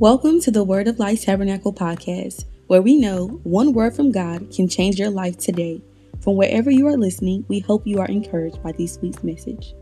Welcome 0.00 0.40
to 0.40 0.50
the 0.50 0.64
Word 0.64 0.88
of 0.88 0.98
Life 0.98 1.26
Tabernacle 1.26 1.74
podcast, 1.74 2.46
where 2.68 2.80
we 2.80 2.96
know 2.96 3.38
one 3.42 3.74
word 3.74 3.94
from 3.94 4.10
God 4.10 4.50
can 4.50 4.66
change 4.66 4.98
your 4.98 5.10
life 5.10 5.36
today. 5.36 5.82
From 6.22 6.36
wherever 6.36 6.70
you 6.70 6.86
are 6.86 6.96
listening, 6.96 7.44
we 7.48 7.58
hope 7.58 7.86
you 7.86 8.00
are 8.00 8.06
encouraged 8.06 8.62
by 8.62 8.72
this 8.72 8.98
week's 9.02 9.22
message. 9.22 9.74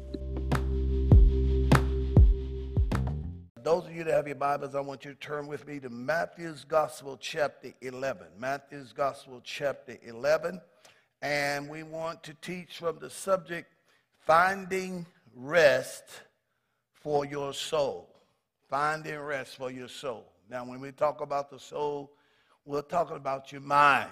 Those 3.63 3.87
of 3.87 3.95
you 3.95 4.03
that 4.03 4.13
have 4.13 4.27
your 4.27 4.35
Bibles, 4.35 4.75
I 4.75 4.81
want 4.81 5.05
you 5.05 5.13
to 5.13 5.21
turn 5.21 5.47
with 5.47 5.69
me 5.69 5.79
to 5.79 5.89
Matthew's 5.89 6.65
Gospel, 6.65 7.17
chapter 7.21 7.73
11. 7.81 8.27
Matthew's 8.41 8.93
Gospel, 8.93 9.41
chapter 9.45 9.99
11. 10.03 10.61
And 11.23 11.69
we 11.69 11.85
want 11.85 12.25
to 12.25 12.35
teach 12.43 12.79
from 12.79 12.99
the 12.99 13.09
subject, 13.09 13.73
Finding 14.27 15.07
Rest 15.37 16.03
for 16.93 17.25
Your 17.25 17.55
Soul. 17.55 18.18
Finding 18.69 19.19
rest 19.19 19.57
for 19.57 19.71
your 19.71 19.89
soul. 19.89 20.33
Now, 20.51 20.65
when 20.65 20.81
we 20.81 20.93
talk 20.93 21.21
about 21.21 21.51
the 21.51 21.59
soul, 21.59 22.13
we're 22.65 22.83
talking 22.83 23.17
about 23.17 23.51
your 23.51 23.63
mind. 23.63 24.11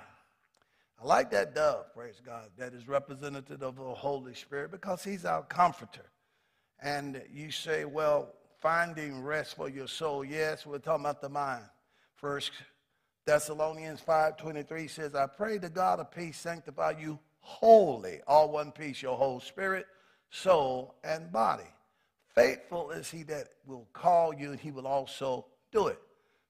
I 1.00 1.06
like 1.06 1.30
that 1.32 1.54
dove, 1.54 1.92
praise 1.94 2.20
God, 2.24 2.48
that 2.56 2.72
is 2.72 2.88
representative 2.88 3.62
of 3.62 3.76
the 3.76 3.82
Holy 3.82 4.34
Spirit 4.34 4.70
because 4.70 5.04
he's 5.04 5.26
our 5.26 5.42
comforter. 5.42 6.10
And 6.80 7.22
you 7.30 7.50
say, 7.50 7.84
well, 7.84 8.32
finding 8.60 9.22
rest 9.22 9.56
for 9.56 9.68
your 9.68 9.88
soul. 9.88 10.24
Yes, 10.24 10.64
we're 10.64 10.78
talking 10.78 11.04
about 11.04 11.20
the 11.20 11.28
mind. 11.28 11.64
First 12.14 12.52
Thessalonians 13.26 14.00
5.23 14.00 14.88
says, 14.88 15.14
I 15.14 15.26
pray 15.26 15.58
the 15.58 15.68
God 15.68 16.00
of 16.00 16.10
peace 16.10 16.38
sanctify 16.38 16.94
you 16.98 17.18
wholly, 17.40 18.20
all 18.26 18.50
one 18.50 18.72
piece, 18.72 19.02
your 19.02 19.16
whole 19.16 19.40
spirit, 19.40 19.86
soul, 20.30 20.94
and 21.04 21.30
body. 21.30 21.64
Faithful 22.36 22.90
is 22.90 23.10
he 23.10 23.22
that 23.24 23.48
will 23.66 23.88
call 23.94 24.34
you, 24.34 24.50
and 24.50 24.60
he 24.60 24.70
will 24.70 24.86
also 24.86 25.46
do 25.72 25.86
it. 25.86 25.98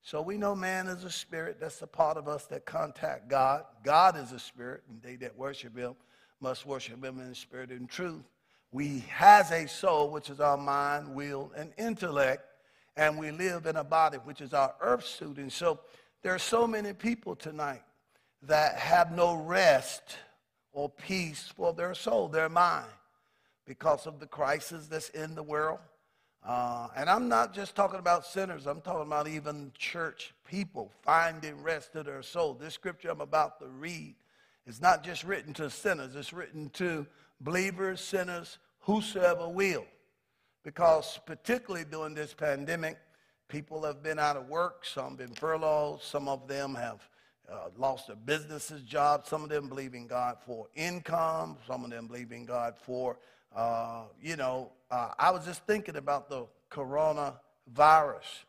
So 0.02 0.20
we 0.20 0.36
know 0.36 0.54
man 0.54 0.88
is 0.88 1.04
a 1.04 1.10
spirit. 1.10 1.58
That's 1.60 1.78
the 1.78 1.86
part 1.86 2.16
of 2.16 2.26
us 2.26 2.46
that 2.46 2.66
contact 2.66 3.28
God. 3.28 3.64
God 3.84 4.16
is 4.16 4.32
a 4.32 4.38
spirit, 4.38 4.82
and 4.88 5.00
they 5.00 5.14
that 5.16 5.38
worship 5.38 5.76
him 5.76 5.94
must 6.40 6.66
worship 6.66 7.04
him 7.04 7.20
in 7.20 7.34
spirit 7.34 7.70
and 7.70 7.88
truth. 7.88 8.24
We 8.72 9.04
has 9.10 9.52
a 9.52 9.68
soul, 9.68 10.10
which 10.10 10.28
is 10.28 10.40
our 10.40 10.56
mind, 10.56 11.14
will, 11.14 11.52
and 11.56 11.72
intellect, 11.78 12.42
and 12.96 13.16
we 13.16 13.30
live 13.30 13.66
in 13.66 13.76
a 13.76 13.84
body, 13.84 14.18
which 14.18 14.40
is 14.40 14.52
our 14.52 14.74
earth 14.80 15.06
suit. 15.06 15.38
And 15.38 15.52
so 15.52 15.80
there 16.22 16.34
are 16.34 16.38
so 16.38 16.66
many 16.66 16.94
people 16.94 17.36
tonight 17.36 17.82
that 18.42 18.76
have 18.76 19.12
no 19.12 19.36
rest 19.36 20.18
or 20.72 20.90
peace 20.90 21.52
for 21.56 21.72
their 21.72 21.94
soul, 21.94 22.26
their 22.26 22.48
mind 22.48 22.90
because 23.66 24.06
of 24.06 24.20
the 24.20 24.26
crisis 24.26 24.86
that's 24.86 25.10
in 25.10 25.34
the 25.34 25.42
world. 25.42 25.80
Uh, 26.44 26.86
and 26.96 27.10
I'm 27.10 27.28
not 27.28 27.52
just 27.52 27.74
talking 27.74 27.98
about 27.98 28.24
sinners, 28.24 28.66
I'm 28.66 28.80
talking 28.80 29.06
about 29.06 29.26
even 29.26 29.72
church 29.76 30.32
people 30.48 30.92
finding 31.02 31.60
rest 31.62 31.92
to 31.94 32.04
their 32.04 32.22
soul. 32.22 32.54
This 32.54 32.74
scripture 32.74 33.10
I'm 33.10 33.20
about 33.20 33.58
to 33.58 33.66
read 33.66 34.14
is 34.64 34.80
not 34.80 35.02
just 35.02 35.24
written 35.24 35.52
to 35.54 35.68
sinners, 35.68 36.14
it's 36.14 36.32
written 36.32 36.70
to 36.74 37.04
believers, 37.40 38.00
sinners, 38.00 38.58
whosoever 38.80 39.48
will. 39.48 39.84
Because 40.62 41.18
particularly 41.26 41.84
during 41.84 42.14
this 42.14 42.32
pandemic, 42.32 42.96
people 43.48 43.82
have 43.82 44.02
been 44.02 44.18
out 44.18 44.36
of 44.36 44.48
work, 44.48 44.84
some 44.84 45.16
been 45.16 45.34
furloughed, 45.34 46.00
some 46.02 46.28
of 46.28 46.46
them 46.46 46.76
have 46.76 47.08
uh, 47.50 47.68
lost 47.76 48.06
their 48.06 48.16
businesses, 48.16 48.82
jobs, 48.82 49.28
some 49.28 49.42
of 49.42 49.48
them 49.48 49.68
believing 49.68 50.06
God 50.06 50.36
for 50.44 50.66
income, 50.74 51.56
some 51.66 51.84
of 51.84 51.90
them 51.90 52.06
believing 52.06 52.44
God 52.44 52.74
for 52.80 53.18
uh, 53.56 54.02
you 54.20 54.36
know, 54.36 54.70
uh, 54.90 55.12
I 55.18 55.30
was 55.30 55.44
just 55.44 55.66
thinking 55.66 55.96
about 55.96 56.28
the 56.28 56.46
coronavirus, 56.70 58.44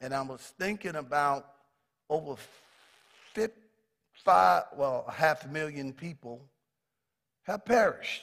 and 0.00 0.14
I 0.14 0.20
was 0.20 0.52
thinking 0.58 0.96
about 0.96 1.46
over 2.10 2.36
five, 4.24 4.64
well, 4.76 5.06
half 5.10 5.46
a 5.46 5.48
million 5.48 5.92
people 5.92 6.42
have 7.44 7.64
perished. 7.64 8.22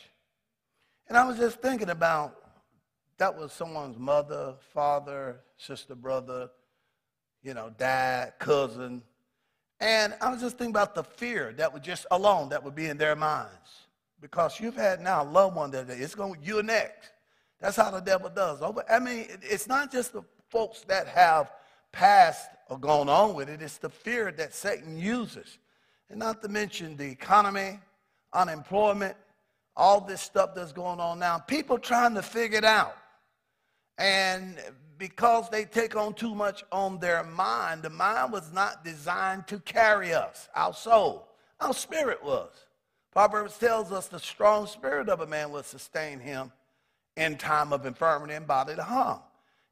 And 1.08 1.18
I 1.18 1.26
was 1.26 1.38
just 1.38 1.60
thinking 1.60 1.90
about 1.90 2.36
that 3.18 3.36
was 3.36 3.52
someone's 3.52 3.98
mother, 3.98 4.54
father, 4.74 5.40
sister, 5.58 5.96
brother, 5.96 6.50
you 7.42 7.56
know, 7.56 7.72
dad, 7.78 8.34
cousin. 8.38 9.02
And 9.80 10.14
I 10.22 10.30
was 10.30 10.42
just 10.42 10.58
thinking 10.58 10.74
about 10.74 10.94
the 10.94 11.04
fear 11.04 11.54
that 11.58 11.74
would 11.74 11.84
just 11.84 12.06
alone 12.12 12.50
that 12.50 12.64
would 12.64 12.76
be 12.76 12.88
in 12.88 12.98
their 12.98 13.16
minds 13.16 13.87
because 14.22 14.60
you've 14.60 14.76
had 14.76 15.02
now 15.02 15.24
a 15.24 15.26
loved 15.26 15.56
one 15.56 15.72
that 15.72 15.90
it's 15.90 16.16
going 16.16 16.40
you're 16.44 16.64
next. 16.64 17.12
That's 17.60 17.76
how 17.76 17.92
the 17.92 18.00
devil 18.00 18.30
does. 18.30 18.62
I 18.90 19.00
mean, 19.00 19.28
it's 19.42 19.68
not 19.68 19.92
just 19.92 20.14
the 20.14 20.24
folks 20.50 20.82
that 20.88 21.08
have 21.08 21.52
passed 21.92 22.50
or 22.70 22.78
gone 22.78 23.10
on 23.10 23.34
with 23.34 23.50
it. 23.50 23.62
It's 23.62 23.78
the 23.78 23.90
fear 23.90 24.32
that 24.38 24.54
Satan 24.54 24.98
uses, 24.98 25.58
and 26.10 26.20
not 26.20 26.42
to 26.44 26.50
mention 26.50 26.96
the 26.98 27.10
economy, 27.10 27.80
unemployment, 28.34 29.16
all 29.76 30.02
this 30.02 30.22
stuff 30.22 30.54
that's 30.56 30.72
going 30.72 31.00
on 31.00 31.20
now. 31.20 31.40
People 31.40 31.80
trying 31.80 32.14
to 32.16 32.22
figure 32.22 32.58
it 32.60 32.66
out, 32.66 32.96
and 33.98 34.58
because 34.98 35.50
they 35.50 35.66
take 35.66 35.96
on 35.96 36.14
too 36.14 36.34
much 36.36 36.64
on 36.72 37.00
their 37.00 37.24
mind, 37.24 37.84
the 37.84 37.90
mind 37.90 38.32
was 38.32 38.52
not 38.52 38.84
designed 38.84 39.48
to 39.48 39.60
carry 39.60 40.14
us. 40.14 40.50
Our 40.56 40.74
soul, 40.74 41.28
our 41.60 41.74
spirit 41.74 42.24
was. 42.24 42.52
Proverbs 43.18 43.58
tells 43.58 43.92
us 43.92 44.08
the 44.08 44.20
strong 44.20 44.68
spirit 44.68 45.10
of 45.10 45.22
a 45.22 45.26
man 45.26 45.52
will 45.52 45.64
sustain 45.64 46.20
him 46.20 46.52
in 47.16 47.36
time 47.36 47.74
of 47.74 47.84
infirmity 47.88 48.36
and 48.36 48.46
bodily 48.46 48.78
harm. 48.80 49.22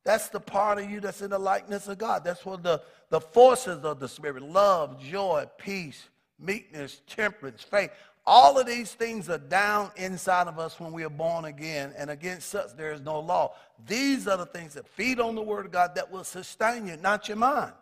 That's 0.04 0.30
the 0.30 0.40
part 0.40 0.80
of 0.80 0.90
you 0.90 1.00
that's 1.00 1.22
in 1.22 1.30
the 1.30 1.38
likeness 1.38 1.88
of 1.88 2.00
God. 2.00 2.24
That's 2.24 2.44
what 2.44 2.64
the, 2.64 2.82
the 3.12 3.22
forces 3.22 3.84
of 3.84 4.00
the 4.00 4.08
Spirit 4.08 4.42
love, 4.42 5.00
joy, 5.00 5.46
peace, 5.60 6.10
meekness, 6.40 7.02
temperance, 7.06 7.62
faith. 7.62 7.92
All 8.26 8.58
of 8.58 8.66
these 8.66 8.96
things 8.96 9.30
are 9.30 9.38
down 9.38 9.92
inside 9.96 10.48
of 10.48 10.58
us 10.58 10.80
when 10.80 10.92
we 10.92 11.04
are 11.04 11.10
born 11.12 11.46
again, 11.46 11.94
and 11.96 12.10
against 12.10 12.50
such 12.50 12.76
there 12.76 12.94
is 12.94 13.02
no 13.02 13.20
law. 13.20 13.54
These 13.86 14.28
are 14.28 14.38
the 14.38 14.48
things 14.48 14.74
that 14.74 14.88
feed 14.88 15.20
on 15.20 15.36
the 15.36 15.44
Word 15.44 15.68
of 15.68 15.72
God 15.72 15.94
that 15.94 16.12
will 16.12 16.24
sustain 16.24 16.88
you, 16.88 16.98
not 16.98 17.28
your 17.28 17.38
mind. 17.38 17.74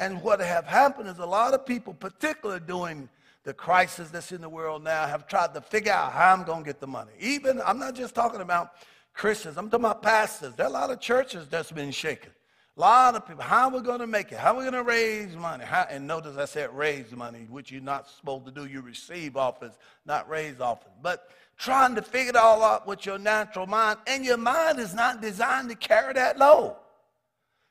And 0.00 0.20
what 0.20 0.40
have 0.40 0.66
happened 0.66 1.08
is 1.08 1.18
a 1.18 1.26
lot 1.26 1.54
of 1.54 1.64
people, 1.64 1.94
particularly 1.94 2.60
doing 2.66 3.08
the 3.46 3.54
crisis 3.54 4.10
that's 4.10 4.32
in 4.32 4.40
the 4.40 4.48
world 4.48 4.82
now 4.82 5.06
have 5.06 5.28
tried 5.28 5.54
to 5.54 5.60
figure 5.60 5.92
out 5.92 6.12
how 6.12 6.32
I'm 6.32 6.42
going 6.42 6.64
to 6.64 6.66
get 6.66 6.80
the 6.80 6.88
money. 6.88 7.12
Even, 7.20 7.62
I'm 7.64 7.78
not 7.78 7.94
just 7.94 8.12
talking 8.12 8.40
about 8.40 8.72
Christians, 9.14 9.56
I'm 9.56 9.70
talking 9.70 9.84
about 9.84 10.02
pastors. 10.02 10.54
There 10.56 10.66
are 10.66 10.68
a 10.68 10.72
lot 10.72 10.90
of 10.90 11.00
churches 11.00 11.46
that's 11.48 11.70
been 11.70 11.92
shaken. 11.92 12.32
A 12.76 12.80
lot 12.80 13.14
of 13.14 13.24
people, 13.24 13.44
how 13.44 13.68
are 13.68 13.70
we 13.70 13.82
going 13.82 14.00
to 14.00 14.06
make 14.08 14.32
it? 14.32 14.38
How 14.38 14.52
are 14.52 14.58
we 14.58 14.62
going 14.64 14.74
to 14.74 14.82
raise 14.82 15.36
money? 15.36 15.64
How, 15.64 15.86
and 15.88 16.08
notice 16.08 16.36
I 16.36 16.44
said 16.46 16.76
raise 16.76 17.12
money, 17.12 17.46
which 17.48 17.70
you're 17.70 17.80
not 17.80 18.08
supposed 18.10 18.46
to 18.46 18.50
do. 18.50 18.66
You 18.66 18.80
receive 18.80 19.36
offers, 19.36 19.74
not 20.04 20.28
raise 20.28 20.60
offers. 20.60 20.92
But 21.00 21.30
trying 21.56 21.94
to 21.94 22.02
figure 22.02 22.30
it 22.30 22.36
all 22.36 22.64
out 22.64 22.84
with 22.84 23.06
your 23.06 23.16
natural 23.16 23.68
mind, 23.68 24.00
and 24.08 24.24
your 24.24 24.38
mind 24.38 24.80
is 24.80 24.92
not 24.92 25.22
designed 25.22 25.68
to 25.68 25.76
carry 25.76 26.14
that 26.14 26.36
load. 26.36 26.74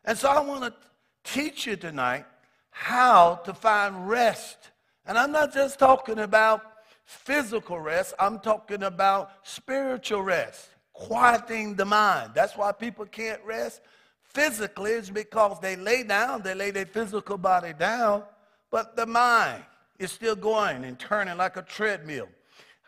And 0.06 0.18
so 0.18 0.30
I 0.30 0.40
want 0.40 0.64
to 0.64 0.74
teach 1.26 1.68
you 1.68 1.76
tonight 1.76 2.26
how 2.70 3.42
to 3.44 3.54
find 3.54 4.08
rest 4.08 4.72
and 5.06 5.18
I'm 5.18 5.32
not 5.32 5.54
just 5.54 5.80
talking 5.80 6.20
about 6.20 6.62
physical 7.06 7.80
rest, 7.80 8.14
I'm 8.20 8.40
talking 8.40 8.84
about 8.84 9.32
spiritual 9.44 10.24
rest, 10.24 10.70
quieting 10.94 11.76
the 11.76 11.86
mind. 11.86 12.32
That's 12.34 12.58
why 12.58 12.72
people 12.72 13.06
can't 13.06 13.42
rest 13.46 13.82
physically, 14.22 14.92
is 14.92 15.10
because 15.10 15.60
they 15.62 15.76
lay 15.76 16.04
down, 16.04 16.42
they 16.42 16.54
lay 16.54 16.72
their 16.72 16.86
physical 16.86 17.38
body 17.38 17.74
down, 17.74 18.24
but 18.70 18.96
the 18.96 19.06
mind 19.06 19.64
is 19.98 20.12
still 20.12 20.36
going 20.36 20.84
and 20.84 21.00
turning 21.00 21.38
like 21.38 21.56
a 21.56 21.62
treadmill. 21.62 22.28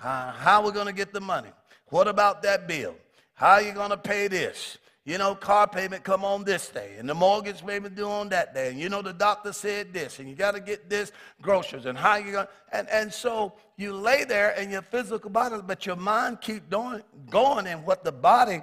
Uh, 0.03 0.31
how 0.31 0.59
are 0.59 0.66
we 0.66 0.72
going 0.72 0.88
to 0.88 0.94
get 0.94 1.13
the 1.13 1.22
money? 1.22 1.50
What 1.88 2.07
about 2.07 2.41
that 2.44 2.67
bill? 2.67 2.95
How 3.33 3.53
are 3.53 3.61
you 3.61 3.72
going 3.72 3.91
to 3.91 3.97
pay 3.97 4.27
this? 4.27 4.77
You 5.07 5.18
know, 5.18 5.33
car 5.33 5.65
payment 5.69 6.04
come 6.04 6.25
on 6.25 6.44
this 6.44 6.68
day, 6.68 6.95
and 7.00 7.07
the 7.07 7.15
mortgage 7.15 7.65
payment 7.65 7.95
due 7.95 8.09
on 8.09 8.27
that 8.27 8.54
day, 8.54 8.68
and 8.71 8.77
you 8.77 8.89
know 8.89 9.01
the 9.01 9.13
doctor 9.13 9.54
said 9.54 9.94
this, 9.94 10.19
and 10.19 10.27
you 10.27 10.36
got 10.36 10.54
to 10.54 10.59
get 10.59 10.89
this 10.89 11.13
groceries, 11.42 11.86
and 11.86 11.98
how 11.98 12.18
you 12.18 12.33
going 12.33 12.48
and 12.74 12.89
and 12.89 13.13
so 13.13 13.54
you 13.77 13.94
lay 13.94 14.25
there 14.25 14.51
in 14.51 14.69
your 14.69 14.81
physical 14.81 15.30
body, 15.30 15.56
but 15.65 15.86
your 15.86 15.95
mind 15.95 16.42
keep 16.42 16.69
doing 16.69 17.01
going, 17.30 17.68
and 17.68 17.86
what 17.86 18.04
the 18.04 18.12
body, 18.12 18.62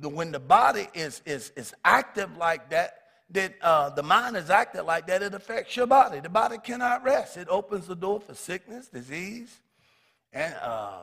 the, 0.00 0.08
when 0.08 0.32
the 0.32 0.40
body 0.40 0.88
is 0.94 1.20
is 1.26 1.52
is 1.56 1.74
active 1.84 2.38
like 2.38 2.70
that, 2.70 3.02
that 3.28 3.52
uh, 3.60 3.90
the 3.90 4.02
mind 4.02 4.34
is 4.34 4.48
active 4.48 4.86
like 4.86 5.06
that, 5.08 5.22
it 5.22 5.34
affects 5.34 5.76
your 5.76 5.86
body. 5.86 6.20
The 6.20 6.30
body 6.30 6.56
cannot 6.56 7.04
rest. 7.04 7.36
It 7.36 7.48
opens 7.50 7.86
the 7.86 7.96
door 7.96 8.18
for 8.18 8.34
sickness, 8.34 8.88
disease, 8.88 9.60
and 10.32 10.54
uh, 10.62 11.02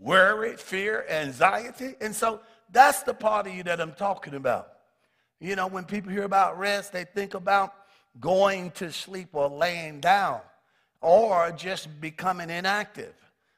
worry, 0.00 0.56
fear, 0.56 1.04
anxiety, 1.10 1.96
and 2.00 2.16
so 2.16 2.40
that's 2.72 3.02
the 3.02 3.14
part 3.14 3.46
of 3.46 3.54
you 3.54 3.62
that 3.64 3.80
I'm 3.80 3.92
talking 3.92 4.34
about. 4.34 4.68
You 5.40 5.56
know, 5.56 5.66
when 5.66 5.84
people 5.84 6.10
hear 6.10 6.24
about 6.24 6.58
rest, 6.58 6.92
they 6.92 7.04
think 7.04 7.34
about 7.34 7.74
going 8.20 8.70
to 8.72 8.92
sleep 8.92 9.30
or 9.32 9.48
laying 9.48 10.00
down 10.00 10.40
or 11.00 11.52
just 11.52 12.00
becoming 12.00 12.50
inactive. 12.50 13.14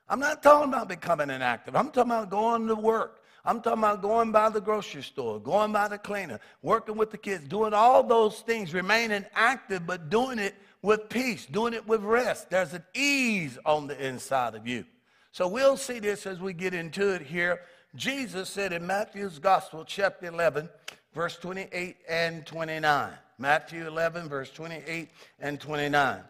I'm 0.08 0.20
not 0.20 0.42
talking 0.42 0.68
about 0.68 0.88
becoming 0.88 1.30
inactive. 1.30 1.76
I'm 1.76 1.90
talking 1.90 2.10
about 2.10 2.30
going 2.30 2.66
to 2.68 2.74
work 2.74 3.24
I'm 3.46 3.60
talking 3.60 3.80
about 3.80 4.00
going 4.00 4.32
by 4.32 4.48
the 4.48 4.60
grocery 4.60 5.02
store, 5.02 5.38
going 5.38 5.70
by 5.70 5.88
the 5.88 5.98
cleaner, 5.98 6.40
working 6.62 6.96
with 6.96 7.10
the 7.10 7.18
kids, 7.18 7.46
doing 7.46 7.74
all 7.74 8.02
those 8.02 8.40
things, 8.40 8.72
remaining 8.72 9.26
active, 9.34 9.86
but 9.86 10.08
doing 10.08 10.38
it 10.38 10.54
with 10.80 11.10
peace, 11.10 11.44
doing 11.44 11.74
it 11.74 11.86
with 11.86 12.02
rest. 12.02 12.48
There's 12.48 12.72
an 12.72 12.84
ease 12.94 13.58
on 13.66 13.86
the 13.86 14.06
inside 14.06 14.54
of 14.54 14.66
you. 14.66 14.86
So 15.30 15.46
we'll 15.46 15.76
see 15.76 15.98
this 15.98 16.26
as 16.26 16.40
we 16.40 16.54
get 16.54 16.72
into 16.72 17.10
it 17.10 17.20
here. 17.20 17.60
Jesus 17.96 18.48
said 18.48 18.72
in 18.72 18.86
Matthew's 18.86 19.38
Gospel, 19.38 19.84
chapter 19.84 20.26
11, 20.26 20.68
verse 21.14 21.36
28 21.36 21.96
and 22.08 22.44
29. 22.44 23.12
Matthew 23.38 23.86
11, 23.86 24.28
verse 24.28 24.50
28 24.50 25.10
and 25.40 25.60
29. 25.60 26.20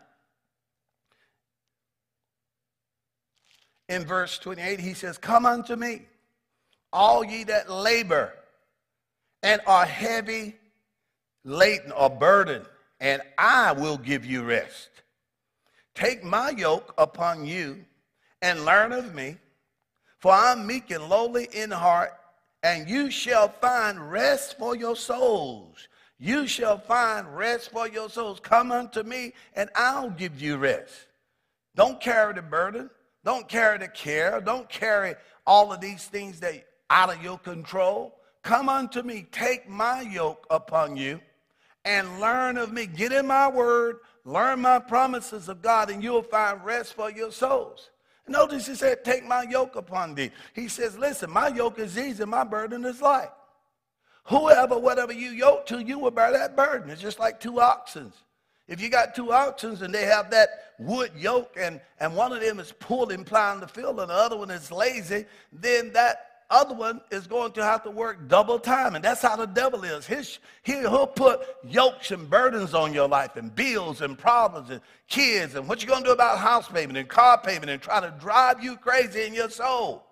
In 3.88 4.05
verse 4.05 4.38
28, 4.38 4.81
he 4.81 4.94
says, 4.94 5.19
Come 5.19 5.46
unto 5.46 5.76
me 5.76 6.02
all 6.93 7.25
ye 7.25 7.44
that 7.44 7.70
labor 7.70 8.32
and 9.43 9.61
are 9.66 9.84
heavy 9.84 10.56
laden 11.44 11.93
or 11.93 12.08
burdened, 12.08 12.66
and 13.00 13.20
I 13.37 13.72
will 13.72 13.99
give 13.99 14.25
you 14.25 14.43
rest. 14.43 14.88
Take 15.94 16.25
my 16.25 16.50
yoke 16.50 16.94
upon 16.96 17.44
you 17.44 17.84
and 18.40 18.64
learn 18.64 18.93
of 18.93 19.14
me, 19.14 19.37
for 20.25 20.32
I'm 20.32 20.67
meek 20.67 20.91
and 20.91 21.06
lowly 21.11 21.50
in 21.53 21.71
heart, 21.71 22.15
and 22.62 22.88
you 22.88 23.11
shall 23.11 23.47
find 23.47 24.11
rest 24.11 24.56
for 24.59 24.75
your 24.75 24.97
souls. 24.97 25.87
You 26.19 26.47
shall 26.47 26.79
find 26.79 27.37
rest 27.37 27.71
for 27.71 27.87
your 27.87 28.09
souls. 28.09 28.41
Come 28.41 28.73
unto 28.73 29.03
me, 29.03 29.35
and 29.55 29.69
I'll 29.76 30.09
give 30.09 30.41
you 30.41 30.56
rest. 30.56 30.94
Don't 31.76 32.00
carry 32.00 32.32
the 32.32 32.41
burden. 32.41 32.88
Don't 33.23 33.47
carry 33.47 33.76
the 33.76 33.88
care. 33.88 34.41
Don't 34.41 34.67
carry 34.67 35.15
all 35.47 35.71
of 35.75 35.82
these 35.82 36.06
things 36.06 36.41
that 36.41 36.55
are 36.55 36.62
out 36.88 37.15
of 37.15 37.23
your 37.23 37.38
control. 37.38 38.15
Come 38.43 38.71
unto 38.71 39.03
me, 39.03 39.26
take 39.31 39.69
my 39.69 40.00
yoke 40.00 40.47
upon 40.49 40.97
you, 40.97 41.21
and 41.85 42.19
learn 42.19 42.56
of 42.56 42.73
me. 42.73 42.87
Get 42.87 43.12
in 43.12 43.26
my 43.26 43.50
word, 43.50 43.99
learn 44.25 44.61
my 44.61 44.79
promises 44.79 45.50
of 45.50 45.61
God, 45.61 45.91
and 45.91 46.03
you'll 46.03 46.23
find 46.23 46.65
rest 46.65 46.94
for 46.94 47.11
your 47.11 47.31
souls. 47.31 47.91
Notice 48.26 48.67
he 48.67 48.75
said, 48.75 49.05
Take 49.05 49.26
my 49.26 49.43
yoke 49.43 49.76
upon 49.76 50.15
thee. 50.15 50.31
He 50.55 50.69
says, 50.69 50.97
Listen, 50.99 51.31
my 51.31 51.49
yoke 51.49 51.79
is 51.79 51.99
easy, 51.99 52.25
my 52.25 52.44
burden 52.44 52.85
is 52.85 53.00
light. 53.03 53.31
Whoever, 54.25 54.79
whatever 54.79 55.12
you 55.12 55.31
yoke 55.31 55.67
to, 55.67 55.81
you 55.81 55.99
will 55.99 56.11
bear 56.11 56.32
that 56.32 56.56
burden. 56.56 56.88
It's 56.88 57.03
just 57.03 57.19
like 57.19 57.41
two 57.41 57.61
oxen. 57.61 58.12
If 58.67 58.81
you 58.81 58.88
got 58.88 59.15
two 59.15 59.32
oxen 59.32 59.82
and 59.82 59.94
they 59.94 60.06
have 60.06 60.31
that 60.31 60.49
wood 60.79 61.12
yoke 61.15 61.56
and, 61.61 61.81
and 62.00 62.17
one 62.17 62.32
of 62.32 62.41
them 62.41 62.59
is 62.59 62.73
pulling, 62.73 63.25
plowing 63.25 63.61
the 63.61 63.69
field, 63.69 64.00
and 64.00 64.09
the 64.09 64.15
other 64.15 64.38
one 64.38 64.50
is 64.50 64.73
lazy, 64.73 65.26
then 65.53 65.93
that 65.93 66.33
other 66.50 66.75
one 66.75 67.00
is 67.11 67.26
going 67.26 67.52
to 67.52 67.64
have 67.64 67.82
to 67.85 67.91
work 67.91 68.29
double 68.29 68.58
time. 68.58 68.94
And 68.94 69.05
that's 69.05 69.23
how 69.23 69.37
the 69.37 69.46
devil 69.46 69.85
is. 69.85 70.06
His, 70.06 70.38
he'll 70.62 71.06
put 71.06 71.41
yokes 71.69 72.11
and 72.11 72.29
burdens 72.29 72.75
on 72.75 72.93
your 72.93 73.08
life 73.08 73.37
and 73.37 73.55
bills 73.55 74.00
and 74.00 74.19
problems 74.19 74.70
and 74.70 74.81
kids 75.08 75.55
and 75.55 75.69
what 75.69 75.82
you 75.82 75.88
going 75.88 76.02
to 76.02 76.08
do 76.08 76.12
about 76.12 76.38
house 76.38 76.69
payment 76.69 76.99
and 76.99 77.08
car 77.08 77.41
payment 77.41 77.70
and 77.70 77.81
try 77.81 78.00
to 78.00 78.14
drive 78.20 78.62
you 78.62 78.76
crazy 78.76 79.25
in 79.25 79.35
your 79.35 79.50
soul. 79.50 80.05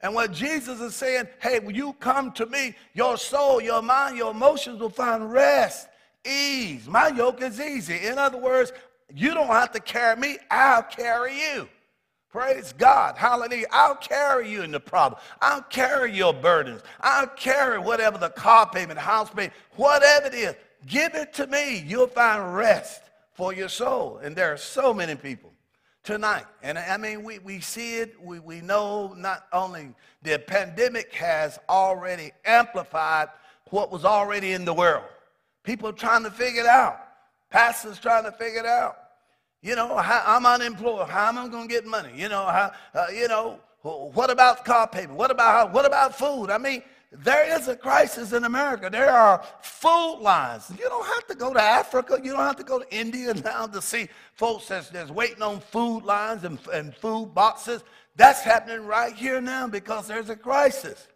And 0.00 0.14
what 0.14 0.32
Jesus 0.32 0.80
is 0.80 0.94
saying, 0.94 1.28
hey, 1.40 1.60
when 1.60 1.74
you 1.74 1.94
come 1.94 2.30
to 2.32 2.46
me, 2.46 2.74
your 2.92 3.16
soul, 3.16 3.60
your 3.60 3.80
mind, 3.80 4.18
your 4.18 4.32
emotions 4.32 4.80
will 4.80 4.90
find 4.90 5.32
rest, 5.32 5.88
ease. 6.26 6.86
My 6.86 7.08
yoke 7.08 7.40
is 7.40 7.60
easy. 7.60 8.06
In 8.06 8.18
other 8.18 8.38
words, 8.38 8.72
you 9.14 9.32
don't 9.32 9.46
have 9.46 9.72
to 9.72 9.80
carry 9.80 10.20
me, 10.20 10.38
I'll 10.50 10.82
carry 10.82 11.38
you. 11.38 11.68
Praise 12.34 12.74
God. 12.76 13.16
Hallelujah. 13.16 13.68
I'll 13.70 13.94
carry 13.94 14.50
you 14.50 14.62
in 14.62 14.72
the 14.72 14.80
problem. 14.80 15.20
I'll 15.40 15.62
carry 15.62 16.12
your 16.12 16.34
burdens. 16.34 16.82
I'll 17.00 17.28
carry 17.28 17.78
whatever 17.78 18.18
the 18.18 18.30
car 18.30 18.68
payment, 18.68 18.98
house 18.98 19.30
payment, 19.30 19.52
whatever 19.76 20.26
it 20.26 20.34
is. 20.34 20.56
Give 20.84 21.14
it 21.14 21.32
to 21.34 21.46
me. 21.46 21.78
You'll 21.86 22.08
find 22.08 22.56
rest 22.56 23.02
for 23.34 23.54
your 23.54 23.68
soul. 23.68 24.18
And 24.20 24.34
there 24.34 24.52
are 24.52 24.56
so 24.56 24.92
many 24.92 25.14
people 25.14 25.52
tonight. 26.02 26.44
And 26.60 26.76
I 26.76 26.96
mean, 26.96 27.22
we, 27.22 27.38
we 27.38 27.60
see 27.60 27.98
it. 27.98 28.20
We, 28.20 28.40
we 28.40 28.60
know 28.60 29.14
not 29.16 29.46
only 29.52 29.94
the 30.24 30.40
pandemic 30.40 31.12
has 31.12 31.60
already 31.68 32.32
amplified 32.44 33.28
what 33.70 33.92
was 33.92 34.04
already 34.04 34.54
in 34.54 34.64
the 34.64 34.74
world. 34.74 35.04
People 35.62 35.88
are 35.88 35.92
trying 35.92 36.24
to 36.24 36.32
figure 36.32 36.62
it 36.62 36.68
out. 36.68 36.98
Pastors 37.50 38.00
trying 38.00 38.24
to 38.24 38.32
figure 38.32 38.58
it 38.58 38.66
out. 38.66 39.03
You 39.64 39.74
know, 39.76 39.96
how, 39.96 40.22
I'm 40.26 40.44
unemployed. 40.44 41.08
How 41.08 41.28
am 41.30 41.38
I 41.38 41.48
going 41.48 41.66
to 41.66 41.74
get 41.74 41.86
money? 41.86 42.10
You 42.14 42.28
know, 42.28 42.44
how, 42.44 42.70
uh, 42.94 43.06
you 43.10 43.28
know, 43.28 43.58
what 43.80 44.28
about 44.28 44.62
car 44.62 44.86
payment? 44.86 45.14
What 45.18 45.30
about 45.30 45.72
what 45.72 45.86
about 45.86 46.18
food? 46.18 46.50
I 46.50 46.58
mean, 46.58 46.82
there 47.10 47.58
is 47.58 47.66
a 47.68 47.74
crisis 47.74 48.34
in 48.34 48.44
America. 48.44 48.90
There 48.92 49.10
are 49.10 49.42
food 49.62 50.18
lines. 50.20 50.70
You 50.78 50.84
don't 50.84 51.06
have 51.06 51.26
to 51.28 51.34
go 51.34 51.54
to 51.54 51.62
Africa. 51.62 52.20
You 52.22 52.32
don't 52.32 52.44
have 52.44 52.56
to 52.56 52.62
go 52.62 52.78
to 52.78 52.94
India 52.94 53.32
now 53.44 53.66
to 53.66 53.80
see 53.80 54.10
folks 54.34 54.68
that's, 54.68 54.90
that's 54.90 55.10
waiting 55.10 55.40
on 55.40 55.60
food 55.60 56.04
lines 56.04 56.44
and, 56.44 56.58
and 56.70 56.94
food 56.94 57.32
boxes. 57.34 57.84
That's 58.16 58.42
happening 58.42 58.84
right 58.84 59.14
here 59.14 59.40
now 59.40 59.66
because 59.66 60.06
there's 60.06 60.28
a 60.28 60.36
crisis. 60.36 61.08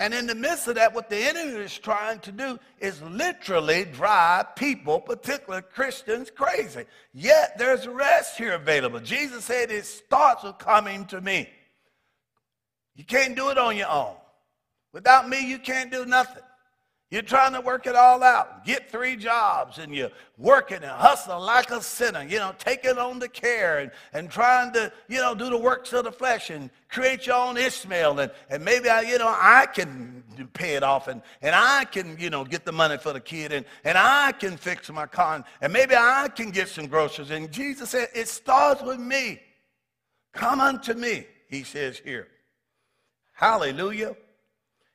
And 0.00 0.14
in 0.14 0.26
the 0.26 0.34
midst 0.34 0.66
of 0.66 0.76
that, 0.76 0.94
what 0.94 1.10
the 1.10 1.18
enemy 1.18 1.58
is 1.58 1.76
trying 1.76 2.20
to 2.20 2.32
do 2.32 2.58
is 2.80 3.02
literally 3.02 3.84
drive 3.84 4.56
people, 4.56 4.98
particularly 4.98 5.62
Christians, 5.74 6.30
crazy. 6.34 6.86
Yet 7.12 7.58
there's 7.58 7.86
rest 7.86 8.38
here 8.38 8.54
available. 8.54 9.00
Jesus 9.00 9.44
said 9.44 9.70
it 9.70 9.84
starts 9.84 10.42
with 10.42 10.56
coming 10.56 11.04
to 11.06 11.20
me. 11.20 11.50
You 12.96 13.04
can't 13.04 13.36
do 13.36 13.50
it 13.50 13.58
on 13.58 13.76
your 13.76 13.90
own. 13.90 14.14
Without 14.94 15.28
me, 15.28 15.46
you 15.46 15.58
can't 15.58 15.92
do 15.92 16.06
nothing. 16.06 16.42
You're 17.10 17.22
trying 17.22 17.54
to 17.54 17.60
work 17.60 17.88
it 17.88 17.96
all 17.96 18.22
out. 18.22 18.64
Get 18.64 18.88
three 18.88 19.16
jobs 19.16 19.78
and 19.78 19.92
you're 19.92 20.12
working 20.38 20.76
and 20.76 20.92
hustling 20.92 21.40
like 21.40 21.72
a 21.72 21.82
sinner, 21.82 22.22
you 22.22 22.38
know, 22.38 22.54
taking 22.56 22.98
on 22.98 23.18
the 23.18 23.28
care 23.28 23.78
and, 23.78 23.90
and 24.12 24.30
trying 24.30 24.72
to, 24.74 24.92
you 25.08 25.18
know, 25.18 25.34
do 25.34 25.50
the 25.50 25.58
works 25.58 25.92
of 25.92 26.04
the 26.04 26.12
flesh 26.12 26.50
and 26.50 26.70
create 26.88 27.26
your 27.26 27.34
own 27.34 27.56
Ishmael. 27.56 28.20
And, 28.20 28.30
and 28.48 28.64
maybe, 28.64 28.88
I, 28.88 29.00
you 29.00 29.18
know, 29.18 29.26
I 29.26 29.66
can 29.66 30.22
pay 30.52 30.76
it 30.76 30.84
off 30.84 31.08
and, 31.08 31.20
and 31.42 31.52
I 31.52 31.84
can, 31.84 32.16
you 32.16 32.30
know, 32.30 32.44
get 32.44 32.64
the 32.64 32.70
money 32.70 32.96
for 32.96 33.12
the 33.12 33.20
kid 33.20 33.50
and, 33.50 33.66
and 33.82 33.98
I 33.98 34.30
can 34.30 34.56
fix 34.56 34.88
my 34.88 35.06
car 35.06 35.34
and, 35.34 35.44
and 35.60 35.72
maybe 35.72 35.96
I 35.96 36.28
can 36.28 36.50
get 36.50 36.68
some 36.68 36.86
groceries. 36.86 37.30
And 37.32 37.50
Jesus 37.50 37.90
said, 37.90 38.08
it 38.14 38.28
starts 38.28 38.82
with 38.82 39.00
me. 39.00 39.40
Come 40.32 40.60
unto 40.60 40.94
me, 40.94 41.26
he 41.48 41.64
says 41.64 41.98
here. 41.98 42.28
Hallelujah. 43.32 44.14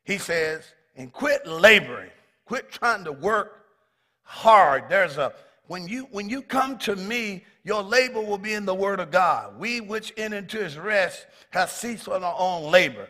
He 0.05 0.17
says, 0.17 0.63
and 0.95 1.11
quit 1.11 1.45
laboring. 1.45 2.11
Quit 2.45 2.71
trying 2.71 3.03
to 3.05 3.11
work 3.11 3.65
hard. 4.23 4.85
There's 4.89 5.17
a 5.17 5.33
when 5.67 5.87
you 5.87 6.07
when 6.11 6.29
you 6.29 6.41
come 6.41 6.77
to 6.79 6.95
me, 6.95 7.43
your 7.63 7.81
labor 7.81 8.21
will 8.21 8.37
be 8.37 8.53
in 8.53 8.65
the 8.65 8.75
word 8.75 8.99
of 8.99 9.11
God. 9.11 9.57
We 9.57 9.81
which 9.81 10.13
enter 10.17 10.37
into 10.37 10.63
his 10.63 10.77
rest 10.77 11.25
have 11.49 11.69
ceased 11.69 12.05
from 12.05 12.23
our 12.23 12.35
own 12.37 12.71
labor. 12.71 13.07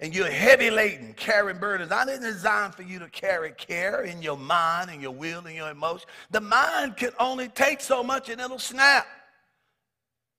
And 0.00 0.14
you're 0.14 0.30
heavy 0.30 0.70
laden, 0.70 1.14
carrying 1.14 1.58
burdens. 1.58 1.92
I 1.92 2.04
didn't 2.04 2.22
design 2.22 2.72
for 2.72 2.82
you 2.82 2.98
to 2.98 3.08
carry 3.08 3.52
care 3.52 4.02
in 4.02 4.22
your 4.22 4.36
mind 4.36 4.90
and 4.90 5.00
your 5.00 5.12
will 5.12 5.46
and 5.46 5.54
your 5.54 5.70
emotion. 5.70 6.08
The 6.30 6.40
mind 6.40 6.96
can 6.96 7.10
only 7.18 7.48
take 7.48 7.80
so 7.80 8.02
much 8.02 8.28
and 8.28 8.40
it'll 8.40 8.58
snap. 8.58 9.06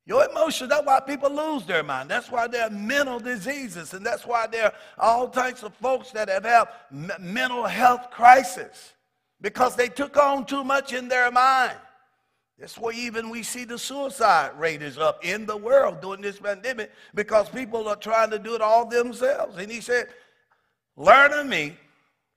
Your 0.07 0.29
emotions, 0.29 0.69
that's 0.69 0.85
why 0.85 0.99
people 0.99 1.31
lose 1.31 1.65
their 1.65 1.81
mind. 1.81 2.09
That's 2.09 2.29
why 2.29 2.47
there 2.47 2.67
are 2.67 2.69
mental 2.69 3.19
diseases. 3.19 3.93
And 3.93 4.05
that's 4.05 4.25
why 4.25 4.45
there 4.45 4.65
are 4.65 4.73
all 4.99 5.27
types 5.27 5.63
of 5.63 5.73
folks 5.75 6.11
that 6.11 6.29
have 6.29 6.45
had 6.45 7.19
mental 7.19 7.63
health 7.63 8.11
crisis 8.11 8.93
because 9.41 9.75
they 9.75 9.87
took 9.87 10.15
on 10.17 10.45
too 10.45 10.63
much 10.63 10.93
in 10.93 11.07
their 11.07 11.31
mind. 11.31 11.75
That's 12.59 12.77
why 12.77 12.91
even 12.91 13.31
we 13.31 13.41
see 13.41 13.65
the 13.65 13.79
suicide 13.79 14.51
rate 14.57 14.81
is 14.81 14.97
up 14.97 15.25
in 15.25 15.45
the 15.45 15.57
world 15.57 16.01
during 16.01 16.21
this 16.21 16.39
pandemic 16.39 16.91
because 17.15 17.49
people 17.49 17.87
are 17.89 17.97
trying 17.97 18.29
to 18.29 18.39
do 18.39 18.55
it 18.55 18.61
all 18.61 18.85
themselves. 18.85 19.57
And 19.57 19.71
he 19.71 19.81
said, 19.81 20.07
Learn 20.95 21.33
of 21.33 21.47
me, 21.47 21.75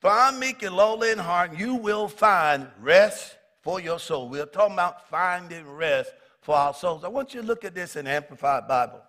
for 0.01 0.11
I'm 0.11 0.41
meek 0.41 0.63
and 0.65 0.75
lowly 0.75 1.11
in 1.11 1.19
heart, 1.19 1.51
and 1.51 1.61
you 1.61 1.75
will 1.75 2.09
find 2.09 2.67
rest 2.81 3.37
for 3.63 3.79
your 3.79 4.01
soul. 4.01 4.29
We're 4.29 4.47
talking 4.47 4.73
about 4.73 5.09
finding 5.09 5.69
rest 5.69 6.13
for 6.49 6.57
our 6.57 6.73
souls. 6.73 7.05
I 7.05 7.09
want 7.09 7.35
you 7.35 7.43
to 7.43 7.47
look 7.47 7.63
at 7.63 7.75
this 7.75 7.95
in 7.95 8.07
Amplified 8.07 8.67
Bible. 8.67 9.03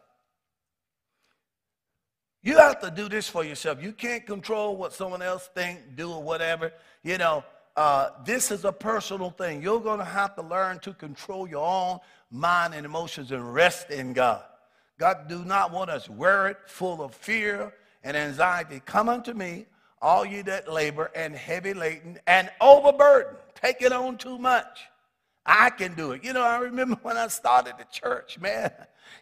You 2.44 2.58
have 2.58 2.82
to 2.82 2.92
do 2.92 3.08
this 3.08 3.30
for 3.30 3.46
yourself. 3.46 3.82
You 3.82 3.94
can't 3.94 4.26
control 4.26 4.76
what 4.76 4.92
someone 4.92 5.22
else 5.22 5.50
think, 5.56 5.96
do, 5.96 6.12
or 6.12 6.22
whatever. 6.22 6.74
You 7.02 7.18
know, 7.18 7.46
uh, 7.78 8.10
this 8.26 8.52
is 8.52 8.66
a 8.66 8.74
personal 8.74 9.30
thing. 9.30 9.62
You're 9.62 9.80
going 9.80 10.00
to 10.00 10.04
have 10.04 10.36
to 10.36 10.42
learn 10.42 10.80
to 10.80 10.92
control 10.92 11.48
your 11.48 11.66
own 11.66 12.00
mind 12.30 12.74
and 12.74 12.86
emotions 12.86 13.32
and 13.32 13.54
rest 13.54 13.90
in 13.90 14.12
God. 14.12 14.44
God 14.98 15.30
do 15.30 15.46
not 15.46 15.72
want 15.72 15.90
us 15.90 16.10
worried, 16.10 16.58
full 16.66 17.02
of 17.02 17.16
fear 17.16 17.74
and 18.04 18.18
anxiety. 18.18 18.82
Come 18.86 19.08
unto 19.08 19.32
me, 19.32 19.66
all 20.02 20.26
you 20.26 20.44
that 20.44 20.70
labor 20.70 21.10
and 21.16 21.34
heavy 21.34 21.74
laden 21.74 22.20
and 22.28 22.52
overburdened, 22.60 23.38
taking 23.56 23.94
on 23.94 24.18
too 24.18 24.38
much. 24.38 24.89
I 25.52 25.72
can 25.72 25.96
do 25.96 26.12
it. 26.12 26.24
You 26.24 26.34
know, 26.34 26.44
I 26.44 26.60
remember 26.60 26.96
when 27.02 27.18
I 27.18 27.28
started 27.28 27.74
the 27.80 27.86
church, 27.92 28.40
man. 28.40 28.72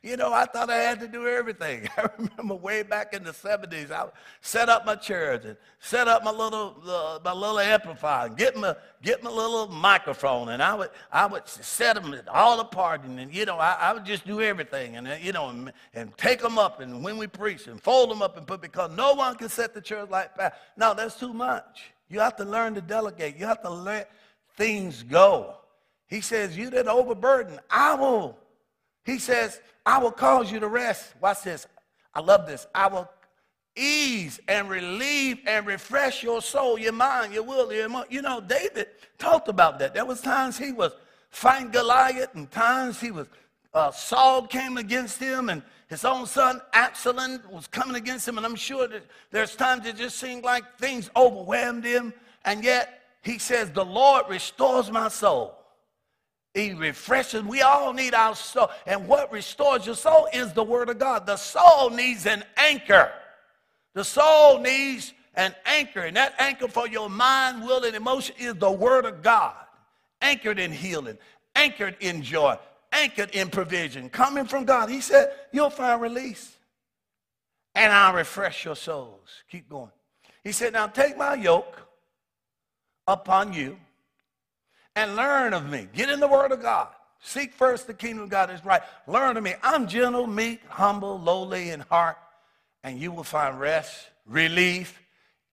You 0.04 0.18
know, 0.18 0.34
I 0.34 0.44
thought 0.44 0.70
I 0.70 0.76
had 0.76 1.00
to 1.00 1.08
do 1.08 1.26
everything. 1.26 1.88
I 1.98 2.10
remember 2.18 2.56
way 2.56 2.84
back 2.84 3.14
in 3.14 3.24
the 3.24 3.32
70s, 3.32 3.92
I 3.92 4.08
set 4.42 4.68
up 4.68 4.86
my 4.86 4.96
chairs 4.96 5.46
and 5.46 5.56
set 5.80 6.10
up 6.10 6.26
my 6.26 6.32
little 6.32 6.76
uh, 6.86 7.20
my 7.24 7.32
little 7.32 7.60
amplifier, 7.60 8.28
and 8.28 8.36
get 8.36 8.58
my 8.58 8.76
get 9.02 9.24
my 9.24 9.30
little 9.30 9.70
microphone, 9.70 10.50
and 10.50 10.62
I 10.62 10.76
would 10.76 10.90
I 11.14 11.28
would 11.28 11.48
set 11.48 11.96
them 11.96 12.14
all 12.28 12.60
apart, 12.60 13.06
and, 13.06 13.18
and 13.22 13.34
you 13.34 13.46
know, 13.46 13.58
I, 13.58 13.78
I, 13.80 13.94
would 13.94 14.04
just 14.04 14.28
do 14.28 14.42
everything, 14.42 14.98
and 14.98 15.08
uh, 15.08 15.16
you 15.22 15.32
know, 15.32 15.48
and, 15.48 15.72
and, 15.94 16.16
take 16.18 16.42
them 16.42 16.58
up, 16.58 16.82
and 16.82 17.02
when 17.02 17.18
we 17.18 17.28
preach, 17.28 17.68
and 17.68 17.82
fold 17.82 18.12
them 18.12 18.22
up 18.22 18.36
and 18.36 18.46
put 18.46 18.62
because 18.62 18.92
no 18.92 19.14
one 19.14 19.36
can 19.36 19.48
set 19.48 19.74
the 19.74 19.82
church 19.82 20.10
like 20.10 20.36
that. 20.36 20.60
No, 20.76 20.94
that's 20.94 21.18
too 21.18 21.32
much. 21.32 21.94
You 22.10 22.20
have 22.20 22.36
to 22.36 22.44
learn 22.44 22.74
to 22.76 22.82
delegate. 22.82 23.38
You 23.38 23.46
have 23.46 23.62
to 23.62 23.70
let 23.70 24.12
things 24.58 25.04
go. 25.04 25.56
He 26.08 26.22
says, 26.22 26.58
"You 26.58 26.70
that 26.72 26.88
overburden, 26.88 27.60
I 27.70 27.96
will." 27.96 28.38
He 29.08 29.20
says, 29.20 29.62
I 29.86 30.00
will 30.00 30.12
cause 30.12 30.52
you 30.52 30.60
to 30.60 30.68
rest. 30.68 31.14
Watch 31.22 31.44
this. 31.44 31.66
I 32.14 32.20
love 32.20 32.46
this. 32.46 32.68
I 32.76 32.88
will 32.88 33.10
ease 33.74 34.38
and 34.50 34.70
relieve 34.70 35.40
and 35.48 35.66
refresh 35.66 36.22
your 36.22 36.42
soul, 36.42 36.78
your 36.78 36.92
mind, 36.92 37.34
your 37.34 37.44
will, 37.44 37.72
your 37.72 37.86
emotion. 37.86 38.12
You 38.12 38.22
know, 38.22 38.42
David 38.42 38.88
talked 39.18 39.48
about 39.48 39.80
that. 39.80 39.94
There 39.94 40.04
was 40.04 40.20
times 40.20 40.58
he 40.58 40.74
was 40.74 40.92
fighting 41.30 41.70
Goliath, 41.70 42.36
and 42.36 42.52
times 42.52 43.00
he 43.00 43.12
was 43.12 43.28
uh, 43.74 43.92
Saul 43.92 44.46
came 44.46 44.76
against 44.78 45.20
him, 45.20 45.50
and 45.50 45.62
his 45.88 46.04
own 46.04 46.26
son 46.26 46.60
Absalom 46.74 47.40
was 47.50 47.68
coming 47.68 47.96
against 47.96 48.28
him. 48.28 48.36
And 48.36 48.46
I'm 48.46 48.56
sure 48.56 48.90
that 48.90 49.04
there's 49.32 49.56
times 49.56 49.86
it 49.86 49.96
just 49.96 50.18
seemed 50.18 50.44
like 50.44 50.78
things 50.78 51.10
overwhelmed 51.16 51.86
him, 51.86 52.14
and 52.44 52.62
yet 52.62 53.04
he 53.22 53.38
says, 53.38 53.72
"The 53.72 53.86
Lord 53.86 54.26
restores 54.28 54.92
my 54.92 55.08
soul." 55.08 55.57
He 56.58 56.74
refreshes. 56.74 57.44
We 57.44 57.62
all 57.62 57.94
need 57.94 58.16
our 58.16 58.36
soul. 58.36 58.72
And 58.88 59.08
what 59.08 59.32
restores 59.32 59.86
your 59.86 59.94
soul 59.94 60.28
is 60.34 60.54
the 60.54 60.64
Word 60.64 60.90
of 60.90 60.98
God. 60.98 61.28
The 61.28 61.38
soul 61.38 61.92
needs 61.92 62.26
an 62.26 62.44
anchor. 62.58 63.12
The 63.94 64.04
soul 64.04 64.58
needs 64.60 65.14
an 65.36 65.54
anchor. 65.68 66.00
And 66.00 66.16
that 66.16 66.34
anchor 66.40 66.68
for 66.68 66.88
your 66.88 67.12
mind, 67.12 67.62
will, 67.62 67.84
and 67.84 67.96
emotion 67.96 68.36
is 68.40 68.56
the 68.56 68.72
Word 68.72 69.06
of 69.06 69.22
God. 69.22 69.54
Anchored 70.20 70.58
in 70.58 70.72
healing, 70.72 71.20
anchored 71.56 71.96
in 72.00 72.24
joy, 72.24 72.58
anchored 72.92 73.36
in 73.36 73.52
provision, 73.52 74.10
coming 74.10 74.46
from 74.46 74.66
God. 74.66 74.90
He 74.90 75.00
said, 75.00 75.32
You'll 75.52 75.70
find 75.70 76.02
release. 76.02 76.58
And 77.76 77.94
I'll 77.94 78.16
refresh 78.16 78.66
your 78.66 78.76
souls. 78.76 79.30
Keep 79.52 79.70
going. 79.70 79.92
He 80.44 80.52
said, 80.52 80.74
Now 80.74 80.88
take 80.88 81.18
my 81.18 81.36
yoke 81.36 81.80
upon 83.06 83.54
you 83.54 83.78
and 84.98 85.16
learn 85.16 85.54
of 85.54 85.70
me. 85.70 85.88
Get 85.94 86.10
in 86.10 86.20
the 86.20 86.28
Word 86.28 86.52
of 86.52 86.62
God. 86.62 86.88
Seek 87.20 87.54
first 87.54 87.86
the 87.86 87.94
kingdom 87.94 88.24
of 88.24 88.30
God 88.30 88.50
is 88.50 88.66
right. 88.66 88.82
Learn 89.06 89.38
of 89.38 89.44
me. 89.44 89.54
I'm 89.62 89.88
gentle, 89.88 90.26
meek, 90.26 90.62
humble, 90.68 91.20
lowly 91.20 91.70
in 91.70 91.82
heart, 91.82 92.18
and 92.84 93.00
you 93.00 93.12
will 93.12 93.24
find 93.24 93.60
rest, 93.60 94.10
relief, 94.26 95.00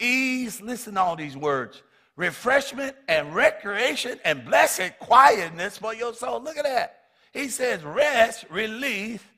ease. 0.00 0.62
Listen 0.62 0.94
to 0.94 1.00
all 1.00 1.14
these 1.14 1.36
words 1.36 1.82
refreshment 2.16 2.94
and 3.08 3.34
recreation 3.34 4.20
and 4.24 4.44
blessed 4.44 4.92
quietness 5.00 5.76
for 5.76 5.92
your 5.94 6.14
soul. 6.14 6.40
Look 6.40 6.56
at 6.56 6.64
that. 6.64 7.00
He 7.32 7.48
says 7.48 7.82
rest, 7.82 8.44
relief, 8.48 9.28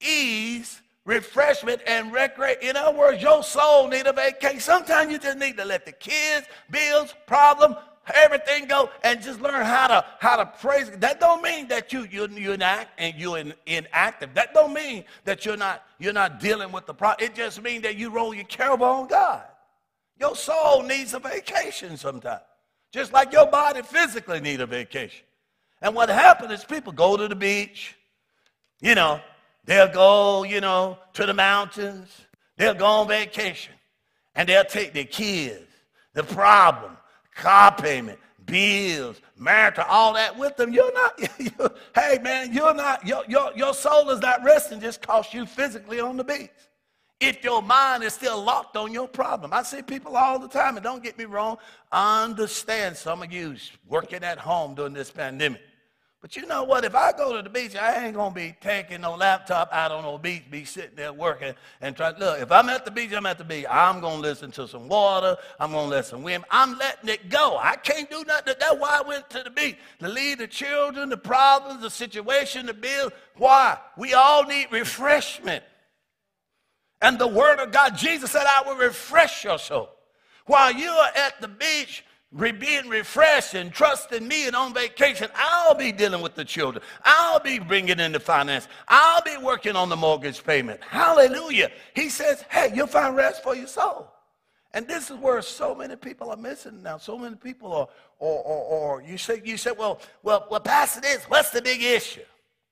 ease, 0.00 0.82
refreshment, 1.04 1.80
and 1.86 2.12
recreation. 2.12 2.70
In 2.70 2.76
other 2.76 2.98
words, 2.98 3.22
your 3.22 3.44
soul 3.44 3.86
need 3.88 4.06
a 4.06 4.12
vacation. 4.12 4.58
Sometimes 4.58 5.12
you 5.12 5.18
just 5.18 5.38
need 5.38 5.56
to 5.56 5.64
let 5.64 5.86
the 5.86 5.92
kids, 5.92 6.48
bills, 6.68 7.14
problem, 7.26 7.76
everything 8.14 8.66
go 8.66 8.90
and 9.02 9.22
just 9.22 9.40
learn 9.40 9.64
how 9.64 9.86
to 9.86 10.04
how 10.18 10.36
to 10.36 10.46
praise 10.46 10.90
that 10.90 11.20
don't 11.20 11.42
mean 11.42 11.68
that 11.68 11.92
you 11.92 12.06
you 12.10 12.28
you're 12.28 12.56
not 12.56 12.88
and 12.98 13.14
you're 13.16 13.38
in, 13.38 13.54
inactive. 13.66 14.34
That 14.34 14.54
don't 14.54 14.72
mean 14.72 15.04
that 15.24 15.44
you're 15.44 15.56
not 15.56 15.84
you're 15.98 16.12
not 16.12 16.40
dealing 16.40 16.72
with 16.72 16.86
the 16.86 16.94
problem 16.94 17.26
it 17.26 17.34
just 17.34 17.62
means 17.62 17.82
that 17.82 17.96
you 17.96 18.10
roll 18.10 18.34
your 18.34 18.44
care 18.44 18.70
on 18.70 19.06
god. 19.08 19.44
Your 20.18 20.36
soul 20.36 20.82
needs 20.82 21.14
a 21.14 21.18
vacation 21.18 21.96
sometimes 21.96 22.42
just 22.92 23.12
like 23.12 23.32
your 23.32 23.46
body 23.46 23.82
physically 23.82 24.40
need 24.40 24.60
a 24.60 24.66
vacation. 24.66 25.24
And 25.82 25.96
what 25.96 26.08
happens 26.08 26.52
is 26.52 26.64
people 26.64 26.92
go 26.92 27.16
to 27.16 27.28
the 27.28 27.34
beach 27.34 27.96
you 28.80 28.94
know 28.94 29.20
they'll 29.64 29.92
go 29.92 30.44
you 30.44 30.60
know 30.60 30.98
to 31.14 31.26
the 31.26 31.34
mountains 31.34 32.08
they'll 32.56 32.74
go 32.74 32.86
on 32.86 33.08
vacation 33.08 33.72
and 34.34 34.48
they'll 34.48 34.64
take 34.64 34.92
their 34.92 35.04
kids 35.04 35.66
the 36.12 36.22
problem 36.22 36.96
car 37.34 37.74
payment, 37.74 38.18
bills, 38.46 39.20
marital, 39.36 39.84
all 39.88 40.14
that 40.14 40.38
with 40.38 40.56
them. 40.56 40.72
You're 40.72 40.92
not, 40.92 41.20
hey 41.94 42.18
man, 42.22 42.52
you're 42.52 42.74
not, 42.74 43.06
your, 43.06 43.24
your, 43.28 43.52
your 43.54 43.74
soul 43.74 44.10
is 44.10 44.20
not 44.20 44.42
resting 44.44 44.80
just 44.80 45.00
because 45.00 45.32
you 45.32 45.46
physically 45.46 46.00
on 46.00 46.16
the 46.16 46.24
beach. 46.24 46.50
If 47.20 47.42
your 47.44 47.62
mind 47.62 48.02
is 48.02 48.12
still 48.12 48.42
locked 48.42 48.76
on 48.76 48.92
your 48.92 49.08
problem. 49.08 49.52
I 49.52 49.62
see 49.62 49.82
people 49.82 50.16
all 50.16 50.38
the 50.38 50.48
time, 50.48 50.76
and 50.76 50.84
don't 50.84 51.02
get 51.02 51.16
me 51.16 51.24
wrong, 51.24 51.56
I 51.90 52.24
understand 52.24 52.96
some 52.96 53.22
of 53.22 53.32
you 53.32 53.56
working 53.86 54.22
at 54.24 54.38
home 54.38 54.74
during 54.74 54.92
this 54.92 55.10
pandemic. 55.10 55.62
But 56.24 56.36
you 56.36 56.46
know 56.46 56.64
what? 56.64 56.86
If 56.86 56.94
I 56.94 57.12
go 57.12 57.36
to 57.36 57.42
the 57.42 57.50
beach, 57.50 57.76
I 57.76 58.06
ain't 58.06 58.16
gonna 58.16 58.34
be 58.34 58.56
taking 58.58 59.02
no 59.02 59.14
laptop 59.14 59.68
out 59.70 59.92
on 59.92 60.04
no 60.04 60.16
beach, 60.16 60.44
be 60.50 60.64
sitting 60.64 60.96
there 60.96 61.12
working 61.12 61.52
and 61.82 61.94
try. 61.94 62.14
Look, 62.16 62.40
if 62.40 62.50
I'm 62.50 62.70
at 62.70 62.86
the 62.86 62.90
beach, 62.90 63.12
I'm 63.12 63.26
at 63.26 63.36
the 63.36 63.44
beach. 63.44 63.66
I'm 63.68 64.00
gonna 64.00 64.22
listen 64.22 64.50
to 64.52 64.66
some 64.66 64.88
water. 64.88 65.36
I'm 65.60 65.72
gonna 65.72 65.88
let 65.88 66.06
some 66.06 66.22
wind. 66.22 66.46
I'm 66.50 66.78
letting 66.78 67.10
it 67.10 67.28
go. 67.28 67.58
I 67.58 67.76
can't 67.76 68.08
do 68.08 68.24
nothing. 68.26 68.54
That's 68.58 68.74
why 68.76 69.00
I 69.04 69.06
went 69.06 69.28
to 69.28 69.42
the 69.42 69.50
beach 69.50 69.76
to 69.98 70.08
leave 70.08 70.38
the 70.38 70.46
children, 70.46 71.10
the 71.10 71.18
problems, 71.18 71.82
the 71.82 71.90
situation, 71.90 72.64
the 72.64 72.72
bill. 72.72 73.10
Why? 73.36 73.76
We 73.98 74.14
all 74.14 74.44
need 74.44 74.68
refreshment. 74.70 75.62
And 77.02 77.18
the 77.18 77.28
Word 77.28 77.58
of 77.58 77.70
God, 77.70 77.98
Jesus 77.98 78.30
said, 78.30 78.46
"I 78.46 78.62
will 78.66 78.76
refresh 78.76 79.44
your 79.44 79.58
soul." 79.58 79.90
While 80.46 80.72
you 80.72 80.88
are 80.88 81.12
at 81.16 81.42
the 81.42 81.48
beach 81.48 82.02
being 82.34 82.88
refreshed 82.88 83.54
and 83.54 83.72
trusting 83.72 84.26
me 84.26 84.46
and 84.46 84.56
on 84.56 84.74
vacation, 84.74 85.28
I'll 85.36 85.74
be 85.74 85.92
dealing 85.92 86.20
with 86.20 86.34
the 86.34 86.44
children. 86.44 86.82
I'll 87.04 87.38
be 87.38 87.60
bringing 87.60 88.00
in 88.00 88.10
the 88.10 88.18
finance. 88.18 88.66
I'll 88.88 89.22
be 89.22 89.36
working 89.36 89.76
on 89.76 89.88
the 89.88 89.96
mortgage 89.96 90.42
payment. 90.42 90.82
Hallelujah. 90.82 91.70
He 91.94 92.08
says, 92.08 92.44
hey, 92.50 92.72
you'll 92.74 92.88
find 92.88 93.14
rest 93.14 93.42
for 93.42 93.54
your 93.54 93.68
soul. 93.68 94.10
And 94.72 94.88
this 94.88 95.08
is 95.08 95.16
where 95.18 95.40
so 95.40 95.72
many 95.76 95.94
people 95.94 96.30
are 96.30 96.36
missing 96.36 96.82
now. 96.82 96.98
So 96.98 97.16
many 97.16 97.36
people 97.36 97.72
are, 97.72 97.88
or, 98.18 98.42
or, 98.42 98.64
or 98.64 99.02
you 99.02 99.16
say, 99.16 99.40
you 99.44 99.56
say, 99.56 99.70
well, 99.70 100.00
well, 100.24 100.48
well, 100.50 100.58
Pastor, 100.58 101.00
this, 101.00 101.22
what's 101.24 101.50
the 101.50 101.62
big 101.62 101.80
issue? 101.80 102.22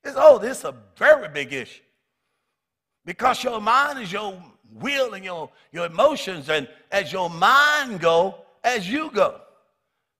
It's, 0.02 0.16
oh, 0.18 0.38
this 0.38 0.58
is 0.58 0.64
a 0.64 0.74
very 0.96 1.28
big 1.28 1.52
issue. 1.52 1.82
Because 3.04 3.44
your 3.44 3.60
mind 3.60 4.00
is 4.00 4.10
your 4.10 4.42
will 4.72 5.14
and 5.14 5.24
your, 5.24 5.50
your 5.70 5.86
emotions, 5.86 6.48
and 6.48 6.66
as 6.90 7.12
your 7.12 7.30
mind 7.30 8.00
go, 8.00 8.34
as 8.64 8.90
you 8.90 9.08
go. 9.12 9.41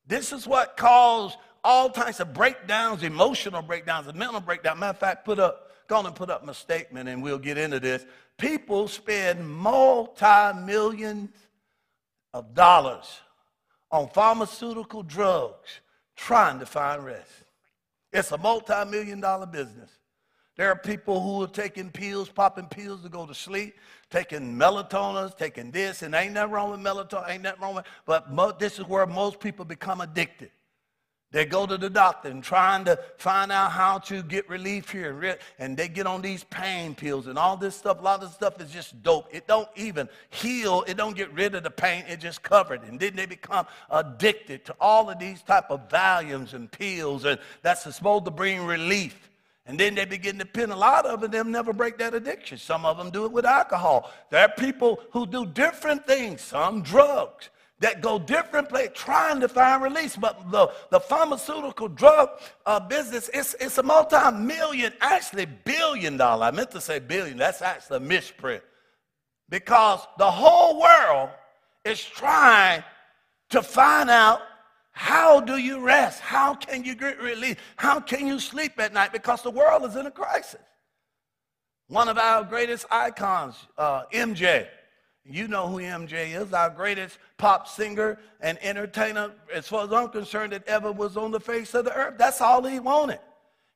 This 0.07 0.33
is 0.33 0.47
what 0.47 0.77
caused 0.77 1.37
all 1.65 1.91
types 1.91 2.21
of 2.21 2.35
breakdowns, 2.35 3.03
emotional 3.03 3.63
breakdowns, 3.63 4.07
and 4.07 4.19
mental 4.19 4.41
breakdowns. 4.41 4.81
Matter 4.81 4.91
of 4.91 4.99
fact, 4.99 5.25
put 5.25 5.39
up, 5.39 5.71
go 5.89 6.05
and 6.05 6.15
put 6.15 6.31
up 6.31 6.45
my 6.45 6.53
statement 6.53 7.09
and 7.09 7.23
we'll 7.23 7.39
get 7.39 7.57
into 7.59 7.79
this. 7.79 8.05
People 8.39 8.89
spend 8.89 9.49
multi-millions 9.49 11.31
of 12.35 12.55
dollars 12.55 13.21
on 13.91 14.09
pharmaceutical 14.09 15.03
drugs 15.03 15.81
trying 16.17 16.59
to 16.59 16.67
find 16.67 17.05
rest. 17.05 17.31
It's 18.13 18.33
a 18.33 18.39
multi-million 18.39 19.21
dollar 19.21 19.47
business. 19.47 19.91
There 20.57 20.69
are 20.69 20.77
people 20.77 21.21
who 21.23 21.43
are 21.43 21.49
taking 21.49 21.91
pills, 21.91 22.29
popping 22.29 22.67
pills 22.67 23.03
to 23.03 23.09
go 23.09 23.25
to 23.27 23.35
sleep, 23.35 23.75
taking 24.13 24.55
melatonin, 24.57 25.37
taking 25.37 25.73
this, 25.73 26.03
and 26.03 26.15
ain't 26.15 26.35
nothing 26.35 26.53
wrong 26.53 26.71
with 26.71 26.81
melatonin, 26.81 27.31
ain't 27.31 27.43
nothing 27.43 27.61
wrong 27.61 27.75
with, 27.75 27.87
but 28.07 28.31
mo- 28.31 28.55
this 28.57 28.79
is 28.79 28.87
where 28.87 29.07
most 29.07 29.41
people 29.41 29.65
become 29.65 30.01
addicted. 30.01 30.51
They 31.33 31.47
go 31.47 31.67
to 31.67 31.79
the 31.79 31.89
doctor 31.89 32.29
and 32.29 32.45
trying 32.45 32.85
to 32.85 32.99
find 33.17 33.51
out 33.51 33.73
how 33.73 33.99
to 34.01 34.23
get 34.23 34.47
relief 34.51 34.91
here, 34.91 35.39
and 35.59 35.75
they 35.75 35.89
get 35.89 36.07
on 36.07 36.21
these 36.21 36.45
pain 36.45 36.95
pills 36.95 37.27
and 37.27 37.39
all 37.39 37.57
this 37.57 37.75
stuff. 37.75 38.01
A 38.01 38.03
lot 38.03 38.23
of 38.23 38.33
stuff 38.33 38.61
is 38.61 38.71
just 38.71 39.03
dope. 39.03 39.35
It 39.35 39.47
don't 39.47 39.69
even 39.75 40.11
heal. 40.29 40.85
It 40.87 40.99
don't 40.99 41.17
get 41.17 41.33
rid 41.33 41.55
of 41.55 41.63
the 41.63 41.71
pain. 41.71 42.05
It 42.07 42.21
just 42.21 42.43
covered. 42.43 42.83
And 42.83 43.01
then 43.01 43.17
they 43.17 43.25
become 43.25 43.67
addicted 43.91 44.67
to 44.67 44.77
all 44.79 45.09
of 45.09 45.19
these 45.19 45.41
type 45.41 45.71
of 45.71 45.89
Valiums 45.89 46.53
and 46.53 46.71
pills, 46.71 47.25
and 47.25 47.41
that's 47.63 47.83
supposed 47.83 48.27
to 48.27 48.31
bring 48.31 48.67
relief. 48.67 49.31
And 49.65 49.79
then 49.79 49.95
they 49.95 50.05
begin 50.05 50.39
to 50.39 50.45
pin 50.45 50.71
a 50.71 50.77
lot 50.77 51.07
of 51.07 51.31
them 51.31 51.53
never 51.53 51.73
break 51.73 51.97
that 51.99 52.15
addiction. 52.15 52.59
Some 52.59 52.85
of 52.85 52.99
them 52.99 53.11
do 53.11 53.25
it 53.25 53.33
with 53.33 53.45
alcohol. 53.45 54.11
There 54.31 54.41
are 54.41 54.49
people 54.49 55.01
who 55.13 55.25
do 55.27 55.47
different 55.47 56.05
things, 56.07 56.41
some 56.41 56.83
drugs 56.83 57.51
that 57.79 58.01
go 58.01 58.19
different 58.19 58.69
places 58.69 58.93
trying 58.95 59.41
to 59.41 59.49
find 59.49 59.83
release. 59.83 60.17
But 60.17 60.51
the, 60.51 60.73
the 60.91 60.99
pharmaceutical 61.01 61.89
drug 61.89 62.31
uh, 62.67 62.81
business, 62.81 63.31
it's, 63.33 63.55
it's 63.61 63.79
a 63.79 63.83
multi-million, 63.83 64.93
actually 65.01 65.47
billion 65.47 66.17
dollar. 66.17 66.47
I 66.47 66.51
meant 66.51 66.71
to 66.73 66.81
say 66.81 66.99
billion. 66.99 67.37
That's 67.37 67.63
actually 67.63 67.99
a 67.99 68.01
misprint. 68.01 68.63
Because 69.49 70.01
the 70.19 70.31
whole 70.31 70.81
world 70.81 71.31
is 71.85 72.03
trying 72.03 72.83
to 73.51 73.63
find 73.63 74.11
out 74.11 74.41
How 74.93 75.41
do 75.41 75.57
you 75.57 75.81
rest? 75.81 76.21
How 76.21 76.55
can 76.55 76.85
you 76.85 76.95
get 76.95 77.21
relief? 77.21 77.57
How 77.77 77.99
can 77.99 78.27
you 78.27 78.39
sleep 78.39 78.73
at 78.79 78.93
night? 78.93 79.13
Because 79.13 79.43
the 79.43 79.51
world 79.51 79.85
is 79.85 79.97
in 79.97 80.07
a 80.07 80.11
crisis. 80.11 80.61
One 81.89 82.09
of 82.09 82.19
our 82.19 82.45
greatest 82.45 82.87
icons, 82.91 83.55
uh, 83.77 84.05
MJ. 84.13 84.67
You 85.25 85.47
know 85.47 85.69
who 85.69 85.79
MJ 85.79 86.35
is, 86.35 86.53
our 86.53 86.69
greatest 86.69 87.19
pop 87.37 87.69
singer 87.69 88.19
and 88.41 88.59
entertainer, 88.61 89.33
as 89.53 89.69
far 89.69 89.85
as 89.85 89.93
I'm 89.93 90.09
concerned, 90.09 90.53
that 90.53 90.67
ever 90.67 90.91
was 90.91 91.17
on 91.17 91.31
the 91.31 91.41
face 91.41 91.75
of 91.75 91.85
the 91.85 91.95
earth. 91.95 92.15
That's 92.19 92.41
all 92.41 92.63
he 92.65 92.81
wanted. 92.81 93.21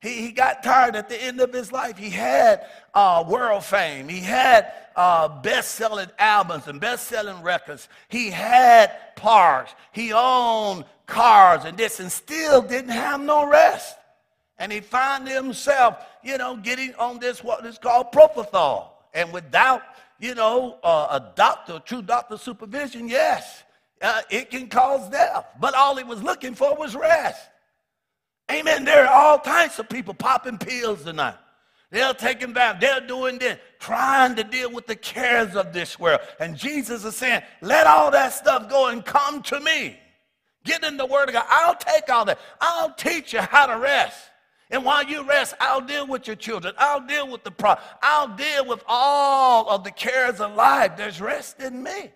He, 0.00 0.22
he 0.22 0.32
got 0.32 0.62
tired 0.62 0.96
at 0.96 1.08
the 1.08 1.22
end 1.22 1.40
of 1.40 1.52
his 1.52 1.72
life. 1.72 1.96
He 1.96 2.10
had 2.10 2.66
uh, 2.94 3.24
world 3.26 3.64
fame. 3.64 4.08
He 4.08 4.20
had 4.20 4.72
uh, 4.96 5.28
best-selling 5.28 6.08
albums 6.18 6.66
and 6.66 6.80
best-selling 6.80 7.42
records. 7.42 7.88
He 8.08 8.30
had 8.30 9.14
parks. 9.14 9.74
He 9.92 10.12
owned 10.12 10.84
cars 11.06 11.64
and 11.64 11.76
this 11.76 12.00
and 12.00 12.10
still 12.10 12.62
didn't 12.62 12.90
have 12.90 13.20
no 13.20 13.46
rest. 13.46 13.96
And 14.58 14.72
he 14.72 14.80
found 14.80 15.28
himself, 15.28 15.96
you 16.22 16.38
know, 16.38 16.56
getting 16.56 16.94
on 16.94 17.18
this, 17.18 17.44
what 17.44 17.64
is 17.66 17.78
called 17.78 18.12
propofol. 18.12 18.88
And 19.14 19.32
without, 19.32 19.82
you 20.18 20.34
know, 20.34 20.78
uh, 20.82 21.08
a 21.10 21.32
doctor, 21.36 21.78
true 21.78 22.02
doctor 22.02 22.38
supervision, 22.38 23.08
yes, 23.08 23.64
uh, 24.00 24.22
it 24.30 24.50
can 24.50 24.68
cause 24.68 25.08
death. 25.10 25.46
But 25.60 25.74
all 25.74 25.96
he 25.96 26.04
was 26.04 26.22
looking 26.22 26.54
for 26.54 26.74
was 26.76 26.94
rest. 26.94 27.48
Amen. 28.50 28.84
There 28.84 29.06
are 29.06 29.12
all 29.14 29.38
kinds 29.38 29.78
of 29.78 29.88
people 29.88 30.14
popping 30.14 30.58
pills 30.58 31.04
tonight. 31.04 31.36
They're 31.90 32.14
taking 32.14 32.52
back, 32.52 32.80
they're 32.80 33.00
doing 33.00 33.38
this, 33.38 33.58
trying 33.78 34.34
to 34.36 34.44
deal 34.44 34.72
with 34.72 34.86
the 34.86 34.96
cares 34.96 35.54
of 35.54 35.72
this 35.72 35.98
world. 35.98 36.20
And 36.40 36.56
Jesus 36.56 37.04
is 37.04 37.14
saying, 37.14 37.42
let 37.60 37.86
all 37.86 38.10
that 38.10 38.32
stuff 38.32 38.68
go 38.68 38.88
and 38.88 39.04
come 39.04 39.40
to 39.42 39.60
me. 39.60 39.96
Get 40.66 40.84
in 40.84 40.98
the 40.98 41.06
Word 41.06 41.28
of 41.28 41.34
God. 41.34 41.46
I'll 41.48 41.76
take 41.76 42.10
all 42.10 42.26
that. 42.26 42.38
I'll 42.60 42.92
teach 42.92 43.32
you 43.32 43.40
how 43.40 43.66
to 43.66 43.78
rest. 43.78 44.18
And 44.68 44.84
while 44.84 45.04
you 45.04 45.22
rest, 45.22 45.54
I'll 45.60 45.80
deal 45.80 46.06
with 46.06 46.26
your 46.26 46.36
children. 46.36 46.74
I'll 46.76 47.06
deal 47.06 47.30
with 47.30 47.44
the 47.44 47.52
problem. 47.52 47.86
I'll 48.02 48.36
deal 48.36 48.66
with 48.66 48.82
all 48.88 49.70
of 49.70 49.84
the 49.84 49.92
cares 49.92 50.40
of 50.40 50.54
life. 50.54 50.96
There's 50.96 51.20
rest 51.20 51.60
in 51.60 51.82
me. 51.82 52.10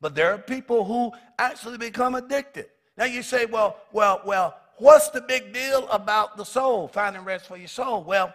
But 0.00 0.14
there 0.14 0.32
are 0.32 0.38
people 0.38 0.84
who 0.84 1.12
actually 1.38 1.78
become 1.78 2.14
addicted. 2.14 2.66
Now 2.96 3.06
you 3.06 3.22
say, 3.22 3.44
well, 3.44 3.76
well, 3.92 4.22
well, 4.24 4.56
what's 4.78 5.10
the 5.10 5.20
big 5.20 5.52
deal 5.52 5.88
about 5.88 6.36
the 6.36 6.44
soul, 6.44 6.86
finding 6.86 7.24
rest 7.24 7.46
for 7.46 7.56
your 7.56 7.68
soul? 7.68 8.04
Well, 8.04 8.32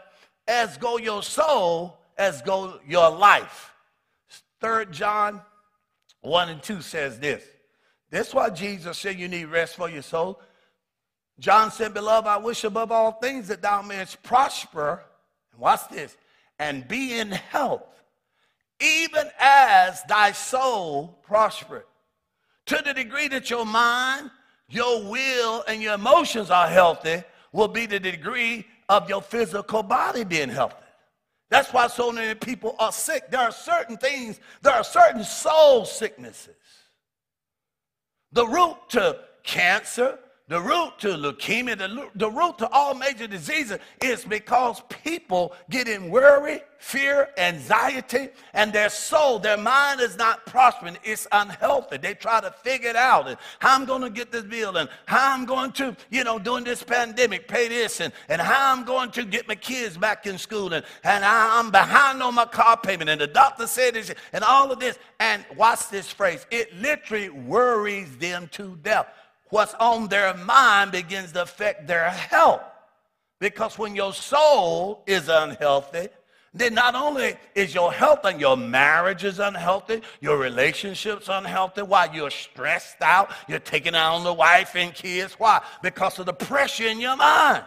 as 0.48 0.78
go 0.78 0.98
your 0.98 1.24
soul, 1.24 1.98
as 2.18 2.42
go 2.42 2.80
your 2.86 3.10
life. 3.10 3.72
Third 4.60 4.92
John 4.92 5.42
1 6.22 6.50
and 6.50 6.62
2 6.62 6.82
says 6.82 7.20
this. 7.20 7.44
That's 8.12 8.34
why 8.34 8.50
Jesus 8.50 8.98
said 8.98 9.18
you 9.18 9.28
need 9.28 9.46
rest 9.46 9.78
for 9.78 9.90
your 9.90 10.02
soul. 10.02 10.40
John 11.40 11.72
said, 11.72 11.94
Beloved, 11.94 12.28
I 12.28 12.38
wish 12.38 12.64
above 12.64 12.92
all 12.92 13.14
things 13.14 13.48
that 13.48 13.62
thou 13.62 13.82
mayest 13.82 14.22
prosper. 14.22 15.02
And 15.52 15.62
watch 15.62 15.90
this, 15.90 16.16
and 16.60 16.88
be 16.88 17.18
in 17.18 17.32
health, 17.32 18.04
even 18.80 19.28
as 19.40 20.04
thy 20.04 20.34
soul 20.34 21.20
prospered. 21.24 21.86
To 22.68 22.82
the 22.86 22.94
degree 22.94 23.28
that 23.30 23.50
your 23.50 23.66
mind, 23.66 24.30
your 24.70 25.04
will, 25.10 25.64
and 25.68 25.82
your 25.82 25.96
emotions 25.96 26.52
are 26.52 26.68
healthy, 26.68 27.24
will 27.52 27.68
be 27.68 27.86
the 27.86 28.00
degree 28.00 28.66
of 28.88 29.10
your 29.10 29.22
physical 29.22 29.84
body 29.84 30.24
being 30.24 30.50
healthy. 30.50 30.76
That's 31.50 31.74
why 31.74 31.88
so 31.88 32.12
many 32.12 32.34
people 32.36 32.76
are 32.80 32.92
sick. 32.92 33.30
There 33.30 33.42
are 33.42 33.52
certain 33.52 33.98
things, 33.98 34.40
there 34.62 34.74
are 34.74 34.84
certain 34.84 35.24
soul 35.24 35.86
sicknesses. 35.86 36.56
The 38.34 38.48
root 38.48 38.78
to 38.90 39.20
cancer, 39.44 40.18
the 40.52 40.60
root 40.60 41.00
to 41.00 41.08
leukemia, 41.08 41.78
the, 41.78 42.10
the 42.16 42.30
root 42.30 42.58
to 42.58 42.68
all 42.72 42.94
major 42.94 43.26
diseases 43.26 43.80
is 44.04 44.26
because 44.26 44.82
people 44.90 45.56
get 45.70 45.88
in 45.88 46.10
worry, 46.10 46.60
fear, 46.78 47.30
anxiety, 47.38 48.28
and 48.54 48.74
their 48.74 48.90
soul, 48.90 49.40
their 49.40 49.56
mind 49.56 50.02
is 50.02 50.18
not 50.18 50.46
prospering. 50.46 50.98
It's 51.06 51.26
unhealthy. 51.32 52.00
They 52.00 52.16
try 52.16 52.42
to 52.42 52.52
figure 52.52 52.90
it 52.90 52.98
out 52.98 53.30
and 53.30 53.38
how 53.60 53.76
I'm 53.76 53.86
going 53.86 54.02
to 54.02 54.10
get 54.10 54.30
this 54.30 54.44
bill 54.44 54.76
and 54.76 54.90
how 55.06 55.34
I'm 55.34 55.46
going 55.46 55.72
to, 55.74 55.96
you 56.10 56.26
know, 56.26 56.38
during 56.38 56.66
this 56.66 56.84
pandemic, 56.84 57.48
pay 57.48 57.70
this 57.70 58.02
and, 58.02 58.12
and 58.28 58.42
how 58.42 58.74
I'm 58.74 58.84
going 58.84 59.12
to 59.12 59.24
get 59.24 59.48
my 59.48 59.56
kids 59.56 59.96
back 59.96 60.28
in 60.28 60.38
school 60.38 60.74
and, 60.74 60.86
and 61.06 61.24
I'm 61.24 61.72
behind 61.72 62.22
on 62.22 62.36
my 62.36 62.44
car 62.44 62.76
payment 62.76 63.10
and 63.10 63.22
the 63.22 63.28
doctor 63.28 63.68
said 63.68 63.94
this 63.94 64.14
and 64.34 64.44
all 64.44 64.70
of 64.70 64.82
this. 64.82 65.00
And 65.22 65.46
watch 65.56 65.88
this 65.90 66.12
phrase. 66.12 66.46
It 66.52 66.76
literally 66.82 67.30
worries 67.30 68.18
them 68.18 68.50
to 68.54 68.78
death 68.82 69.06
what's 69.52 69.76
on 69.76 70.08
their 70.08 70.34
mind 70.34 70.92
begins 70.92 71.32
to 71.34 71.44
affect 71.44 71.88
their 71.88 72.10
health. 72.10 72.64
Because 73.40 73.78
when 73.78 73.96
your 73.96 74.14
soul 74.14 75.04
is 75.08 75.30
unhealthy, 75.30 76.10
then 76.54 76.74
not 76.74 76.96
only 76.96 77.36
is 77.56 77.74
your 77.74 77.94
health 77.94 78.26
and 78.26 78.42
your 78.42 78.58
marriage 78.58 79.24
is 79.24 79.40
unhealthy, 79.40 80.02
your 80.20 80.38
relationship's 80.38 81.30
unhealthy. 81.30 81.82
Why? 81.82 82.10
You're 82.14 82.30
stressed 82.30 83.02
out. 83.02 83.32
You're 83.48 83.60
taking 83.60 83.96
out 83.96 84.16
on 84.16 84.24
the 84.24 84.34
wife 84.34 84.76
and 84.76 84.94
kids. 84.94 85.34
Why? 85.34 85.62
Because 85.82 86.20
of 86.20 86.26
the 86.26 86.34
pressure 86.34 86.88
in 86.88 87.00
your 87.00 87.16
mind. 87.16 87.64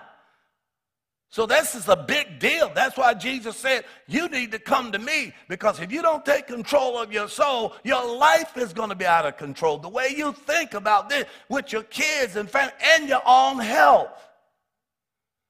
So 1.35 1.47
this 1.47 1.75
is 1.75 1.89
a 1.89 1.97
big 1.97 2.39
deal. 2.39 2.71
That's 2.73 2.97
why 2.97 3.13
Jesus 3.13 3.57
said, 3.57 3.87
you 4.07 4.29
need 4.29 4.53
to 4.53 4.59
come 4.61 4.93
to 4.93 5.01
me 5.01 5.33
because 5.49 5.81
if 5.81 5.91
you 5.91 6.01
don't 6.01 6.25
take 6.25 6.47
control 6.47 6.97
of 6.97 7.13
your 7.13 7.29
soul, 7.29 7.75
your 7.83 8.17
life 8.19 8.57
is 8.57 8.73
going 8.73 8.91
to 8.91 8.95
be 8.95 9.05
out 9.05 9.27
of 9.27 9.37
control. 9.37 9.77
The 9.77 9.89
way 9.89 10.15
you 10.17 10.33
think 10.33 10.75
about 10.75 11.09
this 11.09 11.25
with 11.49 11.73
your 11.73 11.83
kids 11.83 12.37
and 12.37 12.49
family 12.49 12.75
and 12.81 13.09
your 13.09 13.21
own 13.27 13.59
health. 13.59 14.29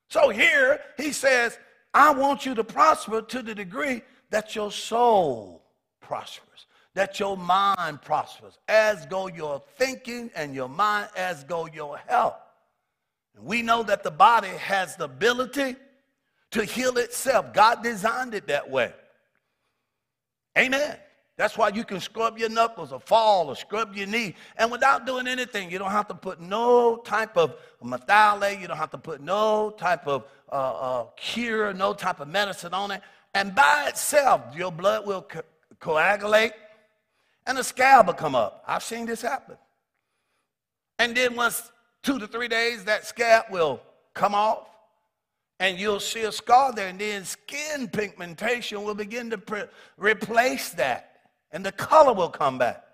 So 0.08 0.30
here 0.30 0.80
he 0.96 1.12
says, 1.12 1.58
I 1.92 2.14
want 2.14 2.46
you 2.46 2.54
to 2.54 2.64
prosper 2.64 3.20
to 3.20 3.42
the 3.42 3.54
degree 3.54 4.00
that 4.30 4.56
your 4.56 4.72
soul 4.72 5.66
prospers, 6.00 6.64
that 6.94 7.20
your 7.20 7.36
mind 7.36 8.00
prospers, 8.00 8.56
as 8.68 9.04
go 9.04 9.28
your 9.28 9.62
thinking 9.76 10.30
and 10.34 10.54
your 10.54 10.70
mind, 10.70 11.10
as 11.14 11.44
go 11.44 11.66
your 11.66 11.98
health. 11.98 12.43
We 13.42 13.62
know 13.62 13.82
that 13.82 14.02
the 14.02 14.10
body 14.10 14.48
has 14.48 14.96
the 14.96 15.04
ability 15.04 15.76
to 16.52 16.64
heal 16.64 16.96
itself. 16.98 17.52
God 17.52 17.82
designed 17.82 18.34
it 18.34 18.46
that 18.46 18.70
way. 18.70 18.92
Amen. 20.56 20.96
That's 21.36 21.58
why 21.58 21.70
you 21.70 21.82
can 21.84 21.98
scrub 21.98 22.38
your 22.38 22.48
knuckles 22.48 22.92
or 22.92 23.00
fall 23.00 23.48
or 23.48 23.56
scrub 23.56 23.96
your 23.96 24.06
knee. 24.06 24.36
And 24.56 24.70
without 24.70 25.04
doing 25.04 25.26
anything, 25.26 25.68
you 25.68 25.80
don't 25.80 25.90
have 25.90 26.06
to 26.08 26.14
put 26.14 26.40
no 26.40 26.96
type 26.98 27.36
of 27.36 27.56
methalate. 27.82 28.60
You 28.60 28.68
don't 28.68 28.76
have 28.76 28.92
to 28.92 28.98
put 28.98 29.20
no 29.20 29.70
type 29.76 30.06
of 30.06 30.26
uh, 30.52 30.54
uh, 30.54 31.06
cure, 31.16 31.74
no 31.74 31.92
type 31.92 32.20
of 32.20 32.28
medicine 32.28 32.72
on 32.72 32.92
it. 32.92 33.02
And 33.34 33.52
by 33.52 33.86
itself, 33.88 34.42
your 34.54 34.70
blood 34.70 35.06
will 35.06 35.22
co- 35.22 35.42
coagulate 35.80 36.52
and 37.46 37.58
the 37.58 37.64
scab 37.64 38.06
will 38.06 38.14
come 38.14 38.36
up. 38.36 38.62
I've 38.64 38.84
seen 38.84 39.04
this 39.04 39.22
happen. 39.22 39.56
And 41.00 41.16
then 41.16 41.34
once 41.34 41.72
two 42.04 42.20
to 42.20 42.28
three 42.28 42.46
days, 42.46 42.84
that 42.84 43.04
scab 43.04 43.46
will 43.50 43.80
come 44.14 44.34
off 44.34 44.68
and 45.60 45.78
you'll 45.78 46.00
see 46.00 46.22
a 46.22 46.32
scar 46.32 46.72
there, 46.72 46.88
and 46.88 46.98
then 46.98 47.24
skin 47.24 47.88
pigmentation 47.88 48.82
will 48.84 48.94
begin 48.94 49.30
to 49.30 49.38
pre- 49.38 49.64
replace 49.96 50.70
that, 50.70 51.20
and 51.52 51.64
the 51.64 51.72
color 51.72 52.12
will 52.12 52.28
come 52.28 52.58
back. 52.58 52.84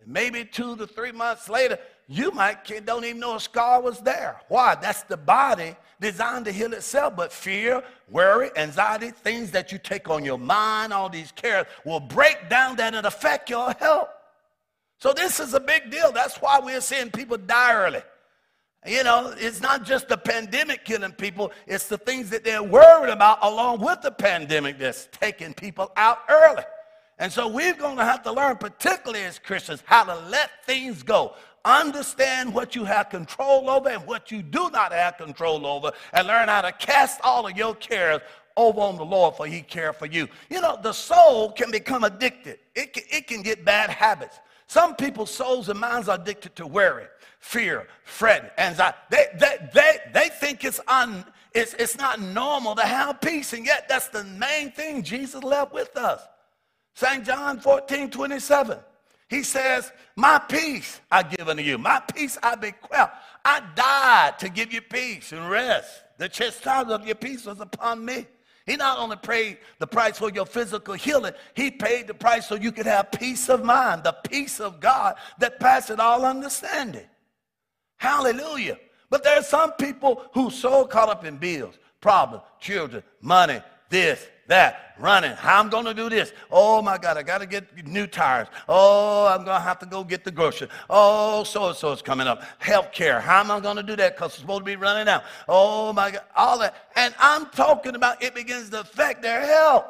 And 0.00 0.12
maybe 0.12 0.44
two 0.44 0.76
to 0.76 0.86
three 0.86 1.12
months 1.12 1.48
later, 1.48 1.78
you 2.06 2.30
might 2.30 2.64
don't 2.86 3.04
even 3.04 3.20
know 3.20 3.34
a 3.34 3.40
scar 3.40 3.82
was 3.82 4.00
there. 4.00 4.40
Why? 4.48 4.76
That's 4.76 5.02
the 5.02 5.16
body 5.16 5.76
designed 6.00 6.44
to 6.46 6.52
heal 6.52 6.72
itself. 6.72 7.16
But 7.16 7.32
fear, 7.32 7.82
worry, 8.10 8.50
anxiety, 8.56 9.10
things 9.10 9.50
that 9.50 9.72
you 9.72 9.78
take 9.78 10.08
on 10.08 10.24
your 10.24 10.38
mind, 10.38 10.92
all 10.92 11.10
these 11.10 11.32
cares 11.32 11.66
will 11.84 12.00
break 12.00 12.48
down 12.48 12.76
that 12.76 12.94
and 12.94 13.06
affect 13.06 13.50
your 13.50 13.72
health. 13.72 14.08
So 15.00 15.12
this 15.12 15.40
is 15.40 15.52
a 15.52 15.60
big 15.60 15.90
deal. 15.90 16.12
That's 16.12 16.36
why 16.38 16.60
we're 16.62 16.80
seeing 16.80 17.10
people 17.10 17.36
die 17.36 17.74
early. 17.74 18.02
You 18.86 19.02
know, 19.02 19.34
it's 19.36 19.60
not 19.60 19.84
just 19.84 20.08
the 20.08 20.16
pandemic 20.16 20.84
killing 20.84 21.12
people, 21.12 21.52
it's 21.66 21.88
the 21.88 21.98
things 21.98 22.30
that 22.30 22.44
they're 22.44 22.62
worried 22.62 23.10
about 23.10 23.38
along 23.42 23.80
with 23.80 24.02
the 24.02 24.12
pandemic 24.12 24.78
that's 24.78 25.08
taking 25.12 25.52
people 25.52 25.90
out 25.96 26.18
early. 26.28 26.62
And 27.18 27.32
so 27.32 27.48
we're 27.48 27.74
going 27.74 27.96
to 27.96 28.04
have 28.04 28.22
to 28.22 28.32
learn, 28.32 28.56
particularly 28.56 29.24
as 29.24 29.38
Christians, 29.38 29.82
how 29.84 30.04
to 30.04 30.14
let 30.28 30.64
things 30.64 31.02
go. 31.02 31.34
Understand 31.64 32.54
what 32.54 32.76
you 32.76 32.84
have 32.84 33.10
control 33.10 33.68
over 33.68 33.88
and 33.88 34.06
what 34.06 34.30
you 34.30 34.42
do 34.42 34.70
not 34.70 34.92
have 34.92 35.18
control 35.18 35.66
over, 35.66 35.90
and 36.12 36.28
learn 36.28 36.48
how 36.48 36.62
to 36.62 36.70
cast 36.72 37.20
all 37.24 37.48
of 37.48 37.56
your 37.56 37.74
cares 37.74 38.20
over 38.56 38.80
on 38.80 38.96
the 38.96 39.04
Lord, 39.04 39.34
for 39.34 39.46
He 39.46 39.60
cares 39.60 39.96
for 39.96 40.06
you. 40.06 40.28
You 40.48 40.60
know, 40.60 40.78
the 40.80 40.92
soul 40.92 41.50
can 41.50 41.72
become 41.72 42.04
addicted, 42.04 42.60
it 42.76 42.92
can, 42.92 43.02
it 43.10 43.26
can 43.26 43.42
get 43.42 43.64
bad 43.64 43.90
habits. 43.90 44.38
Some 44.68 44.96
people's 44.96 45.30
souls 45.30 45.70
and 45.70 45.80
minds 45.80 46.08
are 46.10 46.20
addicted 46.20 46.54
to 46.56 46.66
worry, 46.66 47.06
fear, 47.40 47.88
fret, 48.04 48.52
anxiety. 48.58 48.98
They, 49.10 49.24
they, 49.38 49.68
they, 49.72 49.96
they 50.12 50.28
think 50.28 50.62
it's, 50.62 50.78
un, 50.86 51.24
it's, 51.54 51.72
it's 51.74 51.96
not 51.96 52.20
normal 52.20 52.74
to 52.76 52.82
have 52.82 53.20
peace, 53.22 53.54
and 53.54 53.64
yet 53.64 53.88
that's 53.88 54.08
the 54.08 54.24
main 54.24 54.70
thing 54.70 55.02
Jesus 55.02 55.42
left 55.42 55.72
with 55.72 55.96
us. 55.96 56.20
St. 56.94 57.24
John 57.24 57.60
14, 57.60 58.10
27. 58.10 58.78
He 59.30 59.42
says, 59.42 59.90
My 60.16 60.38
peace 60.38 61.00
I 61.10 61.22
give 61.22 61.48
unto 61.48 61.62
you. 61.62 61.78
My 61.78 62.00
peace 62.14 62.36
I 62.42 62.54
bequeath. 62.54 63.10
I 63.44 63.62
died 63.74 64.38
to 64.40 64.50
give 64.50 64.72
you 64.72 64.82
peace 64.82 65.32
and 65.32 65.48
rest. 65.48 66.02
The 66.18 66.28
chastisement 66.28 67.02
of 67.02 67.06
your 67.06 67.14
peace 67.14 67.46
was 67.46 67.60
upon 67.60 68.04
me. 68.04 68.26
He 68.68 68.76
not 68.76 68.98
only 68.98 69.16
paid 69.16 69.56
the 69.78 69.86
price 69.86 70.18
for 70.18 70.30
your 70.30 70.44
physical 70.44 70.92
healing, 70.92 71.32
he 71.54 71.70
paid 71.70 72.06
the 72.06 72.12
price 72.12 72.46
so 72.46 72.54
you 72.54 72.70
could 72.70 72.84
have 72.84 73.10
peace 73.12 73.48
of 73.48 73.64
mind, 73.64 74.04
the 74.04 74.12
peace 74.12 74.60
of 74.60 74.78
God 74.78 75.16
that 75.38 75.58
passeth 75.58 75.98
all 75.98 76.26
understanding. 76.26 77.06
Hallelujah. 77.96 78.78
But 79.08 79.24
there 79.24 79.38
are 79.38 79.42
some 79.42 79.72
people 79.72 80.22
who 80.34 80.50
so 80.50 80.84
caught 80.84 81.08
up 81.08 81.24
in 81.24 81.38
bills, 81.38 81.78
problems, 82.02 82.44
children, 82.60 83.02
money, 83.22 83.62
this, 83.88 84.28
that, 84.48 84.94
running. 84.98 85.32
How 85.32 85.60
I'm 85.60 85.68
going 85.68 85.84
to 85.84 85.94
do 85.94 86.10
this? 86.10 86.32
Oh 86.50 86.82
my 86.82 86.98
God, 86.98 87.16
I 87.16 87.22
got 87.22 87.38
to 87.38 87.46
get 87.46 87.86
new 87.86 88.06
tires. 88.06 88.48
Oh, 88.68 89.26
I'm 89.26 89.44
going 89.44 89.56
to 89.56 89.62
have 89.62 89.78
to 89.78 89.86
go 89.86 90.02
get 90.02 90.24
the 90.24 90.30
groceries. 90.30 90.70
Oh, 90.90 91.44
so 91.44 91.68
and 91.68 91.76
so 91.76 91.92
is 91.92 92.02
coming 92.02 92.26
up. 92.26 92.42
Health 92.58 92.92
care. 92.92 93.20
How 93.20 93.40
am 93.40 93.50
I 93.50 93.60
going 93.60 93.76
to 93.76 93.82
do 93.82 93.94
that? 93.96 94.16
Because 94.16 94.32
it's 94.32 94.40
supposed 94.40 94.60
to 94.60 94.64
be 94.64 94.76
running 94.76 95.08
out. 95.08 95.22
Oh 95.48 95.92
my 95.92 96.10
God, 96.10 96.22
all 96.34 96.58
that. 96.58 96.88
And 96.96 97.14
I'm 97.18 97.46
talking 97.46 97.94
about 97.94 98.22
it 98.22 98.34
begins 98.34 98.70
to 98.70 98.80
affect 98.80 99.22
their 99.22 99.46
health. 99.46 99.86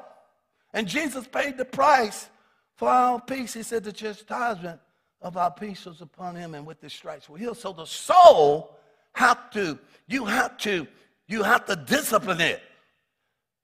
And 0.74 0.86
Jesus 0.86 1.26
paid 1.26 1.56
the 1.56 1.64
price 1.64 2.28
for 2.76 2.88
our 2.88 3.20
peace. 3.20 3.54
He 3.54 3.62
said 3.62 3.84
the 3.84 3.92
chastisement 3.92 4.80
of 5.22 5.36
our 5.36 5.50
peace 5.50 5.84
was 5.86 6.00
upon 6.00 6.36
him, 6.36 6.54
and 6.54 6.66
with 6.66 6.80
the 6.80 6.90
stripes 6.90 7.28
we're 7.28 7.38
healed. 7.38 7.58
So 7.58 7.72
the 7.72 7.86
soul 7.86 8.76
have 9.12 9.50
to, 9.50 9.78
you 10.06 10.24
have 10.26 10.56
to, 10.58 10.86
you 11.26 11.42
have 11.42 11.64
to 11.66 11.76
discipline 11.76 12.40
it. 12.40 12.62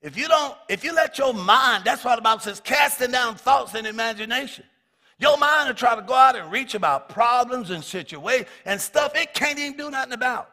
If 0.04 0.18
you 0.18 0.28
don't, 0.28 0.54
if 0.68 0.84
you 0.84 0.94
let 0.94 1.16
your 1.16 1.32
mind, 1.32 1.84
that's 1.84 2.04
why 2.04 2.14
the 2.14 2.20
Bible 2.20 2.40
says, 2.40 2.60
casting 2.60 3.10
down 3.10 3.36
thoughts 3.36 3.74
and 3.74 3.86
imagination. 3.86 4.66
Your 5.18 5.38
mind 5.38 5.68
will 5.68 5.74
try 5.74 5.96
to 5.96 6.02
go 6.02 6.12
out 6.12 6.36
and 6.36 6.52
reach 6.52 6.74
about 6.74 7.08
problems 7.08 7.70
and 7.70 7.82
situations 7.82 8.46
and 8.66 8.78
stuff 8.78 9.12
it 9.14 9.32
can't 9.32 9.58
even 9.58 9.78
do 9.78 9.90
nothing 9.90 10.12
about. 10.12 10.50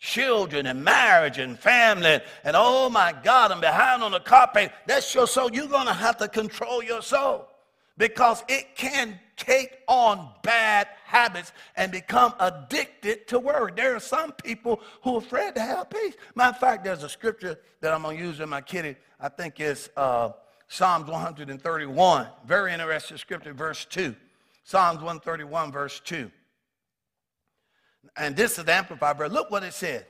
Children 0.00 0.66
and 0.66 0.82
marriage 0.82 1.36
and 1.36 1.58
family 1.58 2.18
and 2.44 2.56
oh 2.56 2.88
my 2.88 3.14
God, 3.22 3.52
I'm 3.52 3.60
behind 3.60 4.02
on 4.02 4.12
the 4.12 4.20
carpet. 4.20 4.72
That's 4.86 5.14
your 5.14 5.26
soul. 5.26 5.52
You're 5.52 5.66
gonna 5.66 5.92
have 5.92 6.16
to 6.16 6.28
control 6.28 6.82
your 6.82 7.02
soul 7.02 7.46
because 7.98 8.44
it 8.48 8.76
can 8.76 9.18
take 9.36 9.80
on 9.86 10.30
bad 10.42 10.88
habits 11.04 11.52
and 11.76 11.92
become 11.92 12.32
addicted 12.40 13.26
to 13.28 13.38
worry. 13.38 13.72
There 13.74 13.94
are 13.94 14.00
some 14.00 14.32
people 14.32 14.80
who 15.02 15.16
are 15.16 15.18
afraid 15.18 15.54
to 15.56 15.60
have 15.60 15.90
peace. 15.90 16.14
Matter 16.34 16.54
of 16.54 16.60
fact, 16.60 16.84
there's 16.84 17.02
a 17.02 17.08
scripture 17.08 17.58
that 17.80 17.92
I'm 17.92 18.02
going 18.02 18.16
to 18.16 18.24
use 18.24 18.40
in 18.40 18.48
my 18.48 18.60
kitty. 18.60 18.96
I 19.20 19.28
think 19.28 19.60
it's 19.60 19.90
uh, 19.96 20.30
Psalms 20.68 21.10
131. 21.10 22.26
Very 22.46 22.72
interesting 22.72 23.16
scripture, 23.16 23.52
verse 23.52 23.84
2. 23.86 24.14
Psalms 24.64 24.98
131, 24.98 25.72
verse 25.72 26.00
2. 26.04 26.30
And 28.16 28.36
this 28.36 28.58
is 28.58 28.64
the 28.64 28.74
Amplified 28.74 29.18
version. 29.18 29.34
Look 29.34 29.50
what 29.50 29.64
it 29.64 29.74
says. 29.74 30.04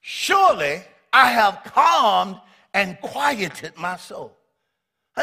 Surely 0.00 0.82
I 1.12 1.30
have 1.32 1.62
calmed 1.64 2.40
and 2.74 3.00
quieted 3.00 3.76
my 3.76 3.96
soul. 3.96 4.36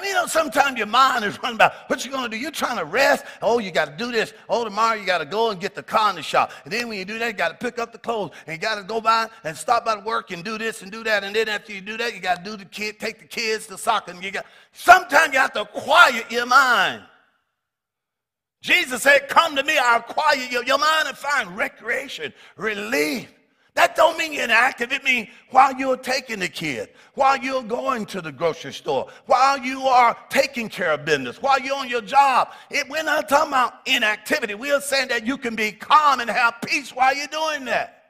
Mean, 0.01 0.10
you 0.10 0.13
know, 0.13 0.27
sometimes 0.27 0.77
your 0.77 0.88
mind 0.88 1.25
is 1.25 1.41
running 1.41 1.55
about 1.55 1.73
what 1.88 2.05
you 2.05 2.12
going 2.12 2.29
to 2.29 2.29
do. 2.29 2.38
You're 2.38 2.51
trying 2.51 2.77
to 2.77 2.86
rest. 2.86 3.25
Oh, 3.41 3.60
you 3.60 3.71
got 3.71 3.86
to 3.86 3.97
do 3.97 4.12
this. 4.12 4.33
Oh, 4.49 4.63
tomorrow 4.63 4.95
you 4.95 5.05
got 5.05 5.19
to 5.19 5.25
go 5.25 5.49
and 5.49 5.60
get 5.60 5.75
the 5.75 5.83
car 5.83 6.10
in 6.10 6.15
the 6.15 6.21
shop. 6.21 6.51
And 6.63 6.73
then 6.73 6.88
when 6.88 6.99
you 6.99 7.05
do 7.05 7.17
that, 7.19 7.27
you 7.27 7.33
got 7.33 7.49
to 7.49 7.65
pick 7.65 7.79
up 7.79 7.91
the 7.91 7.97
clothes. 7.97 8.31
And 8.45 8.53
you 8.53 8.62
got 8.62 8.75
to 8.75 8.83
go 8.83 9.01
by 9.01 9.27
and 9.43 9.55
stop 9.55 9.86
by 9.86 9.97
work 9.97 10.31
and 10.31 10.43
do 10.43 10.57
this 10.57 10.81
and 10.81 10.91
do 10.91 11.03
that. 11.03 11.23
And 11.23 11.36
then 11.36 11.49
after 11.49 11.73
you 11.73 11.81
do 11.81 11.97
that, 11.97 12.13
you 12.13 12.19
got 12.19 12.43
to 12.43 12.51
do 12.51 12.57
the 12.57 12.65
kid, 12.65 12.99
take 12.99 13.19
the 13.19 13.25
kids 13.25 13.67
to 13.67 13.77
soccer. 13.77 14.12
And 14.12 14.23
you 14.23 14.31
got, 14.31 14.45
sometimes 14.73 15.33
you 15.33 15.39
have 15.39 15.53
to 15.53 15.65
quiet 15.65 16.31
your 16.31 16.45
mind. 16.45 17.03
Jesus 18.62 19.03
said, 19.03 19.29
come 19.29 19.55
to 19.55 19.63
me, 19.63 19.77
I'll 19.77 20.01
quiet 20.01 20.51
your, 20.51 20.63
your 20.63 20.79
mind 20.79 21.07
and 21.07 21.17
find 21.17 21.55
recreation, 21.55 22.33
relief. 22.57 23.31
That 23.77 23.95
don't 23.95 24.17
mean 24.17 24.33
inactive. 24.33 24.91
It 24.91 25.03
means 25.03 25.27
while 25.51 25.71
you're 25.75 25.97
taking 25.97 26.39
the 26.39 26.47
kid, 26.47 26.89
while 27.13 27.37
you're 27.37 27.61
going 27.61 28.07
to 28.07 28.21
the 28.21 28.31
grocery 28.31 28.73
store, 28.73 29.07
while 29.27 29.59
you 29.59 29.83
are 29.83 30.17
taking 30.29 30.67
care 30.67 30.93
of 30.93 31.05
business, 31.05 31.39
while 31.43 31.59
you're 31.59 31.75
on 31.75 31.87
your 31.87 32.01
job. 32.01 32.53
It, 32.71 32.89
we're 32.89 33.03
not 33.03 33.29
talking 33.29 33.49
about 33.49 33.81
inactivity. 33.85 34.55
We're 34.55 34.81
saying 34.81 35.09
that 35.09 35.27
you 35.27 35.37
can 35.37 35.55
be 35.55 35.73
calm 35.73 36.21
and 36.21 36.27
have 36.27 36.55
peace 36.65 36.89
while 36.89 37.15
you're 37.15 37.27
doing 37.27 37.65
that. 37.65 38.05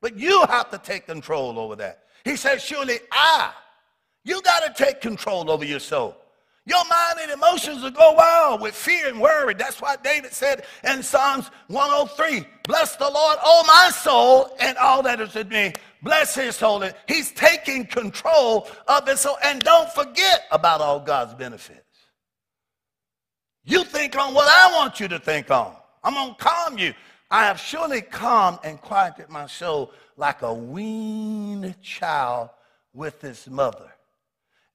But 0.00 0.16
you 0.16 0.44
have 0.46 0.70
to 0.70 0.78
take 0.78 1.06
control 1.06 1.58
over 1.58 1.74
that. 1.74 2.04
He 2.24 2.36
says, 2.36 2.62
surely 2.62 3.00
I. 3.10 3.50
You 4.22 4.40
got 4.42 4.72
to 4.72 4.84
take 4.84 5.00
control 5.00 5.50
over 5.50 5.64
your 5.64 5.80
soul. 5.80 6.16
Your 6.68 6.84
mind 6.84 7.18
and 7.22 7.30
emotions 7.30 7.82
will 7.82 7.90
go 7.90 8.12
wild 8.12 8.60
with 8.60 8.74
fear 8.74 9.08
and 9.08 9.18
worry. 9.18 9.54
That's 9.54 9.80
why 9.80 9.96
David 10.04 10.34
said 10.34 10.66
in 10.84 11.02
Psalms 11.02 11.50
103, 11.68 12.44
Bless 12.64 12.94
the 12.96 13.08
Lord, 13.08 13.38
oh 13.42 13.64
my 13.66 13.90
soul, 13.90 14.54
and 14.60 14.76
all 14.76 15.02
that 15.04 15.18
is 15.18 15.34
in 15.34 15.48
me. 15.48 15.72
Bless 16.02 16.34
his 16.34 16.56
soul. 16.56 16.84
He's 17.06 17.32
taking 17.32 17.86
control 17.86 18.68
of 18.86 19.08
his 19.08 19.20
soul. 19.20 19.38
And 19.42 19.62
don't 19.62 19.90
forget 19.92 20.42
about 20.50 20.82
all 20.82 21.00
God's 21.00 21.32
benefits. 21.32 21.80
You 23.64 23.82
think 23.82 24.18
on 24.18 24.34
what 24.34 24.48
I 24.48 24.70
want 24.76 25.00
you 25.00 25.08
to 25.08 25.18
think 25.18 25.50
on. 25.50 25.74
I'm 26.04 26.12
going 26.12 26.34
to 26.34 26.44
calm 26.44 26.76
you. 26.76 26.92
I 27.30 27.46
have 27.46 27.58
surely 27.58 28.02
calmed 28.02 28.58
and 28.62 28.78
quieted 28.78 29.30
my 29.30 29.46
soul 29.46 29.92
like 30.18 30.42
a 30.42 30.52
weaned 30.52 31.80
child 31.80 32.50
with 32.92 33.22
his 33.22 33.48
mother. 33.48 33.90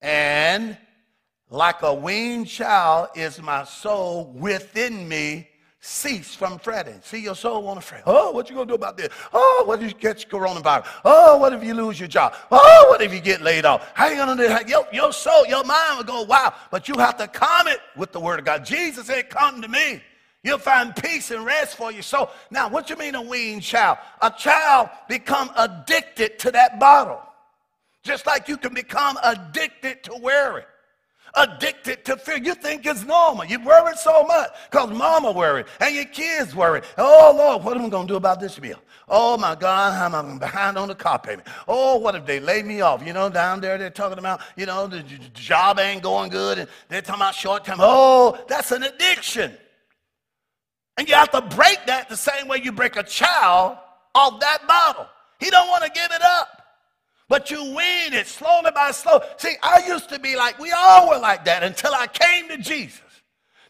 And 0.01 0.75
like 1.54 1.84
a 1.84 1.94
weaned 1.94 2.48
child 2.48 3.10
is 3.13 3.39
my 3.39 3.63
soul 3.63 4.34
within 4.34 5.08
me 5.08 5.48
cease 5.80 6.34
from 6.34 6.58
fretting. 6.58 7.00
See, 7.04 7.20
your 7.20 7.36
soul 7.36 7.62
want 7.62 7.80
to 7.80 7.86
fret. 7.86 8.02
Oh, 8.08 8.32
what 8.32 8.50
you 8.50 8.56
to 8.56 8.66
do 8.66 8.74
about 8.74 8.98
this? 8.98 9.10
Oh, 9.32 9.63
what 9.68 9.84
if 9.84 9.89
you 9.89 9.94
catch 9.94 10.28
coronavirus? 10.28 10.88
Oh, 11.06 11.38
what 11.38 11.54
if 11.54 11.63
you 11.63 11.76
lose 11.76 12.00
your 12.00 12.08
job? 12.08 12.34
Oh, 12.50 12.88
what 12.89 13.04
if 13.04 13.13
you 13.13 13.20
get 13.20 13.42
laid 13.42 13.66
off? 13.66 13.92
How 13.94 14.08
you 14.08 14.26
to 14.26 14.36
do 14.36 14.48
that? 14.48 14.68
Your, 14.68 14.88
your 14.92 15.13
soul, 15.13 15.46
your 15.46 15.63
mind 15.63 15.98
will 15.98 16.06
go, 16.06 16.22
wow. 16.24 16.56
But 16.72 16.88
you 16.88 16.96
have 16.96 17.18
to 17.18 17.28
calm 17.28 17.68
it 17.68 17.82
with 17.96 18.13
the 18.13 18.20
word 18.20 18.39
of 18.39 18.46
God. 18.46 18.66
Jesus 18.66 19.06
said, 19.06 19.30
come 19.30 19.62
to 19.62 19.68
me. 19.68 20.02
You'll 20.42 20.58
find 20.58 20.96
peace 20.96 21.30
and 21.30 21.46
rest 21.46 21.78
for 21.78 21.92
your 21.92 22.02
soul. 22.02 22.32
Now, 22.50 22.68
what 22.68 22.89
you 22.89 22.96
mean 22.96 23.13
a 23.13 23.22
weaned 23.22 23.62
child? 23.62 24.00
A 24.24 24.32
child 24.32 24.89
become 25.08 25.52
addicted 25.56 26.39
to 26.39 26.52
that 26.52 26.80
bottle. 26.80 27.22
Just 28.02 28.26
like 28.26 28.48
you 28.48 28.58
can 28.58 28.74
become 28.74 29.20
addicted 29.24 30.04
to 30.06 30.16
worry 30.16 30.63
addicted 31.36 32.06
to 32.06 32.17
fear. 32.17 32.38
You 32.38 32.54
think 32.54 32.86
it's 32.86 33.04
normal. 33.04 33.46
You 33.46 33.60
worry 33.63 33.96
so 33.96 34.24
much 34.24 34.52
because 34.69 34.89
mama 34.91 35.32
worried 35.32 35.65
and 35.80 35.96
your 35.96 36.06
kids 36.06 36.56
worried. 36.56 36.84
Oh, 36.98 37.34
Lord, 37.36 37.63
what 37.63 37.78
am 37.78 37.86
I 37.86 37.89
going 37.89 38.08
to 38.08 38.13
do 38.13 38.17
about 38.17 38.39
this 38.39 38.58
bill? 38.60 38.80
Oh, 39.10 39.38
my 39.38 39.56
God, 39.56 39.93
how 39.93 40.06
am 40.17 40.36
I 40.36 40.38
behind 40.38 40.78
on 40.78 40.88
the 40.88 40.96
car 40.96 41.19
payment? 41.19 41.48
Oh, 41.67 41.98
what 41.98 42.15
if 42.15 42.26
they 42.26 42.39
lay 42.39 42.63
me 42.63 42.82
off? 42.82 43.06
You 43.06 43.13
know, 43.13 43.30
down 43.30 43.62
there 43.62 43.78
they're 43.78 43.89
talking 43.89 44.19
about, 44.19 44.41
you 44.56 44.65
know, 44.65 44.88
the 44.88 45.02
job 45.34 45.80
ain't 45.80 46.04
going 46.04 46.30
good 46.30 46.60
and 46.60 46.69
they're 46.89 47.02
talking 47.02 47.22
about 47.22 47.36
short 47.36 47.65
term. 47.65 47.78
Oh, 47.82 48.38
that's 48.48 48.72
an 48.72 48.84
addiction. 48.84 49.58
And 50.98 51.10
you 51.10 51.15
have 51.15 51.32
to 51.32 51.41
break 51.41 51.80
that 51.88 52.10
the 52.10 52.17
same 52.17 52.48
way 52.48 52.62
you 52.63 52.72
break 52.72 52.96
a 52.96 53.04
child 53.04 53.78
off 54.13 54.39
that 54.39 54.67
bottle. 54.67 55.08
He 55.39 55.50
don't 55.50 55.67
want 55.67 55.84
to 55.84 55.89
give 55.89 56.12
it 56.12 56.22
up. 56.22 56.62
But 57.29 57.49
you 57.49 57.63
wean 57.63 58.13
it 58.13 58.27
slowly 58.27 58.71
by 58.73 58.91
slow. 58.91 59.21
See, 59.38 59.55
I 59.63 59.86
used 59.88 60.09
to 60.09 60.19
be 60.19 60.36
like, 60.36 60.59
we 60.59 60.71
all 60.71 61.09
were 61.09 61.19
like 61.19 61.45
that 61.45 61.63
until 61.63 61.93
I 61.93 62.07
came 62.07 62.49
to 62.49 62.57
Jesus. 62.57 63.01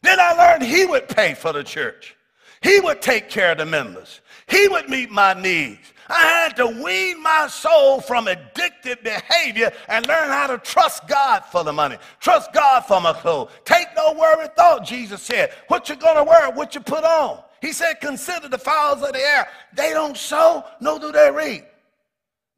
Then 0.02 0.20
I 0.20 0.34
learned 0.34 0.64
he 0.64 0.86
would 0.86 1.08
pay 1.08 1.34
for 1.34 1.54
the 1.54 1.64
church. 1.64 2.16
He 2.62 2.80
would 2.80 3.02
take 3.02 3.30
care 3.30 3.52
of 3.52 3.58
the 3.58 3.66
members. 3.66 4.22
He 4.48 4.68
would 4.68 4.90
meet 4.90 5.12
my 5.12 5.34
needs. 5.34 5.94
I 6.10 6.22
had 6.22 6.56
to 6.58 6.68
wean 6.68 7.22
my 7.22 7.48
soul 7.48 8.02
from 8.02 8.26
addictive 8.26 9.04
behavior 9.04 9.72
and 9.88 10.06
learn 10.08 10.30
how 10.30 10.48
to 10.48 10.58
trust 10.58 11.08
God 11.08 11.44
for 11.46 11.64
the 11.64 11.72
money. 11.72 11.98
Trust 12.20 12.52
God 12.54 12.82
for 12.82 13.00
my 13.00 13.14
clothes. 13.14 13.52
Take 13.66 13.88
no 13.96 14.14
worry 14.14 14.48
thought, 14.56 14.86
Jesus 14.86 15.22
said. 15.22 15.52
What 15.68 15.88
you 15.90 15.96
gonna 15.96 16.24
wear, 16.24 16.52
what 16.52 16.76
you 16.76 16.82
put 16.82 17.04
on. 17.04 17.42
He 17.62 17.72
said, 17.72 18.02
consider 18.02 18.50
the 18.50 18.58
fowls 18.58 19.02
of 19.02 19.14
the 19.14 19.20
air. 19.20 19.48
They 19.74 19.92
don't 19.92 20.18
sow, 20.18 20.66
nor 20.82 21.00
do 21.00 21.12
they 21.14 21.32
reap. 21.32 21.64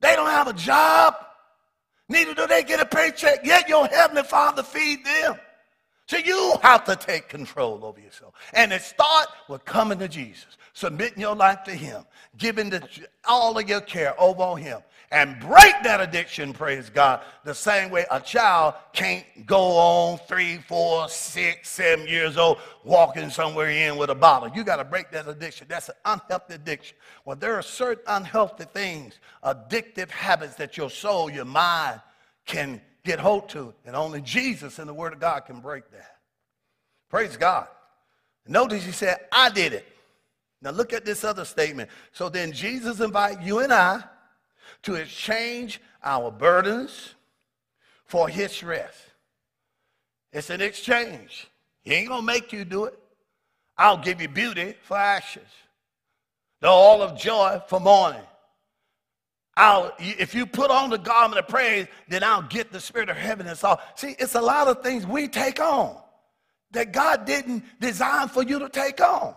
They 0.06 0.15
don't 0.15 0.30
have 0.30 0.48
a 0.48 0.54
job. 0.54 1.15
Neither 2.10 2.36
do 2.36 2.46
they 2.46 2.62
get 2.62 2.80
a 2.80 2.86
paycheck. 2.86 3.44
Yet 3.44 3.68
your 3.68 3.88
heavenly 3.88 4.22
Father 4.22 4.62
feed 4.62 5.04
them. 5.04 5.39
So 6.08 6.18
you 6.18 6.54
have 6.62 6.84
to 6.84 6.96
take 6.96 7.28
control 7.28 7.84
over 7.84 8.00
yourself. 8.00 8.36
And 8.54 8.72
it 8.72 8.84
starts 8.84 9.32
with 9.50 9.65
coming 9.65 9.98
to 9.98 10.08
Jesus, 10.08 10.58
submitting 10.74 11.20
your 11.20 11.36
life 11.36 11.63
to 11.63 11.72
him, 11.72 12.06
giving 12.38 12.70
the, 12.70 12.88
all 13.28 13.58
of 13.58 13.68
your 13.68 13.82
care 13.82 14.13
over 14.22 14.44
on 14.44 14.60
him 14.60 14.82
and 15.12 15.39
break 15.39 15.74
that 15.84 16.02
addiction, 16.02 16.54
praise 16.54 16.89
God, 16.89 17.22
the 17.44 17.54
same 17.54 17.91
way 17.91 18.06
a 18.10 18.20
child 18.20 18.74
can't 18.94 19.26
go 19.46 19.60
on 19.60 20.18
three, 20.28 20.58
four, 20.58 21.08
six, 21.10 21.70
seven 21.70 22.08
years 22.08 22.38
old 22.38 22.58
walking 22.84 23.30
somewhere 23.30 23.70
in 23.70 23.98
with 23.98 24.10
a 24.10 24.15
bottle. 24.15 24.50
You 24.56 24.63
got 24.63 24.78
to 24.78 24.84
break 24.84 25.12
that 25.12 25.28
addiction. 25.28 25.68
That's 25.70 25.89
an 25.89 25.96
unhealthy 26.06 26.56
addiction. 26.56 26.98
Well, 27.24 27.36
there 27.36 27.56
are 27.56 27.62
certain 27.62 28.04
unhealthy 28.08 28.65
things, 28.65 29.20
addictive 29.44 30.10
habits 30.10 30.56
that 30.56 30.78
your 30.78 30.89
soul, 30.89 31.30
your 31.30 31.46
mind 31.46 32.02
can 32.46 32.82
get 33.04 33.20
hold 33.20 33.50
to, 33.50 33.74
and 33.86 33.96
only 33.96 34.22
Jesus 34.22 34.80
and 34.80 34.89
the 34.89 34.94
Word 34.94 35.13
of 35.13 35.20
God 35.20 35.41
can 35.41 35.60
break 35.60 35.89
that. 35.91 36.18
Praise 37.10 37.38
God. 37.38 37.68
Notice 38.48 38.84
he 38.84 38.91
said, 38.91 39.18
I 39.32 39.50
did 39.50 39.74
it. 39.74 39.86
Now 40.62 40.72
look 40.72 40.94
at 40.94 41.06
this 41.06 41.24
other 41.24 41.46
statement. 41.46 41.89
So 42.12 42.30
then 42.30 42.52
Jesus 42.52 43.00
invite 43.00 43.41
you 43.41 43.60
and 43.60 43.72
I 43.72 44.04
to 44.86 44.95
exchange 44.95 45.82
our 46.04 46.32
burdens 46.32 47.15
for 48.06 48.30
his 48.30 48.63
rest. 48.63 48.98
It's 50.32 50.50
an 50.50 50.62
exchange. 50.62 51.48
He 51.82 51.93
ain't 51.93 52.10
gonna 52.10 52.21
make 52.21 52.54
you 52.54 52.65
do 52.65 52.86
it. 52.86 52.98
I'll 53.78 53.98
give 53.98 54.21
you 54.21 54.28
beauty 54.28 54.76
for 54.84 54.98
ashes, 54.98 55.48
the 56.62 56.69
oil 56.69 57.02
of 57.02 57.17
joy 57.17 57.62
for 57.67 57.80
mourning. 57.80 58.21
I'll, 59.58 59.93
if 60.00 60.36
you 60.36 60.45
put 60.45 60.69
on 60.69 60.89
the 60.89 60.98
garment 60.98 61.39
of 61.39 61.48
praise, 61.48 61.88
then 62.10 62.24
I'll 62.24 62.41
get 62.41 62.71
the 62.71 62.80
spirit 62.80 63.10
of 63.10 63.15
heaven 63.15 63.48
and 63.48 63.63
all. 63.63 63.80
See, 63.95 64.15
it's 64.19 64.36
a 64.36 64.41
lot 64.41 64.67
of 64.67 64.84
things 64.84 65.06
we 65.06 65.28
take 65.28 65.60
on 65.60 65.98
that 66.71 66.91
God 66.91 67.26
didn't 67.26 67.63
design 67.80 68.28
for 68.28 68.43
you 68.43 68.60
to 68.60 68.69
take 68.69 69.00
on. 69.02 69.34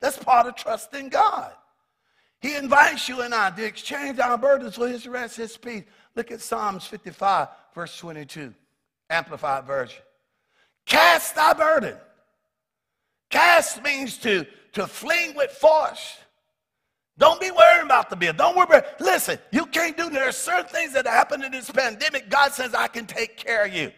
That's 0.00 0.18
part 0.18 0.48
of 0.48 0.56
trusting 0.56 1.10
God. 1.10 1.52
He 2.42 2.56
invites 2.56 3.08
you 3.08 3.22
and 3.22 3.32
I 3.32 3.50
to 3.50 3.64
exchange 3.64 4.18
our 4.18 4.36
burdens 4.36 4.74
for 4.74 4.88
his 4.88 5.06
rest, 5.06 5.36
his 5.36 5.56
peace. 5.56 5.84
Look 6.16 6.32
at 6.32 6.40
Psalms 6.40 6.84
55, 6.84 7.48
verse 7.72 7.96
22, 7.96 8.52
Amplified 9.08 9.64
Version. 9.64 10.02
Cast 10.84 11.36
thy 11.36 11.52
burden. 11.52 11.96
Cast 13.30 13.82
means 13.84 14.18
to, 14.18 14.44
to 14.72 14.88
fling 14.88 15.36
with 15.36 15.52
force. 15.52 16.18
Don't 17.16 17.40
be 17.40 17.52
worried 17.52 17.84
about 17.84 18.10
the 18.10 18.16
bill. 18.16 18.32
Don't 18.32 18.56
worry. 18.56 18.82
Listen, 18.98 19.38
you 19.52 19.64
can't 19.66 19.96
do. 19.96 20.10
There 20.10 20.28
are 20.28 20.32
certain 20.32 20.66
things 20.66 20.92
that 20.94 21.06
happen 21.06 21.44
in 21.44 21.52
this 21.52 21.70
pandemic. 21.70 22.28
God 22.28 22.52
says, 22.52 22.74
I 22.74 22.88
can 22.88 23.06
take 23.06 23.36
care 23.36 23.66
of 23.66 23.72
you. 23.72 23.92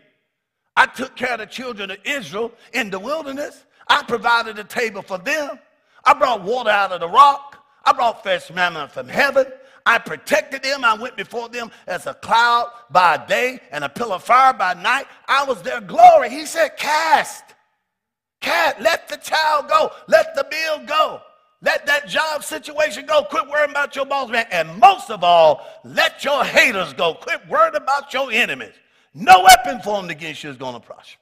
I 0.76 0.84
took 0.84 1.16
care 1.16 1.32
of 1.32 1.38
the 1.38 1.46
children 1.46 1.92
of 1.92 1.98
Israel 2.04 2.52
in 2.74 2.90
the 2.90 2.98
wilderness. 2.98 3.64
I 3.88 4.02
provided 4.02 4.58
a 4.58 4.64
table 4.64 5.00
for 5.00 5.16
them. 5.16 5.58
I 6.04 6.12
brought 6.12 6.42
water 6.42 6.70
out 6.70 6.92
of 6.92 7.00
the 7.00 7.08
rock. 7.08 7.63
I 7.84 7.92
brought 7.92 8.22
fresh 8.22 8.50
manna 8.50 8.88
from 8.88 9.08
heaven. 9.08 9.46
I 9.86 9.98
protected 9.98 10.62
them. 10.62 10.84
I 10.84 10.94
went 10.94 11.16
before 11.16 11.48
them 11.48 11.70
as 11.86 12.06
a 12.06 12.14
cloud 12.14 12.70
by 12.90 13.18
day 13.26 13.60
and 13.70 13.84
a 13.84 13.88
pillar 13.88 14.16
of 14.16 14.24
fire 14.24 14.54
by 14.54 14.74
night. 14.74 15.06
I 15.28 15.44
was 15.44 15.60
their 15.62 15.80
glory. 15.80 16.30
He 16.30 16.46
said, 16.46 16.76
Cast. 16.78 17.44
Cast. 18.40 18.80
Let 18.80 19.08
the 19.08 19.16
child 19.16 19.68
go. 19.68 19.90
Let 20.08 20.34
the 20.34 20.46
bill 20.50 20.86
go. 20.86 21.20
Let 21.60 21.86
that 21.86 22.08
job 22.08 22.44
situation 22.44 23.06
go. 23.06 23.24
Quit 23.24 23.48
worrying 23.48 23.70
about 23.70 23.96
your 23.96 24.04
boss, 24.04 24.30
man. 24.30 24.46
And 24.50 24.78
most 24.78 25.10
of 25.10 25.24
all, 25.24 25.66
let 25.82 26.24
your 26.24 26.44
haters 26.44 26.92
go. 26.92 27.14
Quit 27.14 27.46
worrying 27.48 27.76
about 27.76 28.12
your 28.12 28.30
enemies. 28.30 28.74
No 29.14 29.44
weapon 29.44 29.80
formed 29.80 30.10
against 30.10 30.44
you 30.44 30.50
is 30.50 30.56
going 30.56 30.74
to 30.74 30.80
prosper. 30.80 31.20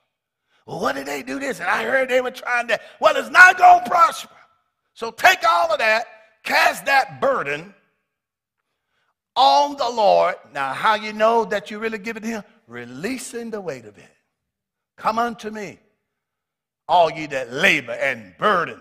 Well, 0.66 0.80
what 0.80 0.94
did 0.94 1.06
they 1.06 1.22
do 1.22 1.38
this? 1.38 1.60
And 1.60 1.68
I 1.68 1.84
heard 1.84 2.08
they 2.08 2.20
were 2.20 2.30
trying 2.30 2.68
that. 2.68 2.82
Well, 3.00 3.16
it's 3.16 3.30
not 3.30 3.58
going 3.58 3.84
to 3.84 3.90
prosper. 3.90 4.34
So 4.94 5.10
take 5.10 5.38
all 5.48 5.72
of 5.72 5.78
that, 5.78 6.06
cast 6.42 6.86
that 6.86 7.20
burden 7.20 7.74
on 9.36 9.76
the 9.76 9.88
Lord. 9.88 10.36
Now, 10.52 10.72
how 10.72 10.94
you 10.94 11.12
know 11.12 11.44
that 11.46 11.70
you 11.70 11.78
really 11.78 11.98
give 11.98 12.16
it 12.16 12.20
to 12.20 12.28
Him? 12.28 12.44
Releasing 12.66 13.50
the 13.50 13.60
weight 13.60 13.84
of 13.84 13.98
it. 13.98 14.10
Come 14.96 15.18
unto 15.18 15.50
me, 15.50 15.78
all 16.88 17.10
ye 17.10 17.26
that 17.26 17.52
labor 17.52 17.92
and 17.92 18.34
burden. 18.38 18.80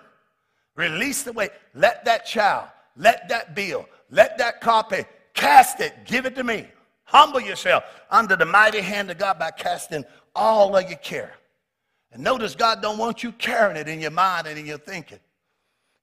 Release 0.76 1.24
the 1.24 1.34
weight. 1.34 1.52
Let 1.74 2.06
that 2.06 2.26
child, 2.26 2.70
let 2.96 3.28
that 3.30 3.56
bill, 3.56 3.88
let 4.10 4.38
that 4.38 4.62
copy, 4.62 5.06
cast 5.34 5.80
it, 5.80 5.94
give 6.06 6.26
it 6.26 6.36
to 6.36 6.44
me. 6.44 6.68
Humble 7.04 7.42
yourself 7.42 7.84
under 8.10 8.36
the 8.36 8.46
mighty 8.46 8.82
hand 8.82 9.12
of 9.12 9.18
God 9.18 9.38
by 9.38 9.52
casting 9.52 10.06
all 10.36 10.76
of 10.76 10.90
your 10.90 11.00
care. 11.00 11.34
And 12.14 12.24
notice 12.24 12.56
God 12.56 12.82
don't 12.82 12.98
want 12.98 13.24
you 13.24 13.32
carrying 13.34 13.78
it 13.78 13.88
in 13.88 14.00
your 14.00 14.12
mind 14.12 14.48
and 14.48 14.58
in 14.58 14.66
your 14.66 14.78
thinking. 14.78 15.20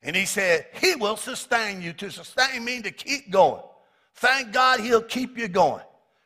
And 0.02 0.14
he 0.14 0.26
said, 0.26 0.66
he 0.74 0.94
will 0.94 1.16
sustain 1.16 1.82
you. 1.82 1.92
To 1.94 2.10
sustain 2.10 2.64
means 2.64 2.84
to 2.84 2.90
keep 2.90 3.30
going. 3.30 3.62
Thank 4.14 4.52
God 4.52 4.80
he'll 4.80 5.02
keep 5.02 5.36
you 5.36 5.48
going. 5.48 5.82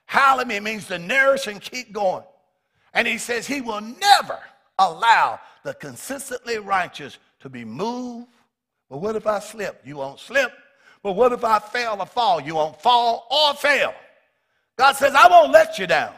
Hallelujah 0.06 0.60
means 0.60 0.86
to 0.88 0.98
nourish 0.98 1.46
and 1.46 1.60
keep 1.60 1.92
going. 1.92 2.24
And 2.94 3.08
he 3.08 3.18
says 3.18 3.46
he 3.46 3.60
will 3.60 3.80
never 3.80 4.38
allow 4.78 5.40
the 5.64 5.74
consistently 5.74 6.58
righteous 6.58 7.18
to 7.40 7.48
be 7.48 7.64
moved. 7.64 8.28
But 8.90 8.98
what 8.98 9.16
if 9.16 9.26
I 9.26 9.38
slip? 9.38 9.80
You 9.84 9.96
won't 9.96 10.20
slip. 10.20 10.52
But 11.02 11.12
what 11.12 11.32
if 11.32 11.44
I 11.44 11.58
fail 11.58 11.96
or 11.98 12.06
fall? 12.06 12.40
You 12.40 12.56
won't 12.56 12.80
fall 12.80 13.26
or 13.30 13.54
fail. 13.54 13.94
God 14.76 14.96
says, 14.96 15.14
I 15.14 15.28
won't 15.28 15.52
let 15.52 15.78
you 15.78 15.86
down. 15.86 16.12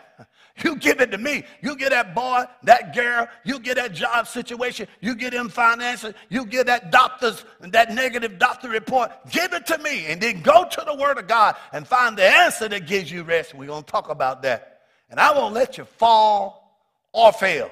You 0.62 0.76
give 0.76 1.00
it 1.00 1.10
to 1.10 1.18
me. 1.18 1.44
You 1.62 1.74
get 1.76 1.90
that 1.90 2.14
boy, 2.14 2.44
that 2.62 2.94
girl, 2.94 3.26
you 3.44 3.58
get 3.58 3.74
that 3.74 3.92
job 3.92 4.28
situation, 4.28 4.86
you 5.00 5.16
get 5.16 5.32
them 5.32 5.48
finances, 5.48 6.14
you 6.28 6.46
get 6.46 6.66
that 6.66 6.92
doctor's, 6.92 7.44
that 7.60 7.92
negative 7.92 8.38
doctor 8.38 8.68
report. 8.68 9.10
Give 9.30 9.52
it 9.52 9.66
to 9.66 9.78
me. 9.78 10.06
And 10.06 10.20
then 10.20 10.42
go 10.42 10.64
to 10.64 10.84
the 10.86 10.94
Word 10.94 11.18
of 11.18 11.26
God 11.26 11.56
and 11.72 11.86
find 11.86 12.16
the 12.16 12.24
answer 12.24 12.68
that 12.68 12.86
gives 12.86 13.10
you 13.10 13.24
rest. 13.24 13.54
We're 13.54 13.66
going 13.66 13.82
to 13.82 13.90
talk 13.90 14.10
about 14.10 14.42
that. 14.42 14.82
And 15.10 15.18
I 15.18 15.36
won't 15.36 15.54
let 15.54 15.76
you 15.76 15.84
fall 15.84 16.78
or 17.12 17.32
fail. 17.32 17.70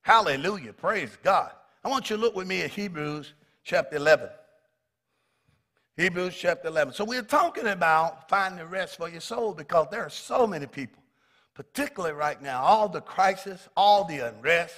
Hallelujah. 0.00 0.72
Praise 0.72 1.16
God. 1.22 1.50
I 1.84 1.88
want 1.88 2.08
you 2.10 2.16
to 2.16 2.22
look 2.22 2.34
with 2.34 2.46
me 2.46 2.62
at 2.62 2.70
Hebrews 2.70 3.34
chapter 3.64 3.96
11. 3.96 4.28
Hebrews 5.96 6.36
chapter 6.36 6.68
11. 6.68 6.94
So 6.94 7.04
we're 7.04 7.22
talking 7.22 7.66
about 7.66 8.28
finding 8.28 8.66
rest 8.66 8.96
for 8.96 9.08
your 9.08 9.20
soul 9.20 9.52
because 9.54 9.88
there 9.90 10.02
are 10.02 10.10
so 10.10 10.46
many 10.46 10.66
people, 10.66 11.02
particularly 11.56 12.14
right 12.14 12.40
now, 12.40 12.62
all 12.62 12.88
the 12.88 13.00
crisis, 13.00 13.66
all 13.76 14.04
the 14.04 14.18
unrest, 14.18 14.74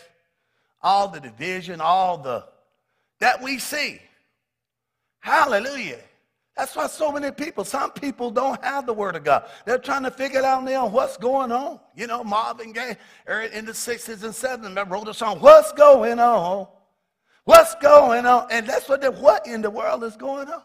all 0.81 1.09
the 1.09 1.21
division, 1.21 1.81
all 1.81 2.17
the 2.17 2.45
that 3.19 3.43
we 3.43 3.59
see. 3.59 4.01
Hallelujah. 5.19 5.99
That's 6.57 6.75
why 6.77 6.87
so 6.87 7.11
many 7.11 7.33
people, 7.33 7.65
some 7.65 7.91
people 7.91 8.31
don't 8.31 8.63
have 8.65 8.87
the 8.87 8.93
word 8.93 9.17
of 9.17 9.25
God. 9.25 9.49
They're 9.67 9.79
trying 9.79 10.05
to 10.05 10.11
figure 10.11 10.39
it 10.39 10.45
out 10.45 10.65
now 10.65 10.87
what's 10.87 11.17
going 11.17 11.51
on. 11.51 11.81
You 11.97 12.07
know, 12.07 12.23
Marvin 12.23 12.73
Gaye 12.73 12.97
er, 13.29 13.43
in 13.43 13.65
the 13.65 13.73
60s 13.73 14.23
and 14.23 14.33
70s 14.33 14.91
wrote 14.91 15.09
a 15.09 15.15
song, 15.15 15.41
What's 15.41 15.73
Going 15.73 16.21
On? 16.21 16.69
What's 17.45 17.75
going 17.77 18.27
on? 18.27 18.49
And 18.51 18.67
that's 18.67 18.89
what 18.89 19.01
the 19.01 19.11
what 19.11 19.47
in 19.47 19.63
the 19.63 19.71
world 19.71 20.05
is 20.05 20.17
going 20.17 20.49
on. 20.49 20.63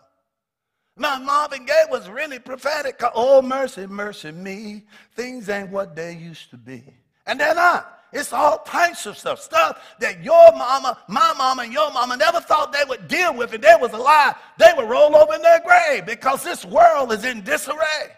Now, 0.96 1.18
Marvin 1.18 1.66
Gaye 1.66 1.86
was 1.90 2.08
really 2.08 2.40
prophetic. 2.40 3.02
Oh, 3.16 3.42
mercy, 3.42 3.88
mercy 3.88 4.32
me. 4.32 4.84
Things 5.16 5.50
ain't 5.50 5.70
what 5.70 5.96
they 5.96 6.16
used 6.16 6.52
to 6.52 6.58
be. 6.58 6.84
And 7.26 7.40
they're 7.40 7.56
not. 7.56 8.02
It's 8.12 8.32
all 8.32 8.60
types 8.60 9.08
of 9.08 9.18
stuff. 9.18 9.40
Stuff 9.42 9.96
that 10.00 10.24
your 10.24 10.52
mama, 10.52 11.00
my 11.08 11.34
mama, 11.36 11.64
and 11.64 11.74
your 11.74 11.92
mama 11.92 12.16
never 12.16 12.40
thought 12.40 12.72
they 12.72 12.84
would 12.88 13.08
deal 13.08 13.36
with. 13.36 13.54
If 13.56 13.62
they 13.62 13.76
was 13.80 13.92
alive, 13.92 14.36
they 14.60 14.72
would 14.78 14.88
roll 14.88 15.16
over 15.16 15.34
in 15.34 15.42
their 15.42 15.62
grave 15.62 16.06
because 16.06 16.44
this 16.44 16.64
world 16.64 17.12
is 17.12 17.26
in 17.26 17.42
disarray. 17.42 18.12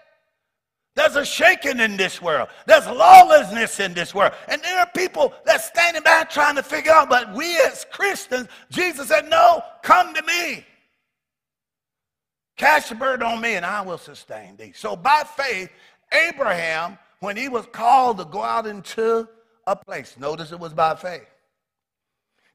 There's 0.96 1.16
a 1.16 1.26
shaking 1.26 1.80
in 1.80 1.96
this 1.96 2.22
world. 2.22 2.50
There's 2.66 2.88
lawlessness 2.88 3.80
in 3.80 3.94
this 3.94 4.14
world. 4.14 4.34
And 4.50 4.62
there 4.62 4.80
are 4.80 4.90
people 4.96 5.34
that's 5.46 5.66
standing 5.66 6.04
back 6.04 6.30
trying 6.30 6.56
to 6.56 6.64
figure 6.64 6.92
out, 6.92 7.10
but 7.10 7.34
we 7.34 7.58
as 7.62 7.86
Christians, 7.92 8.48
Jesus 8.70 9.10
said, 9.10 9.30
no, 9.30 9.62
come 9.82 10.14
to 10.14 10.22
me. 10.24 10.66
Cast 12.58 12.90
the 12.90 12.96
burden 12.96 13.28
on 13.28 13.42
me 13.42 13.56
and 13.56 13.66
I 13.66 13.82
will 13.82 13.98
sustain 13.98 14.56
thee. 14.56 14.72
So 14.76 14.96
by 14.96 15.24
faith, 15.36 15.70
Abraham, 16.12 16.98
when 17.20 17.36
he 17.36 17.50
was 17.50 17.66
called 17.72 18.18
to 18.20 18.26
go 18.26 18.42
out 18.42 18.66
into 18.66 19.28
a 19.68 19.76
place, 19.76 20.16
notice 20.18 20.52
it 20.52 20.60
was 20.60 20.74
by 20.74 20.96
faith, 20.96 21.28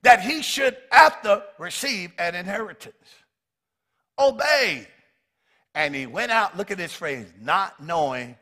that 0.02 0.20
he 0.22 0.42
should 0.42 0.76
after 0.90 1.42
receive 1.58 2.12
an 2.18 2.34
inheritance. 2.34 2.94
Obeyed. 4.18 4.88
And 5.74 5.94
he 5.94 6.06
went 6.06 6.32
out, 6.32 6.56
look 6.56 6.70
at 6.70 6.78
this 6.78 6.92
phrase, 6.92 7.26
not 7.40 7.82
knowing 7.82 8.36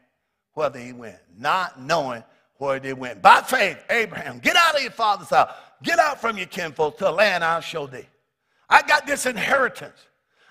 whether 0.54 0.78
he 0.78 0.92
went. 0.92 1.18
Not 1.36 1.80
knowing 1.80 2.24
where 2.56 2.80
they 2.80 2.92
went. 2.92 3.22
By 3.22 3.42
faith, 3.42 3.78
Abraham, 3.90 4.38
get 4.40 4.56
out 4.56 4.74
of 4.74 4.82
your 4.82 4.90
father's 4.90 5.30
house. 5.30 5.52
Get 5.82 5.98
out 5.98 6.20
from 6.20 6.36
your 6.36 6.46
kinfolk 6.46 6.98
to 6.98 7.08
a 7.08 7.12
land 7.12 7.44
I'll 7.44 7.60
show 7.60 7.86
thee. 7.86 8.08
I 8.68 8.82
got 8.82 9.06
this 9.06 9.26
inheritance. 9.26 10.07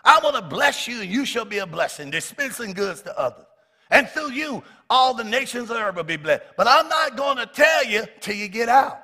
I 0.08 0.22
want 0.24 0.38
to 0.38 0.41
bless 0.41 0.88
you, 0.88 1.02
and 1.02 1.12
you 1.12 1.26
shall 1.26 1.43
be 1.43 1.58
a 1.58 1.67
blessing, 1.67 2.10
dispensing 2.10 2.72
goods 2.72 3.02
to 3.02 3.20
others. 3.20 3.46
And 3.91 4.08
through 4.08 4.32
you, 4.32 4.63
all 4.89 5.13
the 5.13 5.26
nations 5.26 5.70
of 5.70 5.76
earth 5.76 5.98
will 5.98 6.04
be 6.06 6.15
blessed. 6.15 6.43
But 6.56 6.65
I'm 6.65 6.88
not 6.88 7.17
going 7.17 7.36
to 7.36 7.46
tell 7.46 7.84
you 7.84 8.06
till 8.22 8.36
you 8.36 8.48
get 8.48 8.70
out. 8.70 9.04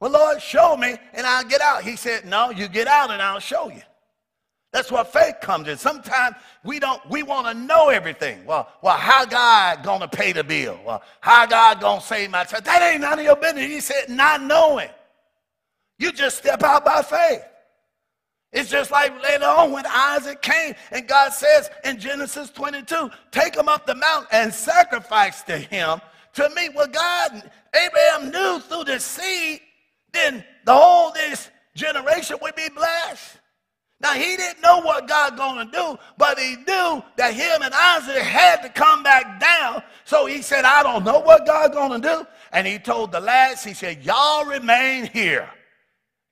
Well, 0.00 0.12
Lord, 0.12 0.40
show 0.40 0.76
me, 0.76 0.94
and 1.12 1.26
I'll 1.26 1.44
get 1.44 1.60
out. 1.60 1.82
He 1.82 1.96
said, 1.96 2.24
No, 2.24 2.50
you 2.50 2.68
get 2.68 2.86
out, 2.86 3.10
and 3.10 3.20
I'll 3.20 3.40
show 3.40 3.68
you. 3.68 3.82
That's 4.72 4.92
where 4.92 5.04
faith 5.04 5.36
comes 5.40 5.66
in. 5.66 5.76
Sometimes 5.76 6.36
we 6.62 6.78
don't 6.78 7.04
we 7.10 7.24
want 7.24 7.48
to 7.48 7.54
know 7.54 7.88
everything. 7.88 8.44
Well, 8.44 8.68
well, 8.80 8.96
how 8.96 9.24
God 9.24 9.82
gonna 9.82 10.06
pay 10.06 10.32
the 10.32 10.44
bill? 10.44 10.78
Well, 10.86 11.02
how 11.20 11.46
God 11.46 11.80
gonna 11.80 12.00
save 12.02 12.30
my 12.30 12.44
child? 12.44 12.64
That 12.64 12.82
ain't 12.82 13.00
none 13.00 13.18
of 13.18 13.24
your 13.24 13.36
business. 13.36 13.64
He 13.64 13.80
said, 13.80 14.10
not 14.10 14.42
knowing. 14.42 14.90
You 15.98 16.12
just 16.12 16.38
step 16.38 16.62
out 16.62 16.84
by 16.84 17.02
faith. 17.02 17.42
It's 18.52 18.70
just 18.70 18.90
like 18.90 19.22
later 19.22 19.44
on 19.44 19.72
when 19.72 19.84
Isaac 19.86 20.40
came 20.40 20.74
and 20.90 21.06
God 21.06 21.32
says 21.32 21.70
in 21.84 21.98
Genesis 22.00 22.50
22, 22.50 23.10
take 23.30 23.54
him 23.54 23.68
up 23.68 23.86
the 23.86 23.94
mountain 23.94 24.28
and 24.32 24.54
sacrifice 24.54 25.42
to 25.42 25.58
him. 25.58 26.00
To 26.34 26.48
me, 26.56 26.70
well, 26.74 26.86
God, 26.86 27.50
Abraham 27.74 28.30
knew 28.30 28.60
through 28.60 28.84
the 28.84 28.98
seed, 28.98 29.60
then 30.12 30.44
the 30.64 30.72
whole 30.72 31.12
this 31.12 31.50
generation 31.74 32.38
would 32.40 32.54
be 32.54 32.68
blessed. 32.74 33.38
Now 34.00 34.12
he 34.12 34.36
didn't 34.36 34.62
know 34.62 34.80
what 34.80 35.08
God 35.08 35.36
gonna 35.36 35.68
do, 35.70 35.98
but 36.16 36.38
he 36.38 36.56
knew 36.56 37.02
that 37.16 37.34
him 37.34 37.62
and 37.62 37.74
Isaac 37.74 38.22
had 38.22 38.62
to 38.62 38.68
come 38.68 39.02
back 39.02 39.40
down. 39.40 39.82
So 40.04 40.26
he 40.26 40.40
said, 40.40 40.64
I 40.64 40.82
don't 40.84 41.04
know 41.04 41.18
what 41.18 41.44
God 41.44 41.72
gonna 41.72 41.98
do. 41.98 42.26
And 42.52 42.66
he 42.66 42.78
told 42.78 43.10
the 43.10 43.20
lads, 43.20 43.64
he 43.64 43.74
said, 43.74 44.04
Y'all 44.04 44.44
remain 44.44 45.06
here. 45.06 45.50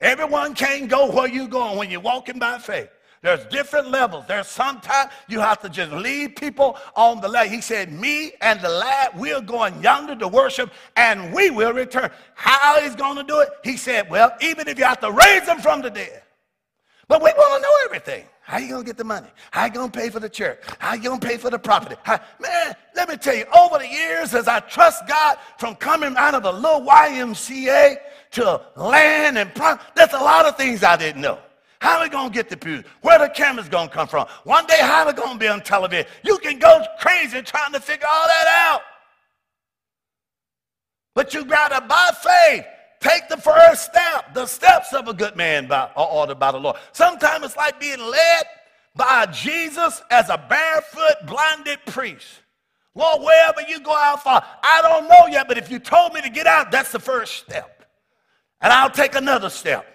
Everyone 0.00 0.54
can't 0.54 0.88
go 0.88 1.10
where 1.10 1.28
you 1.28 1.48
going 1.48 1.78
when 1.78 1.90
you're 1.90 2.00
walking 2.00 2.38
by 2.38 2.58
faith. 2.58 2.88
There's 3.22 3.44
different 3.46 3.90
levels. 3.90 4.24
There's 4.28 4.46
sometimes 4.46 5.10
you 5.26 5.40
have 5.40 5.60
to 5.62 5.68
just 5.68 5.90
lead 5.90 6.36
people 6.36 6.78
on 6.94 7.20
the 7.20 7.28
left. 7.28 7.50
He 7.50 7.60
said, 7.60 7.90
Me 7.90 8.32
and 8.40 8.60
the 8.60 8.68
lad, 8.68 9.18
we're 9.18 9.40
going 9.40 9.82
yonder 9.82 10.14
to 10.14 10.28
worship 10.28 10.70
and 10.96 11.32
we 11.34 11.50
will 11.50 11.72
return. 11.72 12.10
How 12.34 12.80
he's 12.80 12.94
going 12.94 13.16
to 13.16 13.24
do 13.24 13.40
it? 13.40 13.48
He 13.64 13.76
said, 13.76 14.08
Well, 14.10 14.32
even 14.40 14.68
if 14.68 14.78
you 14.78 14.84
have 14.84 15.00
to 15.00 15.10
raise 15.10 15.46
them 15.46 15.60
from 15.60 15.82
the 15.82 15.90
dead. 15.90 16.22
But 17.08 17.22
we 17.22 17.30
want 17.30 17.62
to 17.62 17.62
know 17.62 17.74
everything. 17.84 18.24
How 18.40 18.58
you 18.58 18.68
gonna 18.68 18.84
get 18.84 18.96
the 18.96 19.04
money? 19.04 19.28
How 19.50 19.64
you 19.66 19.72
gonna 19.72 19.90
pay 19.90 20.08
for 20.08 20.20
the 20.20 20.28
church? 20.28 20.60
How 20.78 20.94
you 20.94 21.02
gonna 21.02 21.20
pay 21.20 21.36
for 21.36 21.50
the 21.50 21.58
property? 21.58 21.96
How, 22.04 22.20
man, 22.40 22.74
let 22.94 23.08
me 23.08 23.16
tell 23.16 23.34
you, 23.34 23.44
over 23.58 23.78
the 23.78 23.88
years, 23.88 24.34
as 24.34 24.46
I 24.46 24.60
trust 24.60 25.06
God 25.08 25.38
from 25.58 25.74
coming 25.74 26.16
out 26.16 26.34
of 26.34 26.44
a 26.44 26.52
little 26.52 26.82
YMCA 26.82 27.96
to 28.32 28.60
land 28.76 29.38
and 29.38 29.52
property, 29.54 29.88
there's 29.96 30.12
a 30.12 30.18
lot 30.18 30.46
of 30.46 30.56
things 30.56 30.84
I 30.84 30.96
didn't 30.96 31.22
know. 31.22 31.40
How 31.80 31.98
are 31.98 32.04
we 32.04 32.08
to 32.08 32.30
get 32.30 32.48
the 32.48 32.56
pews? 32.56 32.84
Where 33.02 33.18
the 33.18 33.28
cameras 33.28 33.68
to 33.68 33.88
come 33.88 34.08
from? 34.08 34.26
One 34.44 34.66
day, 34.66 34.78
how 34.80 35.04
are 35.04 35.06
we 35.06 35.12
to 35.12 35.38
be 35.38 35.48
on 35.48 35.60
television? 35.60 36.06
You 36.24 36.38
can 36.38 36.58
go 36.58 36.84
crazy 36.98 37.42
trying 37.42 37.72
to 37.72 37.80
figure 37.80 38.06
all 38.08 38.26
that 38.26 38.68
out. 38.70 38.80
But 41.14 41.34
you 41.34 41.44
got 41.44 41.68
to, 41.68 41.80
by 41.86 42.10
faith, 42.22 42.64
take 43.00 43.28
the 43.28 43.36
first 43.36 43.84
step. 43.84 44.34
The 44.34 44.46
steps 44.46 44.92
of 44.92 45.08
a 45.08 45.14
good 45.14 45.36
man 45.36 45.66
by, 45.66 45.90
are 45.96 46.08
ordered 46.08 46.38
by 46.38 46.52
the 46.52 46.58
Lord. 46.58 46.76
Sometimes 46.92 47.44
it's 47.44 47.56
like 47.56 47.80
being 47.80 48.00
led 48.00 48.44
by 48.94 49.26
Jesus 49.26 50.02
as 50.10 50.28
a 50.28 50.38
barefoot, 50.48 51.26
blinded 51.26 51.78
priest. 51.86 52.26
Lord, 52.94 53.22
wherever 53.22 53.60
you 53.68 53.80
go 53.80 53.94
out 53.94 54.22
for, 54.22 54.30
I 54.30 54.80
don't 54.82 55.06
know 55.06 55.26
yet, 55.30 55.48
but 55.48 55.58
if 55.58 55.70
you 55.70 55.78
told 55.78 56.14
me 56.14 56.22
to 56.22 56.30
get 56.30 56.46
out, 56.46 56.70
that's 56.70 56.92
the 56.92 56.98
first 56.98 57.34
step. 57.34 57.84
And 58.62 58.72
I'll 58.72 58.90
take 58.90 59.14
another 59.14 59.50
step. 59.50 59.86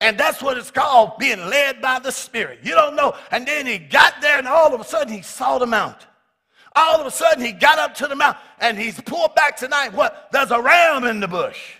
And 0.00 0.18
that's 0.18 0.42
what 0.42 0.58
it's 0.58 0.70
called 0.70 1.18
being 1.18 1.38
led 1.46 1.80
by 1.80 2.00
the 2.00 2.10
Spirit. 2.10 2.60
You 2.62 2.72
don't 2.72 2.96
know. 2.96 3.14
And 3.30 3.46
then 3.46 3.66
he 3.66 3.78
got 3.78 4.14
there, 4.20 4.38
and 4.38 4.48
all 4.48 4.74
of 4.74 4.80
a 4.80 4.84
sudden 4.84 5.12
he 5.12 5.22
saw 5.22 5.58
the 5.58 5.66
mountain. 5.66 6.08
All 6.74 7.00
of 7.00 7.06
a 7.06 7.10
sudden 7.10 7.44
he 7.44 7.52
got 7.52 7.78
up 7.78 7.94
to 7.96 8.08
the 8.08 8.16
mountain, 8.16 8.42
and 8.60 8.78
he's 8.78 9.00
pulled 9.00 9.34
back 9.34 9.56
tonight. 9.56 9.92
What? 9.92 10.28
There's 10.32 10.50
a 10.50 10.60
ram 10.60 11.04
in 11.04 11.20
the 11.20 11.28
bush. 11.28 11.74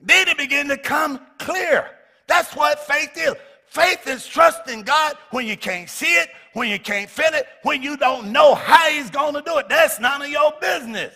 Then 0.00 0.28
it 0.28 0.38
began 0.38 0.68
to 0.68 0.76
come 0.76 1.20
clear. 1.38 1.90
That's 2.26 2.54
what 2.54 2.78
faith 2.86 3.16
is. 3.16 3.34
Faith 3.66 4.06
is 4.06 4.26
trusting 4.26 4.82
God 4.82 5.16
when 5.30 5.46
you 5.46 5.56
can't 5.56 5.90
see 5.90 6.14
it, 6.14 6.30
when 6.54 6.70
you 6.70 6.78
can't 6.78 7.10
feel 7.10 7.32
it, 7.34 7.46
when 7.62 7.82
you 7.82 7.96
don't 7.96 8.32
know 8.32 8.54
how 8.54 8.88
he's 8.88 9.10
going 9.10 9.34
to 9.34 9.42
do 9.42 9.58
it. 9.58 9.68
That's 9.68 10.00
none 10.00 10.22
of 10.22 10.28
your 10.28 10.52
business. 10.60 11.14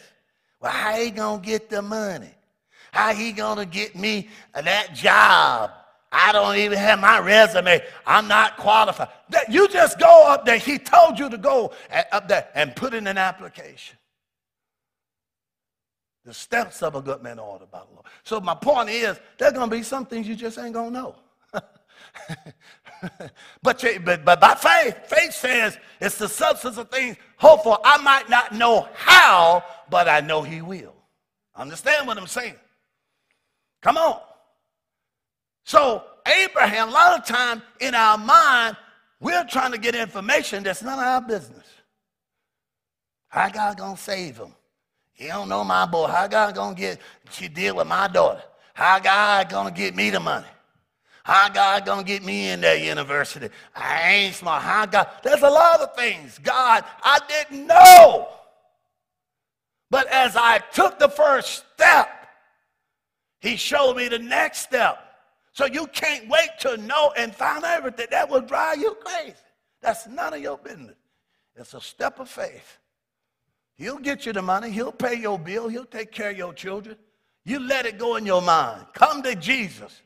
Well, 0.61 0.71
how 0.71 0.97
he 0.97 1.11
going 1.11 1.40
to 1.40 1.47
get 1.47 1.71
the 1.71 1.81
money? 1.81 2.31
How 2.92 3.14
he 3.14 3.33
going 3.33 3.57
to 3.57 3.64
get 3.64 3.97
me 3.97 4.29
that 4.55 4.95
job? 4.95 5.71
I 6.12 6.31
don't 6.33 6.57
even 6.57 6.77
have 6.77 7.01
my 7.01 7.21
resume. 7.21 7.83
I'm 8.07 8.29
not 8.29 8.59
qualified. 8.59 9.09
You 9.49 9.66
just 9.68 9.99
go 9.99 10.27
up 10.27 10.45
there. 10.45 10.59
He 10.59 10.79
told 10.79 11.18
you 11.18 11.31
to 11.31 11.38
go 11.38 11.73
up 12.12 12.29
there 12.29 12.49
and 12.55 12.77
put 12.77 12.92
in 12.92 13.07
an 13.07 13.16
application. 13.16 13.97
The 16.25 16.33
steps 16.33 16.83
of 16.83 16.95
a 16.95 17.03
good 17.03 17.23
man 17.23 17.39
are 17.39 17.47
ordered 17.47 17.71
by 17.71 17.81
the 17.81 17.93
Lord. 17.93 18.07
So 18.23 18.41
my 18.41 18.55
point 18.55 18.91
is, 18.91 19.19
there's 19.39 19.53
to 19.69 19.77
be 19.77 19.83
some 19.83 20.07
things 20.07 20.29
you 20.29 20.37
just 20.37 20.59
ain't 20.59 20.75
to 20.93 21.01
know. 21.01 21.17
but, 23.63 23.83
you, 23.83 24.01
but, 24.01 24.25
but 24.25 24.41
by 24.41 24.55
faith, 24.55 24.97
faith 25.07 25.33
says 25.33 25.77
it's 26.01 26.19
the 26.19 26.29
substance 26.29 26.79
of 26.79 26.91
things 26.91 27.17
hoped 27.37 27.65
for. 27.65 27.79
I 27.85 27.99
might 27.99 28.31
not 28.31 28.53
know 28.53 28.89
how, 28.95 29.65
but 29.91 30.09
I 30.09 30.21
know 30.21 30.43
he 30.43 30.63
will. 30.63 30.95
Understand 31.57 32.07
what 32.07 32.17
I'm 32.17 32.29
saying? 32.29 32.55
Come 33.83 33.97
on. 33.97 34.21
So 35.65 36.05
Abraham, 36.27 36.89
a 36.89 36.93
lot 36.93 37.19
of 37.19 37.27
time 37.27 37.63
in 37.81 37.95
our 37.95 38.17
mind, 38.17 38.77
we're 39.21 39.45
trying 39.45 39.73
to 39.73 39.79
get 39.79 39.95
information 39.95 40.63
that's 40.63 40.83
none 40.83 40.99
of 40.99 41.05
our 41.05 41.21
business. 41.21 41.67
How 43.29 43.49
God 43.49 43.79
gonna 43.79 43.97
save 43.97 44.37
him? 44.37 44.55
He 45.12 45.27
don't 45.29 45.48
know 45.48 45.64
my 45.64 45.87
boy. 45.87 46.07
How 46.09 46.27
God 46.27 46.55
gonna 46.55 46.75
get 46.75 47.01
she 47.31 47.48
deal 47.48 47.77
with 47.77 47.87
my 47.87 48.09
daughter? 48.09 48.42
How 48.75 48.98
God 48.98 49.48
gonna 49.48 49.70
get 49.70 49.94
me 49.94 50.11
the 50.11 50.20
money? 50.20 50.46
How 51.25 51.48
God 51.48 51.87
gonna 51.87 52.03
get 52.03 52.25
me 52.25 52.48
in 52.48 52.61
that 52.62 52.81
university? 52.81 53.48
I 53.77 54.11
ain't 54.11 54.35
smart. 54.35 54.62
How 54.62 54.87
God? 54.87 55.09
There's 55.22 55.42
a 55.42 55.51
lot 55.51 55.81
of 55.81 55.94
things. 55.94 56.38
God, 56.38 56.85
I 57.03 57.20
didn't 57.29 57.66
know. 57.66 58.29
But 59.90 60.09
as 60.09 60.37
I 60.37 60.59
took 60.72 60.98
the 60.98 61.09
first 61.09 61.64
step, 61.75 62.09
He 63.40 63.57
showed 63.57 63.96
me 63.96 64.09
the 64.09 64.18
next 64.18 64.61
step. 64.61 64.98
So 65.53 65.66
you 65.66 65.87
can't 65.88 66.29
wait 66.29 66.48
to 66.61 66.79
know 66.79 67.12
and 67.16 67.35
find 67.35 67.62
everything. 67.62 68.07
That 68.11 68.31
will 68.31 68.40
drive 68.40 68.79
you 68.79 68.96
crazy. 69.05 69.37
That's 69.83 70.07
none 70.07 70.33
of 70.33 70.40
your 70.40 70.57
business. 70.57 70.96
It's 71.55 71.75
a 71.75 71.81
step 71.81 72.18
of 72.20 72.29
faith. 72.29 72.79
He'll 73.77 73.99
get 73.99 74.27
you 74.27 74.33
the 74.33 74.43
money. 74.43 74.71
He'll 74.71 74.93
pay 74.93 75.15
your 75.15 75.39
bill. 75.39 75.69
He'll 75.69 75.85
take 75.85 76.13
care 76.13 76.31
of 76.31 76.37
your 76.37 76.53
children. 76.53 76.97
You 77.45 77.59
let 77.59 77.87
it 77.87 77.99
go 77.99 78.17
in 78.17 78.27
your 78.27 78.43
mind. 78.43 78.87
Come 78.93 79.23
to 79.23 79.35
Jesus. 79.35 80.03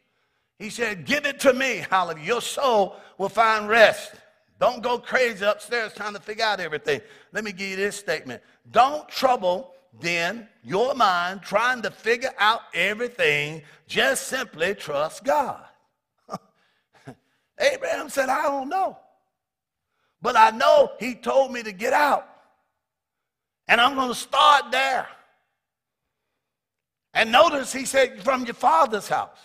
He 0.59 0.70
said, 0.70 1.05
Give 1.05 1.26
it 1.26 1.40
to 1.40 1.52
me. 1.52 1.85
Hallelujah. 1.90 2.24
Your 2.24 2.40
soul 2.40 2.96
will 3.18 3.29
find 3.29 3.68
rest. 3.68 4.14
Don't 4.59 4.83
go 4.83 4.98
crazy 4.98 5.44
upstairs 5.44 5.92
trying 5.94 6.14
to 6.14 6.20
figure 6.20 6.44
out 6.44 6.61
everything. 6.61 7.00
Let 7.33 7.44
me 7.44 7.52
give 7.52 7.68
you 7.68 7.76
this 7.76 7.96
statement. 7.96 8.42
Don't 8.70 9.07
trouble 9.09 9.74
then 10.00 10.48
your 10.62 10.94
mind 10.94 11.42
trying 11.42 11.83
to 11.83 11.90
figure 11.90 12.33
out 12.38 12.61
everything, 12.74 13.62
just 13.87 14.26
simply 14.26 14.74
trust 14.74 15.24
God. 15.24 15.64
Abraham 17.59 18.09
said, 18.09 18.29
I 18.29 18.42
don't 18.42 18.68
know. 18.68 18.98
But 20.20 20.37
I 20.37 20.50
know 20.50 20.92
he 20.98 21.14
told 21.14 21.52
me 21.52 21.62
to 21.62 21.72
get 21.72 21.92
out. 21.92 22.29
And 23.68 23.81
I'm 23.81 23.94
going 23.94 24.09
to 24.09 24.14
start 24.14 24.70
there. 24.70 25.07
And 27.14 27.33
notice 27.33 27.72
he 27.72 27.85
said, 27.85 28.22
from 28.22 28.44
your 28.44 28.55
father's 28.55 29.09
house. 29.09 29.38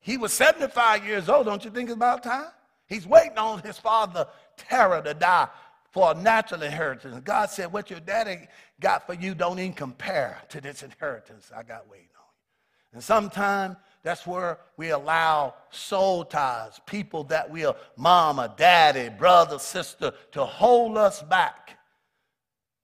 He 0.00 0.16
was 0.16 0.32
75 0.32 1.06
years 1.06 1.28
old. 1.28 1.46
Don't 1.46 1.64
you 1.64 1.70
think 1.70 1.88
it's 1.88 1.96
about 1.96 2.22
time? 2.22 2.48
He's 2.86 3.06
waiting 3.06 3.38
on 3.38 3.60
his 3.60 3.78
father, 3.78 4.26
Terah, 4.56 5.02
to 5.04 5.14
die 5.14 5.48
for 5.90 6.12
a 6.12 6.14
natural 6.14 6.62
inheritance. 6.62 7.20
God 7.24 7.50
said, 7.50 7.72
What 7.72 7.90
your 7.90 8.00
daddy 8.00 8.48
got 8.80 9.06
for 9.06 9.14
you 9.14 9.34
don't 9.34 9.58
even 9.58 9.72
compare 9.72 10.40
to 10.48 10.60
this 10.60 10.82
inheritance 10.82 11.50
I 11.54 11.62
got 11.62 11.88
waiting 11.88 12.08
on 12.16 12.24
you. 12.26 12.94
And 12.94 13.04
sometimes 13.04 13.76
that's 14.02 14.26
where 14.26 14.58
we 14.76 14.90
allow 14.90 15.54
soul 15.70 16.24
ties, 16.24 16.80
people 16.86 17.24
that 17.24 17.50
we 17.50 17.64
are 17.64 17.76
mama, 17.96 18.54
daddy, 18.56 19.10
brother, 19.10 19.58
sister, 19.58 20.12
to 20.32 20.44
hold 20.44 20.96
us 20.96 21.22
back. 21.22 21.78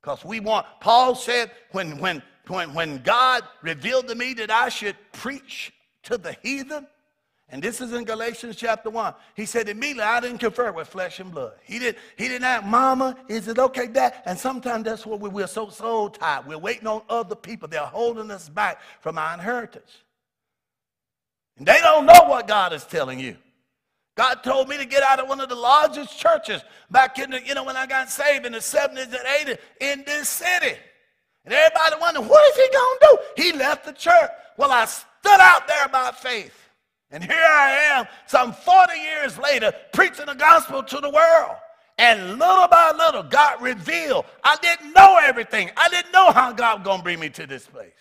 Because 0.06 0.24
we 0.24 0.38
want, 0.38 0.66
Paul 0.78 1.16
said, 1.16 1.50
when, 1.72 1.98
when, 1.98 2.22
when, 2.46 2.72
when 2.74 2.98
God 2.98 3.42
revealed 3.60 4.06
to 4.06 4.14
me 4.14 4.34
that 4.34 4.52
I 4.52 4.68
should 4.68 4.94
preach 5.10 5.72
to 6.04 6.16
the 6.16 6.36
heathen, 6.44 6.86
and 7.48 7.60
this 7.60 7.80
is 7.80 7.92
in 7.92 8.04
Galatians 8.04 8.54
chapter 8.54 8.88
1. 8.88 9.14
He 9.34 9.46
said, 9.46 9.68
immediately, 9.68 10.04
I 10.04 10.20
didn't 10.20 10.38
confer 10.38 10.70
with 10.70 10.86
flesh 10.86 11.18
and 11.18 11.32
blood. 11.32 11.54
He, 11.64 11.80
didn't. 11.80 11.98
he 12.16 12.28
didn't 12.28 12.44
ask, 12.44 12.64
Mama, 12.64 13.16
is 13.26 13.48
it 13.48 13.58
okay, 13.58 13.88
Dad? 13.88 14.14
And 14.26 14.38
sometimes 14.38 14.84
that's 14.84 15.04
what 15.04 15.18
we, 15.18 15.28
we're 15.28 15.48
so, 15.48 15.70
so 15.70 16.08
tired. 16.08 16.46
We're 16.46 16.56
waiting 16.56 16.86
on 16.86 17.02
other 17.08 17.34
people. 17.34 17.66
They're 17.66 17.80
holding 17.80 18.30
us 18.30 18.48
back 18.48 18.80
from 19.00 19.18
our 19.18 19.34
inheritance. 19.34 19.90
And 21.58 21.66
they 21.66 21.80
don't 21.80 22.06
know 22.06 22.26
what 22.28 22.46
God 22.46 22.72
is 22.72 22.84
telling 22.84 23.18
you. 23.18 23.36
God 24.16 24.42
told 24.42 24.68
me 24.68 24.78
to 24.78 24.86
get 24.86 25.02
out 25.02 25.20
of 25.20 25.28
one 25.28 25.40
of 25.40 25.50
the 25.50 25.54
largest 25.54 26.18
churches 26.18 26.62
back 26.90 27.18
in 27.18 27.30
the, 27.30 27.46
you 27.46 27.54
know, 27.54 27.64
when 27.64 27.76
I 27.76 27.86
got 27.86 28.10
saved 28.10 28.46
in 28.46 28.52
the 28.52 28.58
70s 28.58 29.04
and 29.04 29.14
80s 29.14 29.58
in 29.80 30.04
this 30.06 30.28
city. 30.28 30.74
And 31.44 31.52
everybody 31.52 32.00
wondered, 32.00 32.22
what 32.22 32.48
is 32.50 32.56
he 32.56 32.72
going 32.72 32.98
to 32.98 33.06
do? 33.36 33.42
He 33.42 33.52
left 33.52 33.84
the 33.84 33.92
church. 33.92 34.30
Well, 34.56 34.72
I 34.72 34.86
stood 34.86 35.40
out 35.40 35.68
there 35.68 35.88
by 35.88 36.10
faith. 36.12 36.54
And 37.10 37.22
here 37.22 37.36
I 37.36 37.72
am, 37.92 38.06
some 38.26 38.52
40 38.52 38.98
years 38.98 39.38
later, 39.38 39.72
preaching 39.92 40.26
the 40.26 40.34
gospel 40.34 40.82
to 40.82 40.96
the 40.98 41.10
world. 41.10 41.56
And 41.98 42.38
little 42.38 42.68
by 42.68 42.92
little, 42.96 43.22
God 43.22 43.62
revealed. 43.62 44.24
I 44.42 44.56
didn't 44.60 44.92
know 44.92 45.18
everything. 45.22 45.70
I 45.76 45.88
didn't 45.88 46.12
know 46.12 46.30
how 46.30 46.52
God 46.52 46.80
was 46.80 46.84
going 46.84 46.98
to 46.98 47.04
bring 47.04 47.20
me 47.20 47.28
to 47.30 47.46
this 47.46 47.66
place. 47.66 47.92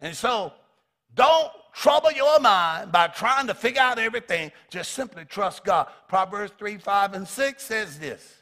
And 0.00 0.16
so, 0.16 0.52
don't 1.14 1.52
trouble 1.72 2.12
your 2.12 2.40
mind 2.40 2.92
by 2.92 3.08
trying 3.08 3.46
to 3.46 3.54
figure 3.54 3.82
out 3.82 3.98
everything. 3.98 4.52
Just 4.70 4.92
simply 4.92 5.24
trust 5.24 5.64
God. 5.64 5.88
Proverbs 6.08 6.52
3, 6.58 6.78
5, 6.78 7.14
and 7.14 7.28
6 7.28 7.62
says 7.62 7.98
this. 7.98 8.38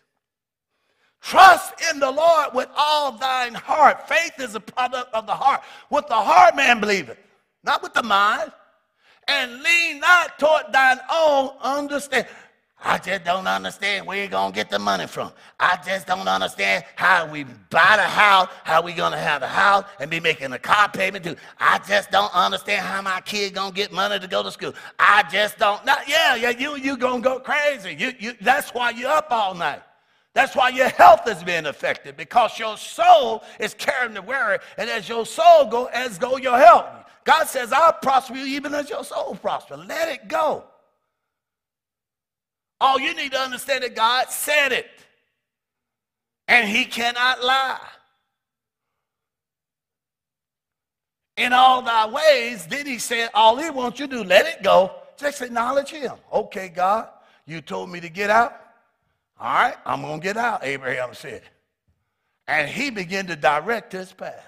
Trust 1.23 1.75
in 1.93 2.01
the 2.01 2.11
Lord 2.11 2.49
with 2.55 2.69
all 2.77 3.13
thine 3.13 3.55
heart. 3.55 4.09
Faith 4.09 4.33
is 4.39 4.55
a 4.55 4.61
product 4.61 5.13
of 5.15 5.27
the 5.27 5.35
heart. 5.35 5.63
With 5.91 6.07
the 6.09 6.15
heart 6.15 6.57
man 6.57 6.81
believeth 6.81 7.19
not 7.63 7.83
with 7.83 7.93
the 7.93 8.03
mind. 8.03 8.53
and 9.29 9.63
lean 9.63 10.01
not 10.01 10.39
toward 10.39 10.73
thine 10.73 10.99
own 11.13 11.51
understanding. 11.63 12.31
I 12.83 12.99
just 12.99 13.25
don't 13.25 13.47
understand 13.47 14.07
where 14.07 14.17
you're 14.17 14.29
going 14.29 14.53
to 14.53 14.57
get 14.57 14.71
the 14.71 14.79
money 14.79 15.07
from. 15.07 15.33
I 15.59 15.79
just 15.85 16.07
don't 16.07 16.27
understand 16.27 16.85
how 16.97 17.27
we 17.31 17.45
buy 17.45 17.97
the 17.97 18.03
house, 18.03 18.49
how 18.65 18.81
we 18.81 18.95
to 18.95 19.19
have 19.19 19.43
the 19.43 19.49
house 19.49 19.85
and 19.99 20.11
be 20.11 20.21
making 20.21 20.53
a 20.53 20.59
car 20.59 20.89
payment 20.89 21.25
too. 21.25 21.37
I 21.59 21.79
just 21.87 22.11
don't 22.11 22.35
understand 22.35 22.87
how 22.87 23.03
my 23.03 23.21
kid 23.21 23.55
to 23.55 23.71
get 23.75 23.93
money 23.93 24.19
to 24.19 24.27
go 24.27 24.43
to 24.43 24.51
school. 24.51 24.75
I 24.99 25.25
just 25.31 25.59
don't. 25.59 25.85
Not, 25.85 26.09
yeah, 26.09 26.37
yeah, 26.37 26.51
you 26.51 26.77
you 26.77 26.97
to 26.97 27.21
go 27.21 27.39
crazy. 27.41 27.95
You, 27.99 28.13
you, 28.19 28.33
that's 28.41 28.71
why 28.71 28.91
you're 28.91 29.11
up 29.11 29.29
all 29.31 29.55
night. 29.55 29.83
That's 30.33 30.55
why 30.55 30.69
your 30.71 30.89
health 30.89 31.29
is 31.29 31.43
being 31.43 31.67
affected 31.67 32.17
because 32.17 32.59
your 32.59 32.77
soul 32.77 33.43
is 33.59 33.75
carrying 33.75 34.15
the 34.15 34.23
worry, 34.23 34.59
and 34.79 34.89
as 34.89 35.09
your 35.09 35.27
soul 35.27 35.67
go, 35.67 35.87
as 35.87 36.19
go 36.19 36.37
your 36.37 36.59
health. 36.59 36.87
God 37.25 37.45
says, 37.45 37.73
"I'll 37.73 37.93
prosper 37.93 38.37
you 38.37 38.45
even 38.47 38.75
as 38.75 38.89
your 38.89 39.05
soul 39.05 39.35
prosper." 39.35 39.77
Let 39.77 40.09
it 40.09 40.29
go. 40.29 40.65
All 42.81 42.99
you 42.99 43.15
need 43.15 43.33
to 43.33 43.39
understand 43.39 43.85
that 43.85 43.95
God 43.95 44.31
said 44.31 44.73
it, 44.73 44.91
and 46.49 46.69
He 46.69 46.85
cannot 46.85 47.45
lie. 47.45 47.81
In 51.37 51.53
all 51.53 51.83
thy 51.83 52.09
ways, 52.09 52.67
then 52.67 52.87
He 52.87 52.99
said, 52.99 53.31
all 53.35 53.57
He 53.57 53.71
wants 53.71 54.01
you 54.01 54.07
to 54.07 54.17
do, 54.17 54.25
let 54.25 54.47
it 54.47 54.63
go. 54.63 54.93
Just 55.17 55.43
acknowledge 55.43 55.91
Him. 55.91 56.13
Okay, 56.33 56.69
God, 56.69 57.09
you 57.47 57.61
told 57.61 57.91
me 57.91 58.01
to 58.01 58.09
get 58.09 58.31
out. 58.31 58.61
All 59.41 59.55
right, 59.55 59.77
I'm 59.87 60.03
going 60.03 60.21
to 60.21 60.25
get 60.25 60.37
out, 60.37 60.65
Abraham 60.65 61.15
said. 61.15 61.43
And 62.47 62.69
he 62.69 62.91
began 62.91 63.27
to 63.29 63.37
direct 63.37 63.93
his 63.93 64.13
path. 64.13 64.45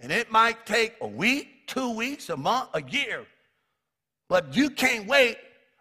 And 0.00 0.12
it 0.12 0.30
might 0.30 0.66
take 0.66 0.96
a 1.00 1.06
week, 1.06 1.66
two 1.66 1.94
weeks, 1.94 2.28
a 2.28 2.36
month, 2.36 2.68
a 2.74 2.82
year. 2.82 3.26
But 4.28 4.54
you 4.54 4.70
can't 4.70 5.06
wait 5.06 5.38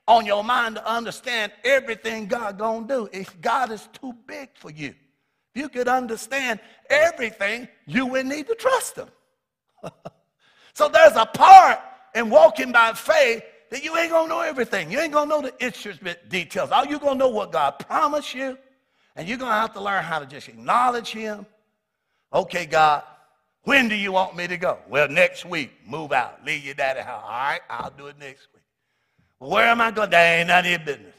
on 0.09 0.25
your 0.25 0.43
mind 0.43 0.75
to 0.75 0.89
understand 0.89 1.51
everything 1.63 2.25
God 2.25 2.57
gonna 2.57 2.87
do. 2.87 3.07
If 3.13 3.39
God 3.39 3.71
is 3.71 3.87
too 3.93 4.13
big 4.25 4.49
for 4.55 4.71
you. 4.71 4.95
If 5.53 5.61
you 5.61 5.69
could 5.69 5.87
understand 5.87 6.59
everything, 6.89 7.67
you 7.85 8.07
would 8.07 8.25
need 8.25 8.47
to 8.47 8.55
trust 8.55 8.97
him. 8.97 9.07
so 10.73 10.89
there's 10.89 11.15
a 11.15 11.27
part 11.27 11.79
in 12.15 12.31
walking 12.31 12.71
by 12.71 12.93
faith 12.93 13.43
that 13.69 13.83
you 13.83 13.95
ain't 13.97 14.09
gonna 14.09 14.27
know 14.27 14.41
everything. 14.41 14.91
You 14.91 14.99
ain't 14.99 15.13
gonna 15.13 15.29
know 15.29 15.43
the 15.43 15.53
instrument 15.63 16.17
details. 16.27 16.71
All 16.71 16.85
you 16.85 16.97
gonna 16.97 17.19
know 17.19 17.29
what 17.29 17.51
God 17.51 17.77
promised 17.77 18.33
you, 18.33 18.57
and 19.15 19.27
you're 19.27 19.37
gonna 19.37 19.51
have 19.51 19.73
to 19.73 19.81
learn 19.81 20.03
how 20.03 20.17
to 20.17 20.25
just 20.25 20.49
acknowledge 20.49 21.11
Him. 21.11 21.45
Okay, 22.33 22.65
God, 22.65 23.03
when 23.61 23.87
do 23.87 23.95
you 23.95 24.11
want 24.11 24.35
me 24.35 24.47
to 24.47 24.57
go? 24.57 24.79
Well, 24.87 25.07
next 25.07 25.45
week, 25.45 25.71
move 25.85 26.11
out, 26.11 26.43
leave 26.43 26.65
your 26.65 26.73
daddy 26.73 27.01
house. 27.01 27.21
All 27.23 27.29
right, 27.29 27.61
I'll 27.69 27.93
do 27.95 28.07
it 28.07 28.17
next 28.17 28.47
week. 28.53 28.58
Where 29.39 29.65
am 29.65 29.81
I 29.81 29.91
going? 29.91 30.09
That 30.09 30.39
ain't 30.39 30.47
none 30.47 30.65
of 30.65 30.69
your 30.69 30.79
business. 30.79 31.15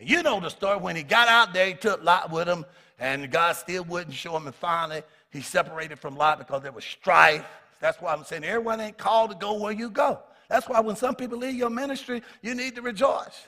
You 0.00 0.22
know 0.22 0.40
the 0.40 0.48
story. 0.48 0.78
When 0.78 0.96
he 0.96 1.02
got 1.02 1.28
out 1.28 1.52
there, 1.52 1.66
he 1.66 1.74
took 1.74 2.02
Lot 2.02 2.30
with 2.30 2.48
him, 2.48 2.64
and 2.98 3.30
God 3.30 3.52
still 3.56 3.84
wouldn't 3.84 4.14
show 4.14 4.36
him. 4.36 4.46
And 4.46 4.54
finally, 4.54 5.02
he 5.30 5.42
separated 5.42 5.98
from 5.98 6.16
Lot 6.16 6.38
because 6.38 6.62
there 6.62 6.72
was 6.72 6.84
strife. 6.84 7.44
That's 7.80 8.00
why 8.00 8.12
I'm 8.12 8.24
saying 8.24 8.44
everyone 8.44 8.80
ain't 8.80 8.98
called 8.98 9.30
to 9.30 9.36
go 9.36 9.54
where 9.54 9.72
you 9.72 9.90
go. 9.90 10.20
That's 10.48 10.68
why 10.68 10.80
when 10.80 10.96
some 10.96 11.14
people 11.14 11.38
leave 11.38 11.54
your 11.54 11.70
ministry, 11.70 12.22
you 12.42 12.54
need 12.54 12.74
to 12.76 12.82
rejoice. 12.82 13.46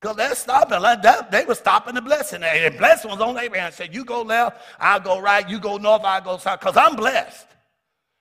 Because 0.00 0.16
they're 0.16 0.34
stopping. 0.34 0.80
Like 0.80 1.02
that, 1.02 1.30
they 1.30 1.44
were 1.44 1.54
stopping 1.54 1.94
the 1.94 2.02
blessing. 2.02 2.42
And 2.42 2.74
the 2.74 2.78
blessing 2.78 3.10
was 3.10 3.20
on 3.20 3.38
Abraham. 3.38 3.72
Said, 3.72 3.94
You 3.94 4.04
go 4.04 4.22
left, 4.22 4.60
I'll 4.78 5.00
go 5.00 5.20
right. 5.20 5.48
You 5.48 5.58
go 5.58 5.76
north, 5.76 6.02
I'll 6.04 6.20
go 6.20 6.38
south. 6.38 6.60
Because 6.60 6.76
I'm 6.76 6.96
blessed. 6.96 7.46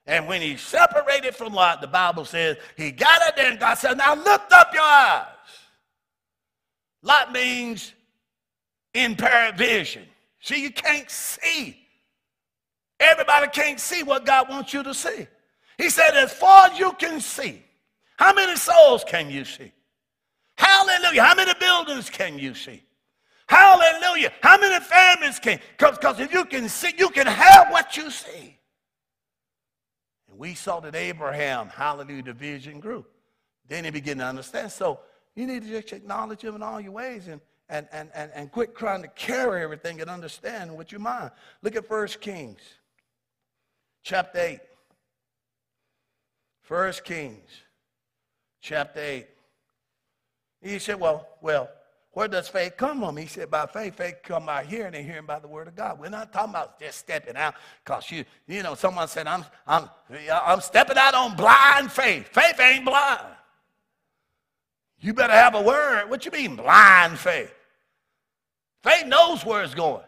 And 0.06 0.28
when 0.28 0.42
he 0.42 0.58
separated 0.58 1.36
from 1.36 1.54
Lot, 1.54 1.82
the 1.82 1.88
Bible 1.88 2.26
says 2.26 2.58
he 2.76 2.92
got 2.92 3.22
it 3.28 3.36
there 3.36 3.52
and 3.52 3.60
God 3.60 3.76
said, 3.76 3.98
Now 3.98 4.16
lift 4.16 4.52
up 4.52 4.74
your 4.74 4.84
eyes. 4.84 5.26
Lot 7.02 7.32
means 7.32 7.94
impaired 8.94 9.58
vision. 9.58 10.04
See, 10.42 10.62
you 10.62 10.72
can't 10.72 11.10
see. 11.10 11.78
Everybody 13.00 13.48
can't 13.48 13.80
see 13.80 14.04
what 14.04 14.26
God 14.26 14.50
wants 14.50 14.74
you 14.74 14.84
to 14.84 14.94
see. 14.94 15.28
He 15.78 15.90
said, 15.90 16.16
As 16.16 16.34
far 16.34 16.68
as 16.68 16.78
you 16.78 16.92
can 16.94 17.22
see, 17.22 17.64
how 18.18 18.34
many 18.34 18.56
souls 18.58 19.04
can 19.08 19.30
you 19.30 19.46
see? 19.46 19.72
Hallelujah. 20.58 21.24
How 21.24 21.36
many 21.36 21.54
buildings 21.60 22.10
can 22.10 22.38
you 22.38 22.54
see? 22.54 22.84
Hallelujah. 23.48 24.32
How 24.42 24.58
many 24.58 24.84
families 24.84 25.40
can? 25.40 25.60
Because 25.78 26.20
if 26.20 26.34
you 26.34 26.46
can 26.46 26.70
see, 26.70 26.92
you 26.98 27.10
can 27.10 27.28
have 27.28 27.70
what 27.72 27.98
you 27.98 28.12
see. 28.12 28.58
And 30.34 30.40
we 30.40 30.56
saw 30.56 30.80
that 30.80 30.96
Abraham, 30.96 31.70
hallelujah, 31.70 32.24
the 32.24 32.34
vision 32.34 32.80
grew. 32.80 33.06
Then 33.68 33.86
he 33.86 33.92
began 33.92 34.18
to 34.18 34.26
understand. 34.26 34.72
So 34.72 35.00
you 35.36 35.46
need 35.46 35.62
to 35.62 35.70
just 35.70 35.94
acknowledge 35.94 36.42
him 36.42 36.56
in 36.56 36.64
all 36.64 36.82
your 36.82 36.92
ways 36.92 37.28
and, 37.28 37.40
and, 37.70 37.88
and, 37.92 38.10
and, 38.16 38.32
and 38.34 38.52
quit 38.52 38.76
trying 38.76 39.04
to 39.04 39.08
carry 39.10 39.62
everything 39.62 40.02
and 40.02 40.10
understand 40.10 40.76
with 40.76 40.92
your 40.92 41.02
mind. 41.02 41.30
Look 41.62 41.76
at 41.76 41.88
1 41.88 42.08
Kings 42.20 42.62
chapter 44.02 44.40
8. 44.40 44.60
1 46.68 46.94
Kings 47.06 47.50
chapter 48.60 49.00
8. 49.00 49.28
He 50.64 50.80
said, 50.80 51.00
Well, 51.00 51.28
well, 51.42 51.70
where 52.14 52.28
does 52.28 52.48
faith 52.48 52.78
come 52.78 53.00
from? 53.00 53.18
He 53.18 53.26
said, 53.26 53.50
by 53.50 53.66
faith, 53.66 53.96
faith 53.96 54.18
come 54.24 54.46
by 54.46 54.64
hearing 54.64 54.94
and 54.94 55.06
hearing 55.06 55.26
by 55.26 55.40
the 55.40 55.48
word 55.48 55.68
of 55.68 55.76
God. 55.76 56.00
We're 56.00 56.10
not 56.10 56.32
talking 56.32 56.52
about 56.52 56.80
just 56.80 57.00
stepping 57.00 57.36
out 57.36 57.56
because 57.84 58.12
you, 58.12 58.24
you 58.48 58.62
know, 58.62 58.76
someone 58.76 59.08
said, 59.08 59.26
I'm, 59.26 59.44
I'm, 59.68 59.90
I'm 60.32 60.62
stepping 60.62 60.98
out 60.98 61.16
on 61.16 61.36
blind 61.36 61.92
faith. 61.92 62.28
Faith 62.28 62.60
ain't 62.60 62.86
blind. 62.86 63.26
You 65.00 65.14
better 65.14 65.34
have 65.34 65.56
a 65.56 65.62
word. 65.62 66.08
What 66.10 66.24
you 66.26 66.32
mean, 66.32 66.56
blind 66.56 67.18
faith? 67.18 67.54
Faith 68.84 69.08
knows 69.08 69.44
where 69.44 69.64
it's 69.64 69.74
going. 69.74 70.06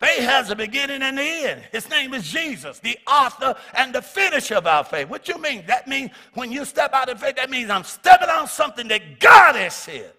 Faith 0.00 0.20
has 0.20 0.50
a 0.50 0.54
beginning 0.54 1.02
and 1.02 1.16
the 1.16 1.22
end. 1.22 1.62
His 1.72 1.88
name 1.88 2.12
is 2.12 2.28
Jesus, 2.28 2.78
the 2.78 2.96
author 3.06 3.56
and 3.74 3.92
the 3.92 4.02
finisher 4.02 4.56
of 4.56 4.66
our 4.66 4.84
faith. 4.84 5.08
What 5.08 5.26
you 5.26 5.38
mean? 5.38 5.64
That 5.66 5.88
means 5.88 6.10
when 6.34 6.52
you 6.52 6.64
step 6.66 6.92
out 6.92 7.08
of 7.08 7.20
faith, 7.20 7.36
that 7.36 7.50
means 7.50 7.70
I'm 7.70 7.84
stepping 7.84 8.28
on 8.28 8.46
something 8.46 8.86
that 8.88 9.18
God 9.18 9.56
has 9.56 9.74
said. 9.74 10.12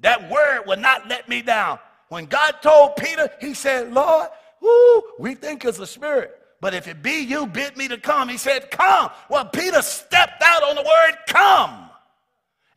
That 0.00 0.30
word 0.30 0.62
will 0.66 0.78
not 0.78 1.08
let 1.08 1.28
me 1.28 1.42
down. 1.42 1.78
When 2.08 2.26
God 2.26 2.56
told 2.62 2.96
Peter, 2.96 3.30
he 3.40 3.54
said, 3.54 3.92
Lord, 3.92 4.28
whoo, 4.60 5.02
we 5.18 5.34
think 5.34 5.64
it's 5.64 5.78
a 5.78 5.86
spirit. 5.86 6.34
But 6.60 6.74
if 6.74 6.88
it 6.88 7.02
be 7.02 7.20
you, 7.20 7.46
bid 7.46 7.76
me 7.76 7.88
to 7.88 7.98
come. 7.98 8.28
He 8.28 8.36
said, 8.36 8.70
Come. 8.70 9.10
Well, 9.30 9.44
Peter 9.44 9.80
stepped 9.82 10.42
out 10.42 10.62
on 10.64 10.74
the 10.74 10.82
word 10.82 11.16
come. 11.28 11.90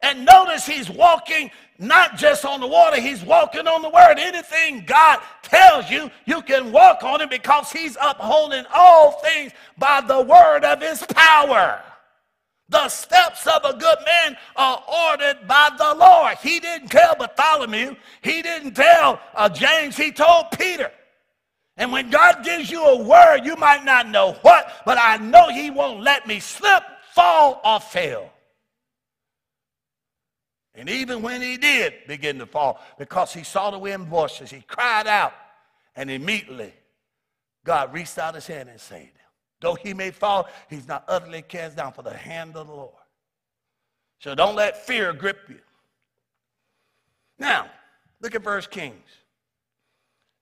And 0.04 0.26
notice 0.26 0.66
he's 0.66 0.90
walking 0.90 1.52
not 1.78 2.16
just 2.16 2.46
on 2.46 2.60
the 2.60 2.68
water, 2.68 3.00
he's 3.00 3.24
walking 3.24 3.68
on 3.68 3.82
the 3.82 3.90
word. 3.90 4.20
Anything 4.20 4.84
God 4.86 5.20
tells 5.42 5.90
you, 5.90 6.12
you 6.26 6.42
can 6.44 6.72
walk 6.72 7.04
on 7.04 7.22
it 7.22 7.30
because 7.30 7.72
he's 7.72 7.98
upholding 8.00 8.66
all 8.74 9.14
things 9.14 9.52
by 9.78 10.02
the 10.02 10.22
word 10.22 10.64
of 10.64 10.82
his 10.82 11.04
power. 11.10 11.82
The 12.72 12.88
steps 12.88 13.46
of 13.48 13.66
a 13.66 13.74
good 13.74 13.98
man 14.06 14.38
are 14.56 14.82
ordered 14.88 15.46
by 15.46 15.72
the 15.78 15.94
Lord. 15.94 16.38
He 16.38 16.62
didn't 16.62 16.88
tell 16.88 17.16
Bartholomew, 17.16 17.98
he 18.22 18.42
didn't 18.42 18.76
tell 18.76 19.20
uh, 19.36 19.50
James, 19.50 19.98
he 19.98 20.14
told 20.14 20.46
Peter. 20.58 20.90
And 21.76 21.92
when 21.92 22.10
God 22.10 22.46
gives 22.46 22.72
you 22.72 22.82
a 22.82 23.04
word, 23.04 23.42
you 23.44 23.58
might 23.58 23.84
not 23.84 24.08
know 24.08 24.34
what, 24.42 24.72
but 24.86 24.98
I 24.98 25.18
know 25.18 25.50
he 25.50 25.70
won't 25.70 26.02
let 26.02 26.26
me 26.28 26.40
slip, 26.40 26.84
fall, 27.14 27.60
or 27.66 27.82
fail. 27.82 28.32
And 30.74 30.90
even 30.90 31.22
when 31.22 31.42
he 31.42 31.58
did 31.58 31.94
begin 32.08 32.40
to 32.40 32.46
fall, 32.46 32.80
because 32.98 33.34
he 33.34 33.44
saw 33.44 33.70
the 33.72 33.80
wind 33.80 34.08
voices, 34.08 34.50
he 34.50 34.62
cried 34.62 35.08
out, 35.08 35.34
and 35.94 36.10
immediately 36.10 36.74
God 37.66 37.94
reached 37.94 38.18
out 38.18 38.36
his 38.36 38.48
hand 38.48 38.70
and 38.70 38.80
saved 38.80 39.18
him. 39.18 39.21
Though 39.62 39.76
he 39.76 39.94
may 39.94 40.12
fall, 40.12 40.50
he's 40.70 40.88
not 40.88 41.06
utterly 41.08 41.44
cast 41.44 41.78
down 41.78 41.94
for 41.94 42.02
the 42.02 42.14
hand 42.14 42.58
of 42.58 42.68
the 42.68 42.74
Lord. 42.74 42.92
So 44.20 44.36
don't 44.36 44.56
let 44.56 44.86
fear 44.86 45.14
grip 45.14 45.40
you. 45.48 45.60
Now, 47.40 47.68
look 48.22 48.36
at 48.36 48.44
First 48.44 48.70
Kings, 48.70 49.08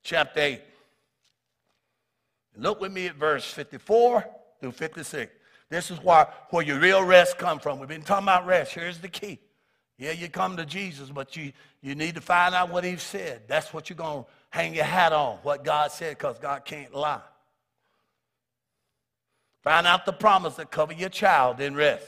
chapter 0.03 0.39
8. 0.39 0.61
Look 2.57 2.82
with 2.82 2.91
me 2.91 3.07
at 3.07 3.15
verse 3.15 3.45
54 3.45 4.26
through 4.59 4.72
56. 4.72 5.32
This 5.70 5.91
is 5.91 5.99
why, 6.01 6.28
where 6.49 6.63
your 6.63 6.80
real 6.80 7.03
rest 7.03 7.38
come 7.38 7.59
from. 7.59 7.80
We've 7.80 7.88
been 7.88 8.01
talking 8.01 8.26
about 8.26 8.45
rest. 8.45 8.74
Here's 8.74 8.99
the 8.99 9.07
key. 9.07 9.39
Yeah, 9.97 10.11
you 10.11 10.30
come 10.30 10.57
to 10.57 10.65
Jesus, 10.65 11.09
but 11.09 11.36
you, 11.36 11.51
you 11.82 11.93
need 11.93 12.15
to 12.15 12.22
find 12.22 12.55
out 12.55 12.70
what 12.70 12.84
he 12.84 12.97
said. 12.97 13.43
That's 13.47 13.74
what 13.74 13.89
you're 13.89 13.97
going 13.97 14.24
to 14.24 14.30
hang 14.49 14.74
your 14.74 14.86
hat 14.86 15.13
on, 15.13 15.38
what 15.43 15.63
God 15.63 15.91
said, 15.91 16.17
because 16.17 16.39
God 16.39 16.65
can't 16.65 16.93
lie. 16.93 17.22
Find 19.64 19.86
out 19.86 20.05
the 20.05 20.14
promise 20.14 20.55
that 20.55 20.72
cover 20.72 20.93
your 20.93 21.10
child 21.10 21.60
in 21.60 21.76
rest. 21.76 22.05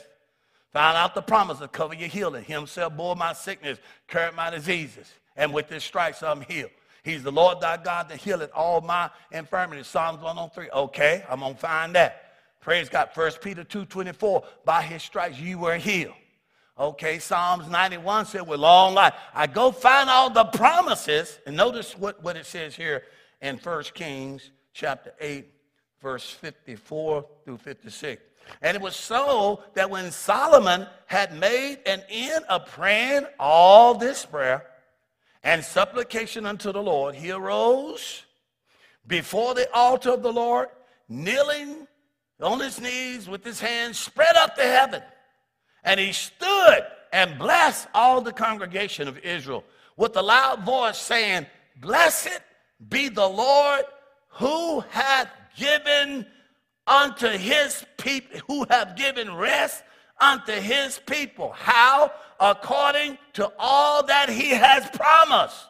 Find 0.72 0.96
out 0.96 1.16
the 1.16 1.22
promise 1.22 1.60
that 1.60 1.74
cover 1.74 1.94
your 1.94 2.08
healing. 2.08 2.46
Himself 2.46 2.96
bore 2.96 3.16
my 3.16 3.34
sickness, 3.34 3.78
carried 4.08 4.36
my 4.36 4.50
diseases, 4.50 5.12
and 5.36 5.54
with 5.54 5.70
his 5.70 5.84
stripes 5.84 6.24
I'm 6.24 6.42
healed. 6.42 6.72
He's 7.04 7.24
the 7.24 7.32
Lord 7.32 7.60
thy 7.60 7.78
God 7.78 8.10
that 8.10 8.20
healeth 8.20 8.52
all 8.54 8.80
my 8.80 9.10
infirmities. 9.32 9.88
Psalms 9.88 10.22
103. 10.22 10.70
Okay, 10.70 11.24
I'm 11.30 11.40
to 11.40 11.56
find 11.56 11.96
that. 11.96 12.36
Praise 12.62 12.90
God. 12.90 13.10
1 13.14 13.32
Peter 13.42 13.64
2 13.64 13.86
24, 13.86 14.44
by 14.64 14.82
his 14.84 15.02
stripes 15.02 15.40
you 15.40 15.58
were 15.58 15.78
healed. 15.78 16.14
Okay, 16.80 17.20
Psalms 17.20 17.68
91 17.70 18.28
said, 18.28 18.48
with 18.48 18.60
long 18.60 18.94
life. 18.94 19.14
I 19.34 19.48
go 19.48 19.72
find 19.72 20.10
all 20.10 20.30
the 20.30 20.46
promises, 20.46 21.40
and 21.46 21.58
notice 21.58 21.98
what, 21.98 22.24
what 22.24 22.38
it 22.38 22.46
says 22.46 22.76
here 22.76 23.04
in 23.42 23.58
1 23.58 23.84
Kings 23.94 24.52
chapter 24.74 25.14
8, 25.20 25.46
verse 26.02 26.30
54 26.30 27.26
through 27.46 27.58
56. 27.58 28.22
And 28.62 28.76
it 28.76 28.82
was 28.82 28.96
so 28.96 29.64
that 29.76 29.90
when 29.90 30.12
Solomon 30.12 30.88
had 31.06 31.38
made 31.38 31.80
an 31.86 32.02
end 32.10 32.46
of 32.50 32.66
praying 32.66 33.26
all 33.40 33.94
this 33.94 34.26
prayer 34.26 34.66
and 35.44 35.64
supplication 35.64 36.46
unto 36.46 36.72
the 36.72 36.82
Lord, 36.82 37.16
he 37.16 37.32
arose 37.32 38.24
before 39.08 39.54
the 39.54 39.72
altar 39.74 40.12
of 40.12 40.24
the 40.24 40.34
Lord, 40.34 40.70
kneeling 41.08 41.88
on 42.42 42.60
his 42.60 42.82
knees 42.82 43.28
with 43.28 43.44
his 43.44 43.60
hands 43.60 44.00
spread 44.00 44.36
up 44.36 44.56
to 44.56 44.64
heaven. 44.64 45.02
And 45.84 46.00
he 46.00 46.12
stood 46.12 46.86
and 47.14 47.38
blessed 47.38 47.88
all 47.94 48.22
the 48.22 48.32
congregation 48.32 49.08
of 49.08 49.18
Israel 49.20 49.64
with 49.98 50.16
a 50.16 50.22
loud 50.22 50.64
voice, 50.64 50.98
saying, 50.98 51.46
Blessed 51.78 52.40
be 52.90 53.10
the 53.10 53.28
Lord 53.28 53.84
who 54.32 54.82
hath 54.90 55.30
given 55.56 56.26
unto 56.88 57.28
his 57.28 57.86
people, 57.98 58.40
who 58.48 58.66
have 58.70 58.96
given 58.96 59.34
rest 59.36 59.84
unto 60.20 60.54
his 60.54 61.00
people. 61.06 61.52
How? 61.52 62.12
According 62.40 63.18
to 63.34 63.52
all 63.60 64.04
that 64.06 64.30
he 64.30 64.50
has 64.50 64.90
promised. 64.92 65.68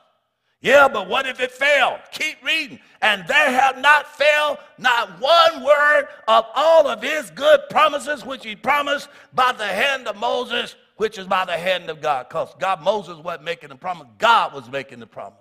Yeah, 0.61 0.87
but 0.87 1.09
what 1.09 1.25
if 1.25 1.39
it 1.39 1.51
failed? 1.51 1.99
Keep 2.11 2.43
reading. 2.43 2.79
And 3.01 3.27
there 3.27 3.51
have 3.51 3.79
not 3.79 4.07
failed 4.15 4.59
not 4.77 5.19
one 5.19 5.63
word 5.63 6.07
of 6.27 6.45
all 6.55 6.87
of 6.87 7.01
his 7.01 7.31
good 7.31 7.61
promises 7.71 8.23
which 8.23 8.45
he 8.45 8.55
promised 8.55 9.09
by 9.33 9.53
the 9.53 9.65
hand 9.65 10.07
of 10.07 10.17
Moses, 10.17 10.75
which 10.97 11.17
is 11.17 11.25
by 11.25 11.45
the 11.45 11.57
hand 11.57 11.89
of 11.89 11.99
God. 11.99 12.29
Because 12.29 12.53
God, 12.59 12.83
Moses 12.83 13.17
wasn't 13.17 13.45
making 13.45 13.69
the 13.69 13.75
promise, 13.75 14.07
God 14.19 14.53
was 14.53 14.69
making 14.69 14.99
the 14.99 15.07
promise. 15.07 15.39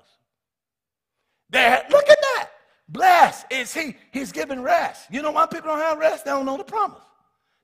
There, 1.51 1.85
look 1.91 2.09
at 2.09 2.19
that. 2.35 2.49
Blessed 2.91 3.47
is 3.51 3.73
he. 3.73 3.97
He's 4.11 4.33
giving 4.33 4.63
rest. 4.63 5.07
You 5.11 5.23
know 5.23 5.31
why 5.31 5.47
people 5.47 5.71
don't 5.71 5.79
have 5.79 5.99
rest? 5.99 6.25
They 6.25 6.33
don't 6.33 6.45
know 6.45 6.57
the 6.57 6.65
promise. 6.65 6.99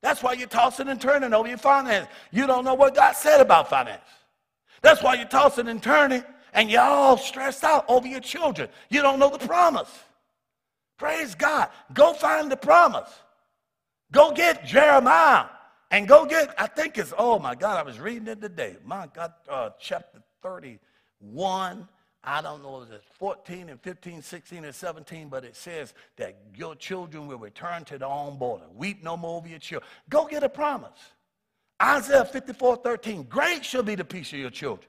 That's 0.02 0.22
why 0.22 0.34
you're 0.34 0.46
tossing 0.46 0.88
and 0.88 1.00
turning 1.00 1.34
over 1.34 1.48
your 1.48 1.58
finance. 1.58 2.08
You 2.30 2.46
don't 2.46 2.64
know 2.64 2.74
what 2.74 2.94
God 2.94 3.16
said 3.16 3.40
about 3.40 3.68
finance. 3.68 4.04
That's 4.82 5.02
why 5.02 5.14
you're 5.14 5.26
tossing 5.26 5.66
and 5.68 5.82
turning 5.82 6.22
and 6.52 6.70
you're 6.70 6.80
all 6.80 7.18
stressed 7.18 7.64
out 7.64 7.84
over 7.88 8.06
your 8.06 8.20
children. 8.20 8.68
You 8.88 9.02
don't 9.02 9.18
know 9.18 9.30
the 9.30 9.44
promise. 9.44 9.90
Praise 10.96 11.34
God. 11.34 11.70
Go 11.92 12.12
find 12.12 12.50
the 12.50 12.56
promise. 12.56 13.10
Go 14.12 14.32
get 14.32 14.64
Jeremiah 14.64 15.46
and 15.90 16.06
go 16.06 16.24
get, 16.24 16.54
I 16.56 16.68
think 16.68 16.98
it's, 16.98 17.12
oh 17.18 17.40
my 17.40 17.56
God, 17.56 17.76
I 17.78 17.82
was 17.82 17.98
reading 17.98 18.28
it 18.28 18.40
today. 18.40 18.76
My 18.84 19.08
God, 19.12 19.32
uh, 19.48 19.70
chapter 19.80 20.22
31 20.42 21.88
I 22.28 22.42
don't 22.42 22.60
know 22.60 22.82
if 22.82 22.90
it's 22.90 23.04
14 23.18 23.68
and 23.68 23.80
15, 23.80 24.20
16 24.20 24.64
and 24.64 24.74
17, 24.74 25.28
but 25.28 25.44
it 25.44 25.54
says 25.54 25.94
that 26.16 26.36
your 26.56 26.74
children 26.74 27.28
will 27.28 27.38
return 27.38 27.84
to 27.84 27.98
their 27.98 28.08
own 28.08 28.36
border. 28.36 28.64
Weep 28.74 29.04
no 29.04 29.16
more 29.16 29.36
over 29.36 29.46
your 29.46 29.60
children. 29.60 29.88
Go 30.08 30.26
get 30.26 30.42
a 30.42 30.48
promise. 30.48 30.98
Isaiah 31.80 32.24
54, 32.24 32.78
13. 32.78 33.22
Great 33.24 33.64
shall 33.64 33.84
be 33.84 33.94
the 33.94 34.04
peace 34.04 34.32
of 34.32 34.40
your 34.40 34.50
children. 34.50 34.88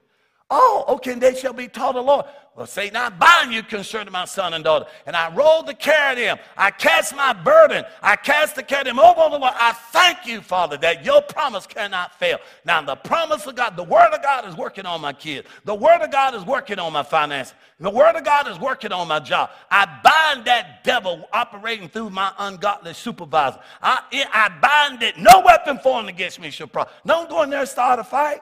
Oh, 0.50 0.84
okay, 0.88 1.14
they 1.14 1.34
shall 1.34 1.52
be 1.52 1.68
taught 1.68 1.94
the 1.94 2.00
Lord. 2.00 2.24
Well, 2.56 2.66
Satan, 2.66 2.96
I 2.96 3.10
bind 3.10 3.52
you 3.52 3.62
concerning 3.62 4.12
my 4.12 4.24
son 4.24 4.54
and 4.54 4.64
daughter. 4.64 4.86
And 5.06 5.14
I 5.14 5.32
roll 5.32 5.62
the 5.62 5.74
care 5.74 6.10
of 6.10 6.16
them. 6.16 6.38
I 6.56 6.70
cast 6.70 7.14
my 7.14 7.32
burden. 7.32 7.84
I 8.02 8.16
cast 8.16 8.56
the 8.56 8.62
care 8.62 8.80
of 8.80 8.86
them 8.86 8.98
over 8.98 9.20
on 9.20 9.30
the 9.30 9.38
Lord. 9.38 9.52
I 9.54 9.72
thank 9.72 10.26
you, 10.26 10.40
Father, 10.40 10.76
that 10.78 11.04
your 11.04 11.20
promise 11.22 11.66
cannot 11.66 12.18
fail. 12.18 12.38
Now, 12.64 12.80
the 12.80 12.96
promise 12.96 13.46
of 13.46 13.56
God, 13.56 13.76
the 13.76 13.84
word 13.84 14.08
of 14.12 14.22
God 14.22 14.44
is 14.48 14.56
working 14.56 14.86
on 14.86 15.02
my 15.02 15.12
kids. 15.12 15.46
The 15.66 15.74
word 15.74 16.00
of 16.00 16.10
God 16.10 16.34
is 16.34 16.44
working 16.44 16.78
on 16.78 16.94
my 16.94 17.02
finances. 17.04 17.54
The 17.78 17.90
word 17.90 18.16
of 18.16 18.24
God 18.24 18.48
is 18.48 18.58
working 18.58 18.90
on 18.90 19.06
my 19.06 19.20
job. 19.20 19.50
I 19.70 19.84
bind 20.02 20.46
that 20.46 20.82
devil 20.82 21.28
operating 21.32 21.88
through 21.88 22.10
my 22.10 22.32
ungodly 22.38 22.94
supervisor. 22.94 23.60
I, 23.82 24.00
I 24.32 24.48
bind 24.60 25.02
it. 25.04 25.18
No 25.18 25.42
weapon 25.44 25.78
formed 25.78 26.08
against 26.08 26.40
me 26.40 26.50
shall 26.50 26.66
prosper. 26.66 26.90
Don't 27.06 27.28
go 27.28 27.42
in 27.42 27.50
there 27.50 27.60
and 27.60 27.68
start 27.68 28.00
a 28.00 28.04
fight. 28.04 28.40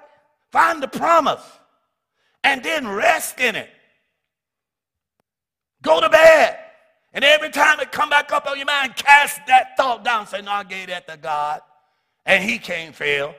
Find 0.52 0.82
the 0.82 0.88
promise 0.88 1.42
and 2.46 2.62
then 2.62 2.86
rest 2.86 3.40
in 3.40 3.56
it. 3.56 3.68
Go 5.82 6.00
to 6.00 6.08
bed. 6.08 6.56
And 7.12 7.24
every 7.24 7.50
time 7.50 7.80
it 7.80 7.90
come 7.90 8.08
back 8.08 8.30
up 8.30 8.46
on 8.46 8.56
your 8.56 8.66
mind, 8.66 8.94
cast 8.94 9.40
that 9.48 9.76
thought 9.76 10.04
down. 10.04 10.28
Say, 10.28 10.42
no, 10.42 10.52
I 10.52 10.62
gave 10.62 10.86
that 10.86 11.08
to 11.08 11.16
God. 11.16 11.60
And 12.24 12.44
he 12.44 12.58
can't 12.58 12.94
fail. 12.94 13.34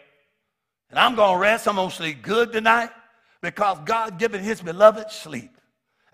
And 0.90 1.00
I'm 1.00 1.16
going 1.16 1.36
to 1.36 1.40
rest. 1.40 1.70
I'm 1.70 1.76
going 1.76 1.90
to 1.90 1.96
sleep 1.96 2.22
good 2.22 2.52
tonight 2.52 2.90
because 3.42 3.78
God 3.86 4.20
given 4.20 4.44
his 4.44 4.62
beloved 4.62 5.10
sleep. 5.10 5.57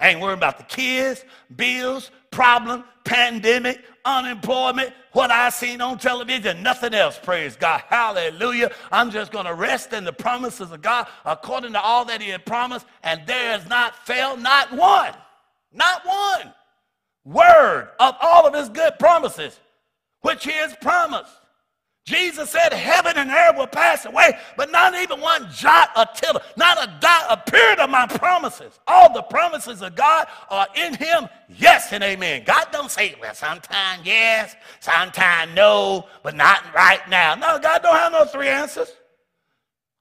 Ain't 0.04 0.20
worrying 0.20 0.38
about 0.38 0.58
the 0.58 0.66
kids, 0.66 1.24
bills, 1.56 2.12
problem, 2.30 2.84
pandemic, 3.06 3.82
unemployment, 4.04 4.94
what 5.14 5.32
I 5.32 5.50
seen 5.50 5.80
on 5.80 5.98
television, 5.98 6.62
nothing 6.62 6.94
else. 6.94 7.18
Praise 7.18 7.56
God. 7.56 7.82
Hallelujah. 7.88 8.72
I'm 8.92 9.12
just 9.12 9.32
going 9.32 9.46
to 9.46 9.54
rest 9.54 9.94
in 9.94 10.04
the 10.04 10.12
promises 10.12 10.72
of 10.72 10.82
God 10.82 11.08
according 11.24 11.74
to 11.74 11.82
all 11.82 12.04
that 12.06 12.22
He 12.22 12.30
had 12.30 12.46
promised, 12.46 12.86
and 13.04 13.22
there 13.26 13.58
has 13.58 13.68
not 13.68 13.96
failed 14.06 14.42
not 14.42 14.74
one, 14.74 15.14
not 15.72 16.06
one 16.06 16.54
word 17.24 17.90
of 18.00 18.16
all 18.22 18.46
of 18.46 18.54
His 18.54 18.68
good 18.70 19.00
promises, 19.00 19.58
which 20.22 20.44
He 20.44 20.52
has 20.52 20.76
promised. 20.82 21.32
Jesus 22.06 22.50
said, 22.50 22.74
Heaven 22.74 23.14
and 23.16 23.32
earth 23.32 23.56
will 23.58 23.68
pass 23.68 24.06
away, 24.06 24.38
but 24.58 24.72
not 24.72 24.94
even 24.94 25.22
one 25.22 25.50
jot 25.52 25.90
or 25.96 26.06
tittle, 26.14 26.42
not 26.58 26.78
a 26.78 26.92
dot, 27.00 27.26
a 27.30 27.50
period 27.50 27.80
of 27.80 27.90
my 27.90 28.06
promises. 28.08 28.80
All 28.88 29.14
the 29.14 29.22
promises 29.22 29.82
of 29.82 29.96
God 29.96 30.28
are 30.50 30.68
in 30.76 30.96
Him, 30.96 31.30
yes 31.58 31.94
and 31.94 32.04
amen. 32.04 32.44
God 32.46 32.68
don't 32.74 32.92
say, 32.92 33.16
well, 33.22 33.34
sometime 33.34 34.02
yes, 34.04 34.56
sometime 34.82 35.54
no, 35.54 36.08
but 36.24 36.36
not 36.36 36.62
right 36.76 37.08
now. 37.10 37.36
No, 37.36 37.58
God 37.58 37.82
don't 37.82 37.96
have 37.96 38.12
no 38.12 38.26
three 38.26 38.50
answers. 38.50 38.92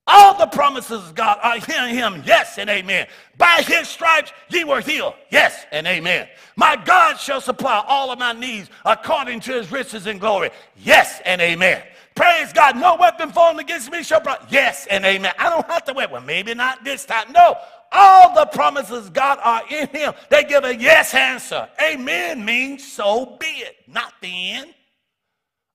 All 0.07 0.36
the 0.36 0.46
promises 0.46 1.09
of 1.09 1.14
God 1.14 1.38
are 1.42 1.57
in 1.57 1.94
him, 1.94 2.24
yes 2.26 2.59
and 2.59 2.68
amen. 2.68 3.07
By 3.38 3.62
his 3.64 3.88
stripes 3.88 4.32
ye 4.50 4.64
were 4.64 4.80
healed, 4.80 5.14
yes 5.30 5.64
and 5.70 5.86
amen. 5.86 6.28
My 6.57 6.74
God 6.74 7.20
shall 7.20 7.40
supply 7.40 7.84
all 7.86 8.11
of 8.11 8.18
my 8.18 8.32
needs 8.32 8.68
according 8.84 9.40
to 9.40 9.53
his 9.53 9.70
riches 9.70 10.07
and 10.09 10.18
glory, 10.18 10.50
yes 10.76 11.22
and 11.24 11.40
amen. 11.40 11.84
Praise 12.14 12.52
God. 12.52 12.76
No 12.76 12.96
weapon 12.96 13.30
formed 13.30 13.60
against 13.60 13.90
me 13.90 14.02
shall 14.02 14.20
prosper. 14.20 14.46
Yes 14.50 14.86
and 14.90 15.04
amen. 15.04 15.32
I 15.38 15.50
don't 15.50 15.66
have 15.70 15.84
to 15.84 15.94
wait. 15.94 16.10
Well, 16.10 16.20
maybe 16.20 16.54
not 16.54 16.84
this 16.84 17.04
time. 17.04 17.32
No. 17.32 17.56
All 17.90 18.34
the 18.34 18.46
promises 18.46 19.10
God 19.10 19.38
are 19.42 19.62
in 19.70 19.86
him. 19.88 20.14
They 20.30 20.44
give 20.44 20.64
a 20.64 20.74
yes 20.74 21.14
answer. 21.14 21.68
Amen 21.82 22.44
means 22.44 22.90
so 22.90 23.36
be 23.38 23.46
it, 23.46 23.76
not 23.86 24.14
the 24.22 24.50
end. 24.52 24.74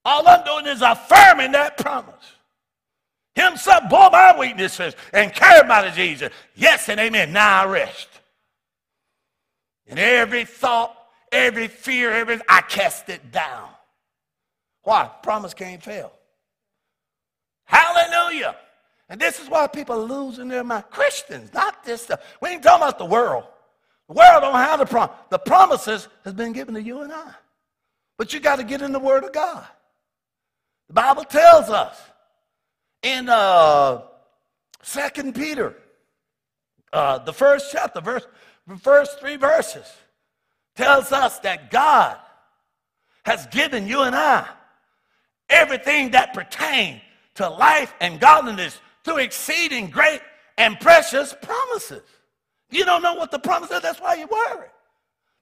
All 0.04 0.28
I'm 0.28 0.44
doing 0.44 0.66
is 0.68 0.82
affirming 0.82 1.52
that 1.52 1.78
promise. 1.78 2.14
Himself 3.36 3.84
bore 3.90 4.10
my 4.10 4.38
weaknesses 4.38 4.96
and 5.14 5.32
carried 5.32 5.68
my 5.68 5.82
diseases. 5.84 6.30
Yes 6.56 6.90
and 6.90 7.00
amen. 7.00 7.34
Now 7.34 7.64
I 7.64 7.68
rest. 7.68 8.08
And 9.86 10.00
every 10.00 10.44
thought, 10.44 10.98
every 11.32 11.68
fear, 11.68 12.12
every 12.12 12.40
I 12.50 12.62
cast 12.62 13.10
it 13.10 13.32
down. 13.32 13.70
Why? 14.82 15.12
Promise 15.22 15.54
can't 15.54 15.84
fail. 15.84 16.12
Hallelujah. 17.68 18.56
And 19.10 19.22
this 19.22 19.40
is 19.40 19.50
why 19.50 19.68
people 19.68 19.96
are 19.96 20.06
losing 20.06 20.48
their 20.48 20.64
mind. 20.64 20.86
Christians, 20.90 21.54
not 21.54 21.84
this 21.84 22.02
stuff. 22.02 22.20
We 22.42 22.50
ain't 22.50 22.64
talking 22.64 22.84
about 22.84 22.98
the 22.98 23.06
world. 23.06 23.44
The 24.08 24.16
world 24.16 24.42
don't 24.42 24.56
have 24.56 24.80
the 24.80 24.86
promise. 24.86 25.16
The 25.30 25.40
promises 25.40 26.08
has 26.24 26.34
been 26.34 26.54
given 26.54 26.74
to 26.74 26.82
you 26.82 27.02
and 27.02 27.14
I. 27.14 27.32
But 28.18 28.34
you 28.34 28.40
got 28.40 28.56
to 28.56 28.64
get 28.64 28.82
in 28.82 28.92
the 28.92 29.00
Word 29.00 29.24
of 29.24 29.32
God. 29.32 29.66
The 30.88 30.94
Bible 30.94 31.24
tells 31.24 31.70
us 31.70 32.00
in 33.04 33.30
uh, 33.30 34.02
2 34.84 35.34
Peter, 35.34 35.76
uh, 36.92 37.20
the 37.20 37.34
first 37.34 37.72
chapter, 37.72 38.02
verse, 38.02 38.26
the 38.66 38.78
first 38.78 39.20
three 39.20 39.36
verses, 39.36 39.86
tells 40.76 41.12
us 41.12 41.40
that 41.40 41.70
God 41.70 42.18
has 43.26 43.46
given 43.48 43.88
you 43.88 44.02
and 44.02 44.16
I 44.16 44.48
everything 45.50 46.12
that 46.12 46.34
pertains 46.34 47.02
to 47.38 47.50
life 47.50 47.94
and 48.00 48.20
godliness 48.20 48.80
through 49.04 49.18
exceeding 49.18 49.90
great 49.90 50.22
and 50.58 50.80
precious 50.80 51.34
promises. 51.42 52.04
You 52.70 52.84
don't 52.84 53.02
know 53.02 53.16
what 53.16 53.32
the 53.32 53.40
promise 53.40 53.72
is, 53.72 53.82
that's 53.82 54.02
why 54.02 54.16
you 54.16 54.28
worry. 54.28 54.68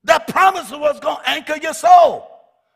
That 0.03 0.27
promise 0.27 0.67
is 0.71 0.77
what's 0.77 0.99
going 0.99 1.17
to 1.17 1.29
anchor 1.29 1.57
your 1.57 1.73
soul. 1.73 2.29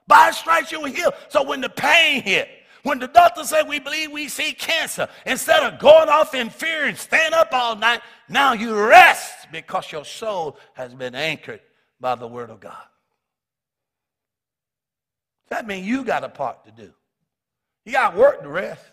By 0.07 0.31
stripes 0.31 0.71
you 0.71 0.81
will 0.81 0.91
heal. 0.91 1.11
So 1.27 1.43
when 1.43 1.61
the 1.61 1.69
pain 1.69 2.23
hit, 2.23 2.49
when 2.83 2.97
the 2.97 3.07
doctor 3.07 3.43
said 3.43 3.67
we 3.67 3.79
believe 3.79 4.11
we 4.11 4.27
see 4.27 4.53
cancer, 4.53 5.07
instead 5.25 5.61
of 5.63 5.79
going 5.79 6.09
off 6.09 6.33
in 6.33 6.49
fear 6.49 6.85
and 6.85 6.97
staying 6.97 7.33
up 7.33 7.49
all 7.51 7.75
night, 7.75 8.01
now 8.27 8.53
you 8.53 8.75
rest 8.75 9.47
because 9.51 9.91
your 9.91 10.05
soul 10.05 10.57
has 10.73 10.95
been 10.95 11.13
anchored 11.13 11.61
by 11.99 12.15
the 12.15 12.27
word 12.27 12.49
of 12.49 12.59
God. 12.59 12.83
That 15.49 15.67
means 15.67 15.85
you 15.85 16.03
got 16.03 16.23
a 16.23 16.29
part 16.29 16.65
to 16.65 16.71
do. 16.71 16.91
You 17.85 17.91
got 17.91 18.15
work 18.15 18.41
to 18.41 18.49
rest, 18.49 18.91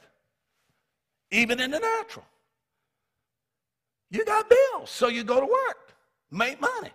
even 1.31 1.61
in 1.61 1.70
the 1.70 1.79
natural. 1.79 2.24
You 4.11 4.24
got 4.24 4.49
bills, 4.49 4.91
so 4.91 5.09
you 5.09 5.24
go 5.24 5.41
to 5.41 5.47
work, 5.47 5.95
make 6.31 6.61
money. 6.61 6.91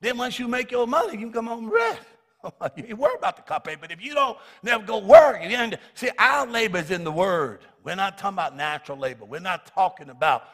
Then 0.00 0.18
once 0.18 0.38
you 0.38 0.48
make 0.48 0.70
your 0.70 0.86
money, 0.86 1.18
you 1.18 1.30
come 1.30 1.46
home 1.46 1.64
and 1.64 1.72
rest. 1.72 2.06
you 2.76 2.96
worry 2.96 3.14
about 3.16 3.36
the 3.36 3.42
copay, 3.42 3.80
but 3.80 3.90
if 3.90 4.04
you 4.04 4.14
don't 4.14 4.36
never 4.62 4.84
go 4.84 4.98
work, 4.98 5.42
you 5.42 5.70
see, 5.94 6.10
our 6.18 6.46
labor 6.46 6.78
is 6.78 6.90
in 6.90 7.04
the 7.04 7.12
word. 7.12 7.60
We're 7.82 7.94
not 7.94 8.18
talking 8.18 8.34
about 8.34 8.56
natural 8.56 8.98
labor. 8.98 9.24
We're 9.24 9.40
not 9.40 9.66
talking 9.66 10.10
about 10.10 10.44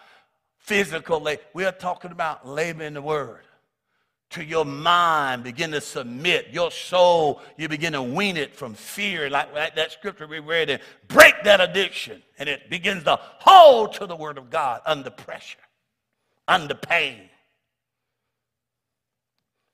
physical 0.58 1.20
labor. 1.20 1.42
We're 1.54 1.72
talking 1.72 2.12
about 2.12 2.46
labor 2.46 2.84
in 2.84 2.94
the 2.94 3.02
word. 3.02 3.42
To 4.30 4.44
your 4.44 4.64
mind, 4.64 5.42
begin 5.42 5.72
to 5.72 5.80
submit. 5.80 6.48
Your 6.52 6.70
soul, 6.70 7.40
you 7.56 7.68
begin 7.68 7.94
to 7.94 8.02
wean 8.02 8.36
it 8.36 8.54
from 8.54 8.74
fear, 8.74 9.28
like 9.28 9.52
that 9.54 9.90
scripture 9.90 10.26
we 10.26 10.38
read, 10.38 10.70
and 10.70 10.80
break 11.08 11.34
that 11.42 11.60
addiction. 11.60 12.22
And 12.38 12.48
it 12.48 12.70
begins 12.70 13.04
to 13.04 13.18
hold 13.20 13.94
to 13.94 14.06
the 14.06 14.14
word 14.14 14.38
of 14.38 14.48
God 14.48 14.82
under 14.86 15.10
pressure, 15.10 15.58
under 16.46 16.74
pain. 16.74 17.28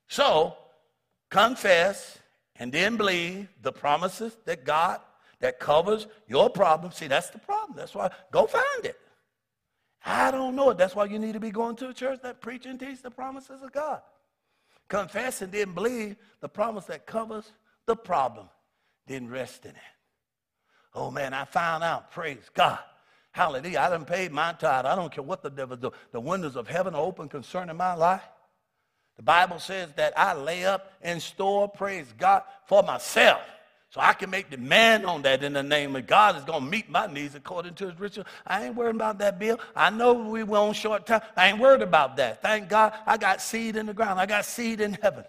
So, 0.08 0.56
confess 1.30 2.18
and 2.58 2.72
then 2.72 2.96
believe 2.96 3.48
the 3.62 3.72
promises 3.72 4.36
that 4.46 4.64
God 4.64 5.00
that 5.40 5.60
covers 5.60 6.06
your 6.26 6.48
problem. 6.48 6.92
See, 6.92 7.08
that's 7.08 7.30
the 7.30 7.38
problem. 7.38 7.76
That's 7.76 7.94
why 7.94 8.10
go 8.30 8.46
find 8.46 8.84
it. 8.84 8.98
I 10.04 10.30
don't 10.30 10.54
know 10.54 10.70
it. 10.70 10.78
That's 10.78 10.94
why 10.94 11.06
you 11.06 11.18
need 11.18 11.32
to 11.32 11.40
be 11.40 11.50
going 11.50 11.76
to 11.76 11.88
a 11.88 11.94
church 11.94 12.20
that 12.22 12.40
preach 12.40 12.64
and 12.64 12.78
teach 12.78 13.02
the 13.02 13.10
promises 13.10 13.60
of 13.62 13.72
God. 13.72 14.00
Confess 14.88 15.42
and 15.42 15.52
then 15.52 15.72
believe 15.72 16.16
the 16.40 16.48
promise 16.48 16.84
that 16.86 17.06
covers 17.06 17.52
the 17.86 17.96
problem. 17.96 18.48
Then 19.06 19.28
rest 19.28 19.64
in 19.64 19.72
it. 19.72 19.76
Oh 20.94 21.10
man, 21.10 21.34
I 21.34 21.44
found 21.44 21.84
out. 21.84 22.10
Praise 22.10 22.50
God. 22.54 22.78
Hallelujah. 23.32 23.80
I 23.80 23.90
done 23.90 24.04
paid 24.06 24.32
my 24.32 24.52
tithe. 24.54 24.86
I 24.86 24.96
don't 24.96 25.12
care 25.12 25.22
what 25.22 25.42
the 25.42 25.50
devil 25.50 25.76
do. 25.76 25.92
The 26.10 26.20
windows 26.20 26.56
of 26.56 26.66
heaven 26.66 26.94
are 26.94 27.02
open 27.02 27.28
concerning 27.28 27.76
my 27.76 27.94
life. 27.94 28.22
The 29.16 29.22
Bible 29.22 29.58
says 29.58 29.90
that 29.96 30.18
I 30.18 30.34
lay 30.34 30.64
up 30.64 30.92
in 31.02 31.20
store, 31.20 31.68
praise 31.68 32.12
God, 32.16 32.42
for 32.66 32.82
myself. 32.82 33.40
So 33.96 34.02
I 34.02 34.12
can 34.12 34.30
make 34.30 34.50
demand 34.50 35.06
on 35.06 35.22
that 35.22 35.42
in 35.42 35.54
the 35.54 35.62
name 35.64 35.96
of 35.96 36.06
God 36.06 36.36
is 36.36 36.44
going 36.44 36.62
to 36.62 36.70
meet 36.70 36.88
my 36.88 37.06
needs 37.06 37.34
according 37.34 37.74
to 37.74 37.88
his 37.88 37.98
riches. 37.98 38.24
I 38.46 38.66
ain't 38.66 38.76
worried 38.76 38.94
about 38.94 39.18
that 39.18 39.38
bill. 39.38 39.58
I 39.74 39.90
know 39.90 40.12
we 40.12 40.44
were 40.44 40.58
on 40.58 40.74
short 40.74 41.06
time. 41.06 41.22
I 41.36 41.48
ain't 41.48 41.58
worried 41.58 41.82
about 41.82 42.16
that. 42.18 42.42
Thank 42.42 42.68
God 42.68 42.92
I 43.06 43.16
got 43.16 43.42
seed 43.42 43.74
in 43.74 43.86
the 43.86 43.94
ground. 43.94 44.20
I 44.20 44.26
got 44.26 44.44
seed 44.44 44.80
in 44.80 44.92
heaven. 45.02 45.24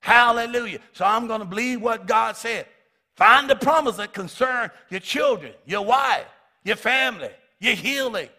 Hallelujah. 0.00 0.80
So 0.94 1.04
I'm 1.04 1.28
going 1.28 1.40
to 1.40 1.46
believe 1.46 1.80
what 1.80 2.08
God 2.08 2.36
said. 2.36 2.66
Find 3.14 3.48
the 3.48 3.56
promise 3.56 3.98
that 3.98 4.12
concern 4.12 4.70
your 4.88 5.00
children, 5.00 5.52
your 5.64 5.84
wife, 5.84 6.26
your 6.64 6.76
family, 6.76 7.30
your 7.60 7.74
healing. 7.74 8.30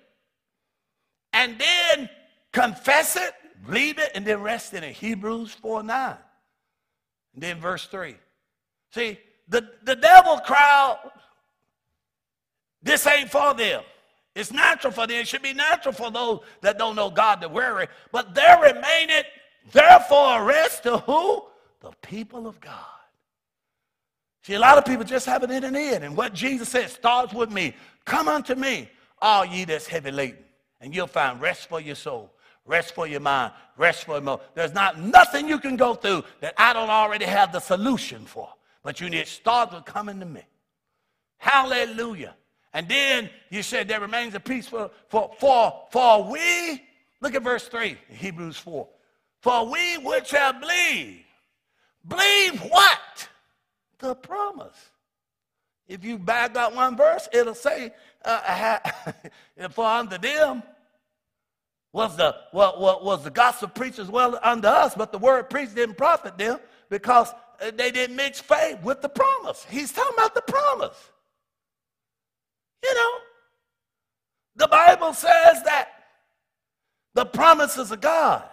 And 1.32 1.57
then 1.57 2.09
confess 2.51 3.16
it 3.16 3.34
Believe 3.66 3.99
it 3.99 4.12
and 4.16 4.26
then 4.26 4.41
rest 4.41 4.74
in 4.74 4.84
it. 4.84 4.93
Hebrews 4.93 5.53
4 5.53 5.84
9. 5.84 6.18
And 7.34 7.43
then 7.43 7.59
verse 7.59 7.86
3. 7.86 8.16
See, 8.93 9.20
the, 9.52 9.70
the 9.84 9.97
devil 9.97 10.38
crowd, 10.38 10.97
this 12.82 13.06
ain't 13.06 13.30
for 13.30 13.54
them. 13.54 13.84
It's 14.34 14.52
natural 14.52 14.93
for 14.93 15.06
them. 15.06 15.18
It 15.18 15.28
should 15.28 15.41
be 15.41 15.54
natural 15.54 15.93
for 15.93 16.10
those 16.10 16.39
that 16.62 16.78
don't 16.78 16.95
know 16.95 17.10
God 17.10 17.41
to 17.41 17.49
worry. 17.49 17.88
But 18.14 18.34
there 18.34 18.58
remaineth 18.62 19.26
therefore 19.74 20.39
a 20.39 20.43
rest 20.43 20.84
to 20.84 20.99
who? 20.99 21.43
The 21.82 21.91
people 22.02 22.47
of 22.47 22.62
God. 22.62 22.74
See, 24.43 24.54
a 24.54 24.60
lot 24.60 24.78
of 24.78 24.86
people 24.86 25.04
just 25.04 25.26
have 25.26 25.43
it 25.43 25.52
in 25.52 25.66
and 25.66 25.76
in. 25.76 26.04
And 26.04 26.16
what 26.16 26.34
Jesus 26.34 26.70
said 26.70 26.89
starts 26.89 27.34
with 27.34 27.52
me. 27.52 27.76
Come 28.06 28.30
unto 28.30 28.56
me, 28.56 28.89
all 29.22 29.45
ye 29.45 29.66
that's 29.66 29.86
heavy 29.86 30.12
laden, 30.12 30.43
and 30.80 30.95
you'll 30.95 31.08
find 31.08 31.41
rest 31.41 31.68
for 31.68 31.80
your 31.82 31.95
soul. 31.95 32.32
Rest 32.66 32.95
for 32.95 33.06
your 33.06 33.20
mind. 33.20 33.52
Rest 33.76 34.06
for 34.06 34.14
your 34.14 34.22
mind. 34.22 34.39
There's 34.56 34.74
not 34.74 34.97
nothing 34.97 35.49
you 35.49 35.60
can 35.60 35.76
go 35.76 35.93
through 35.93 36.24
that 36.39 36.54
I 36.58 36.72
don't 36.72 36.89
already 36.89 37.26
have 37.26 37.52
the 37.52 37.60
solution 37.60 38.26
for. 38.26 38.49
But 38.84 39.00
you 39.00 39.10
need 39.10 39.26
to 39.26 39.32
start 39.32 39.86
coming 39.86 40.20
to 40.20 40.26
me. 40.26 40.42
Hallelujah. 41.38 42.36
And 42.74 42.88
then 42.88 43.30
you 43.50 43.64
said 43.64 43.88
there 43.88 44.00
remains 44.00 44.34
a 44.34 44.40
peace 44.40 44.68
for, 44.68 44.92
for, 45.10 45.32
for, 45.40 45.88
for 45.92 46.32
we, 46.32 46.82
look 47.20 47.36
at 47.36 47.44
verse 47.44 47.68
3, 47.68 47.98
Hebrews 48.10 48.58
4. 48.58 48.88
For 49.42 49.66
we 49.70 49.98
which 49.98 50.32
have 50.32 50.62
believed, 50.62 51.24
believe 52.08 52.60
what? 52.62 53.28
The 54.00 54.16
promise. 54.16 54.90
If 55.88 56.06
you 56.06 56.18
back 56.18 56.56
up 56.56 56.74
one 56.74 56.96
verse, 56.96 57.28
it'll 57.34 57.54
say, 57.54 57.94
uh, 58.24 58.80
for 59.72 59.86
unto 59.86 60.18
them 60.18 60.64
was 61.92 62.16
the, 62.16 62.36
what, 62.52 62.80
what, 62.80 63.04
was 63.04 63.24
the 63.24 63.30
gospel 63.30 63.68
preached 63.68 64.00
as 64.00 64.08
well 64.08 64.40
unto 64.42 64.68
us, 64.68 64.96
but 64.96 65.12
the 65.12 65.18
word 65.18 65.50
preached 65.50 65.76
didn't 65.76 65.98
profit 65.98 66.38
them 66.38 66.60
because 66.90 67.34
they 67.70 67.91
didn't 67.91 68.16
mix 68.16 68.39
faith 68.39 68.82
with 68.82 69.01
the 69.01 69.09
promise. 69.09 69.66
He's 69.70 69.91
talking 69.91 70.16
about 70.18 70.34
the 70.34 70.41
promise. 70.41 70.97
You 72.84 72.93
know, 72.95 73.12
the 74.55 74.68
Bible 74.68 75.14
says 75.14 75.64
that 75.64 75.89
the 77.14 77.26
promises 77.26 77.91
of 77.91 78.01
God 78.01 78.43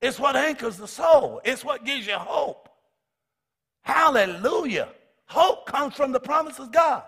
is 0.00 0.20
what 0.20 0.36
anchors 0.36 0.76
the 0.76 0.86
soul. 0.86 1.40
It's 1.44 1.64
what 1.64 1.84
gives 1.84 2.06
you 2.06 2.14
hope. 2.14 2.68
Hallelujah. 3.82 4.88
Hope 5.26 5.66
comes 5.66 5.94
from 5.94 6.12
the 6.12 6.20
promises 6.20 6.60
of 6.60 6.72
God. 6.72 7.02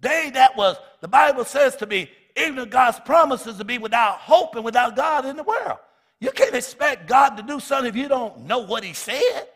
They 0.00 0.30
that 0.34 0.56
was, 0.56 0.76
the 1.00 1.08
Bible 1.08 1.44
says 1.44 1.74
to 1.76 1.86
be 1.86 2.08
even 2.36 2.68
God's 2.68 3.00
promises 3.00 3.58
to 3.58 3.64
be 3.64 3.78
without 3.78 4.18
hope 4.18 4.54
and 4.54 4.64
without 4.64 4.94
God 4.94 5.26
in 5.26 5.36
the 5.36 5.42
world. 5.42 5.78
You 6.20 6.30
can't 6.30 6.54
expect 6.54 7.08
God 7.08 7.30
to 7.30 7.42
do 7.42 7.58
something 7.58 7.88
if 7.88 7.96
you 7.96 8.08
don't 8.08 8.46
know 8.46 8.58
what 8.58 8.84
he 8.84 8.92
said. 8.92 9.48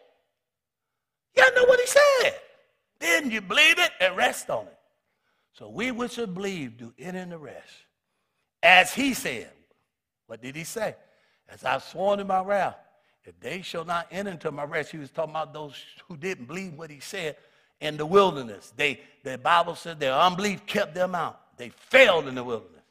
Gotta 1.37 1.55
know 1.57 1.65
what 1.65 1.81
he 1.81 1.87
said. 1.87 2.35
Then 2.99 3.31
you 3.31 3.41
believe 3.41 3.79
it 3.79 3.91
and 4.01 4.17
rest 4.17 4.49
on 4.51 4.67
it. 4.67 4.79
So 5.53 5.69
we 5.69 5.91
which 5.91 6.17
have 6.17 6.35
believed 6.35 6.79
do 6.79 6.95
enter 6.99 7.19
in 7.19 7.31
the 7.31 7.39
rest. 7.39 7.73
As 8.63 8.95
he 8.95 9.15
said. 9.15 9.51
What 10.27 10.41
did 10.41 10.57
he 10.57 10.65
say? 10.65 10.95
As 11.49 11.65
I've 11.65 11.83
sworn 11.83 12.21
in 12.21 12.27
my 12.27 12.41
wrath, 12.41 12.77
if 13.25 13.39
they 13.39 13.63
shall 13.63 13.85
not 13.85 14.07
enter 14.11 14.31
into 14.31 14.51
my 14.51 14.65
rest, 14.65 14.91
he 14.91 14.99
was 14.99 15.11
talking 15.11 15.33
about 15.33 15.53
those 15.53 15.75
who 16.09 16.17
didn't 16.17 16.47
believe 16.47 16.75
what 16.75 16.91
he 16.91 17.01
said 17.01 17.37
in 17.81 17.97
the 17.97 18.07
wilderness. 18.07 18.73
They, 18.77 19.01
the 19.25 19.37
Bible 19.37 19.75
said 19.75 20.01
their 20.01 20.15
unbelief 20.15 20.65
kept 20.67 20.95
them 20.95 21.15
out. 21.15 21.41
They 21.59 21.69
failed 21.69 22.29
in 22.29 22.35
the 22.35 22.45
wilderness. 22.45 22.83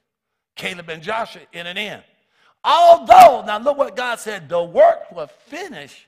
Caleb 0.55 0.89
and 0.89 1.01
Joshua 1.01 1.41
in 1.53 1.65
an 1.65 1.77
end. 1.77 2.03
Although, 2.63 3.43
now 3.45 3.57
look 3.57 3.77
what 3.77 3.95
God 3.95 4.19
said, 4.19 4.47
the 4.47 4.61
work 4.61 5.11
was 5.11 5.29
finished 5.47 6.05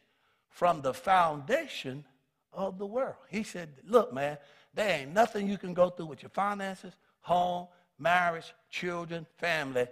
from 0.49 0.81
the 0.81 0.93
foundation 0.93 2.05
of 2.53 2.77
the 2.77 2.85
world. 2.85 3.15
He 3.29 3.43
said, 3.43 3.69
look, 3.85 4.13
man, 4.13 4.37
there 4.73 5.01
ain't 5.01 5.13
nothing 5.13 5.47
you 5.47 5.57
can 5.57 5.73
go 5.73 5.89
through 5.89 6.07
with 6.07 6.21
your 6.21 6.29
finances, 6.29 6.93
home, 7.21 7.67
marriage, 7.99 8.53
children, 8.69 9.25
family, 9.37 9.87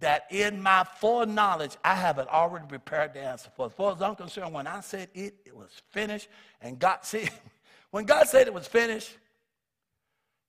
that 0.00 0.26
in 0.30 0.60
my 0.60 0.84
foreknowledge, 0.98 1.76
I 1.84 1.94
have 1.94 2.18
it 2.18 2.28
already 2.28 2.66
prepared 2.66 3.14
to 3.14 3.20
answer 3.20 3.50
for. 3.56 3.66
As 3.66 3.72
far 3.72 3.92
as 3.92 4.02
I'm 4.02 4.16
concerned, 4.16 4.52
when 4.52 4.66
I 4.66 4.80
said 4.80 5.08
it, 5.14 5.34
it 5.44 5.56
was 5.56 5.70
finished, 5.90 6.28
and 6.60 6.78
God, 6.78 6.98
see, 7.02 7.28
when 7.90 8.04
God 8.04 8.28
said 8.28 8.46
it 8.46 8.54
was 8.54 8.66
finished, 8.66 9.16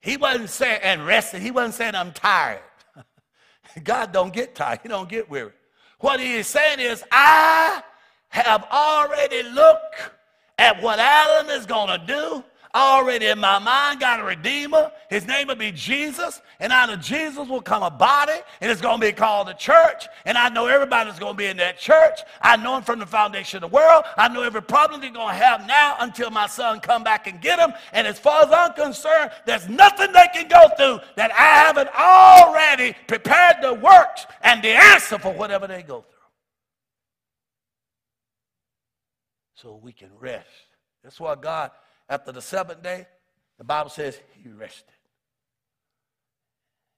he 0.02 0.18
wasn't 0.18 0.50
saying, 0.50 0.82
and 0.84 1.06
rested, 1.06 1.42
he 1.42 1.52
wasn't 1.52 1.76
saying, 1.76 1.96
I'm 1.96 2.12
tired. 2.12 2.60
God 3.84 4.12
don't 4.12 4.34
get 4.34 4.54
tired. 4.54 4.80
He 4.84 4.90
don't 4.90 5.08
get 5.08 5.30
weary. 5.30 5.54
What 6.00 6.20
he 6.20 6.34
is 6.34 6.48
saying 6.48 6.82
is, 6.82 7.04
I 7.10 7.82
have 8.28 8.66
already 8.70 9.44
looked 9.44 9.96
at 10.58 10.82
what 10.82 11.00
Adam 11.00 11.50
is 11.50 11.66
going 11.66 12.00
to 12.00 12.06
do 12.06 12.44
already 12.76 13.28
in 13.28 13.40
my 13.40 13.60
mind 13.60 14.00
got 14.00 14.20
a 14.20 14.24
redeemer. 14.24 14.92
His 15.10 15.28
name 15.28 15.48
will 15.48 15.56
be 15.56 15.72
Jesus. 15.72 16.42
And 16.60 16.74
out 16.74 16.90
of 16.90 17.02
Jesus 17.02 17.48
will 17.48 17.62
come 17.62 17.84
a 17.84 17.92
body, 17.92 18.40
and 18.62 18.72
it's 18.72 18.82
going 18.82 19.00
to 19.00 19.06
be 19.06 19.12
called 19.12 19.48
the 19.48 19.54
church. 19.54 20.08
And 20.26 20.38
I 20.38 20.50
know 20.50 20.68
everybody's 20.68 21.20
going 21.20 21.34
to 21.34 21.38
be 21.38 21.46
in 21.46 21.58
that 21.58 21.78
church. 21.78 22.20
I 22.42 22.58
know 22.58 22.78
him 22.78 22.84
from 22.84 23.00
the 23.00 23.06
foundation 23.06 23.64
of 23.64 23.70
the 23.70 23.76
world. 23.76 24.06
I 24.18 24.28
know 24.28 24.44
every 24.44 24.62
problem 24.62 25.02
they're 25.02 25.12
going 25.12 25.36
to 25.36 25.44
have 25.44 25.68
now 25.68 25.98
until 26.00 26.32
my 26.32 26.48
son 26.48 26.80
come 26.80 27.04
back 27.04 27.28
and 27.28 27.42
get 27.42 27.60
him. 27.60 27.74
And 27.92 28.08
as 28.08 28.18
far 28.18 28.44
as 28.44 28.52
I'm 28.52 28.74
concerned, 28.74 29.32
there's 29.46 29.68
nothing 29.70 30.12
they 30.12 30.28
can 30.34 30.48
go 30.48 30.70
through 30.78 31.06
that 31.16 31.32
I 31.32 31.66
haven't 31.66 31.90
already 31.94 32.96
prepared 33.08 33.58
the 33.62 33.74
works 33.74 34.26
and 34.42 34.64
the 34.64 34.70
answer 34.70 35.20
for 35.20 35.34
whatever 35.34 35.68
they 35.68 35.84
go 35.84 36.02
through. 36.02 36.13
So 39.56 39.80
we 39.82 39.92
can 39.94 40.10
rest. 40.20 40.48
That's 41.04 41.20
why 41.20 41.36
God 41.36 41.72
after 42.10 42.32
the 42.32 42.42
seventh 42.42 42.84
day, 42.84 43.08
the 43.58 43.64
Bible 43.64 43.90
says 43.90 44.20
he 44.44 44.50
rested. 44.50 44.94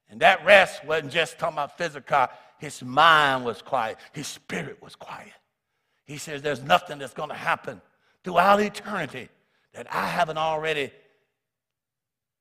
And 0.10 0.20
that 0.22 0.46
rest 0.46 0.84
wasn't 0.86 1.12
just 1.12 1.40
talking 1.40 1.56
about 1.56 1.78
physical, 1.78 2.28
his 2.58 2.84
mind 2.84 3.46
was 3.46 3.62
quiet, 3.62 3.98
his 4.14 4.28
spirit 4.28 4.82
was 4.82 4.96
quiet. 4.96 5.34
He 6.04 6.18
says, 6.18 6.42
There's 6.42 6.62
nothing 6.62 7.00
that's 7.00 7.14
going 7.14 7.30
to 7.30 7.36
happen 7.36 7.82
throughout 8.24 8.62
eternity 8.62 9.30
that 9.74 9.88
I 9.94 10.08
haven't 10.08 10.38
already 10.38 10.92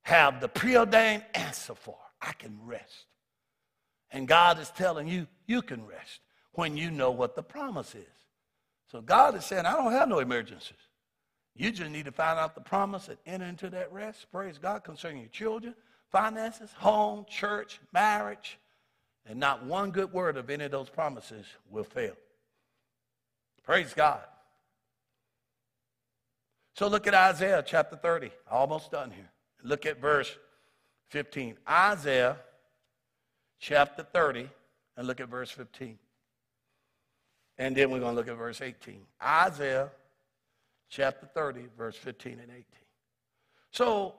have 0.02 0.40
the 0.40 0.48
preordained 0.48 1.24
answer 1.34 1.74
for. 1.74 1.96
I 2.20 2.32
can 2.32 2.58
rest. 2.64 3.06
And 4.10 4.28
God 4.28 4.58
is 4.60 4.70
telling 4.70 5.08
you, 5.08 5.26
you 5.46 5.62
can 5.62 5.86
rest 5.86 6.20
when 6.52 6.76
you 6.76 6.90
know 6.90 7.10
what 7.10 7.34
the 7.34 7.42
promise 7.42 7.94
is. 7.94 8.23
So 8.94 9.00
God 9.00 9.34
is 9.34 9.44
saying, 9.44 9.66
I 9.66 9.72
don't 9.72 9.90
have 9.90 10.08
no 10.08 10.20
emergencies. 10.20 10.78
You 11.56 11.72
just 11.72 11.90
need 11.90 12.04
to 12.04 12.12
find 12.12 12.38
out 12.38 12.54
the 12.54 12.60
promise 12.60 13.08
and 13.08 13.18
enter 13.26 13.44
into 13.44 13.68
that 13.70 13.92
rest. 13.92 14.30
Praise 14.30 14.56
God 14.56 14.84
concerning 14.84 15.22
your 15.22 15.30
children, 15.30 15.74
finances, 16.12 16.70
home, 16.76 17.26
church, 17.28 17.80
marriage. 17.92 18.56
And 19.26 19.40
not 19.40 19.66
one 19.66 19.90
good 19.90 20.12
word 20.12 20.36
of 20.36 20.48
any 20.48 20.66
of 20.66 20.70
those 20.70 20.88
promises 20.90 21.44
will 21.68 21.82
fail. 21.82 22.14
Praise 23.64 23.92
God. 23.92 24.20
So 26.76 26.86
look 26.86 27.08
at 27.08 27.14
Isaiah 27.14 27.64
chapter 27.66 27.96
30. 27.96 28.30
Almost 28.48 28.92
done 28.92 29.10
here. 29.10 29.32
Look 29.64 29.86
at 29.86 30.00
verse 30.00 30.32
15. 31.08 31.56
Isaiah 31.68 32.36
chapter 33.58 34.04
30 34.04 34.48
and 34.96 35.08
look 35.08 35.20
at 35.20 35.28
verse 35.28 35.50
15. 35.50 35.98
And 37.58 37.76
then 37.76 37.90
we're 37.90 38.00
going 38.00 38.12
to 38.12 38.16
look 38.16 38.28
at 38.28 38.36
verse 38.36 38.60
18. 38.60 39.00
Isaiah 39.22 39.90
chapter 40.88 41.26
30, 41.26 41.66
verse 41.76 41.96
15 41.96 42.32
and 42.32 42.50
18. 42.50 42.64
So 43.70 44.14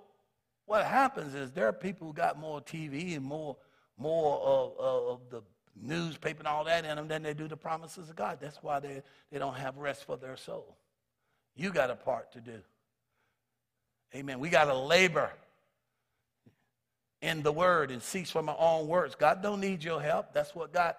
what 0.65 0.85
happens 0.85 1.35
is 1.35 1.51
there 1.51 1.67
are 1.67 1.73
people 1.73 2.07
who 2.07 2.13
got 2.13 2.39
more 2.39 2.61
TV 2.61 3.15
and 3.15 3.25
more, 3.25 3.57
more 3.97 4.39
of, 4.39 4.79
of 4.79 5.19
the 5.29 5.41
newspaper 5.81 6.39
and 6.39 6.47
all 6.47 6.63
that 6.65 6.85
in 6.85 6.95
them 6.95 7.07
than 7.07 7.23
they 7.23 7.33
do 7.33 7.47
the 7.47 7.57
promises 7.57 8.09
of 8.09 8.15
God. 8.15 8.39
That's 8.41 8.57
why 8.61 8.79
they, 8.79 9.01
they 9.31 9.39
don't 9.39 9.55
have 9.55 9.77
rest 9.77 10.05
for 10.05 10.17
their 10.17 10.37
soul. 10.37 10.77
You 11.55 11.71
got 11.71 11.89
a 11.89 11.95
part 11.95 12.31
to 12.33 12.41
do. 12.41 12.61
Amen. 14.13 14.39
We 14.39 14.49
got 14.49 14.65
to 14.65 14.75
labor 14.77 15.31
in 17.21 17.43
the 17.43 17.51
word 17.51 17.91
and 17.91 18.01
cease 18.01 18.31
from 18.31 18.49
our 18.49 18.57
own 18.57 18.87
words. 18.87 19.15
God 19.15 19.41
don't 19.41 19.59
need 19.59 19.83
your 19.83 20.01
help. 20.01 20.33
That's 20.33 20.55
what 20.55 20.71
got 20.71 20.97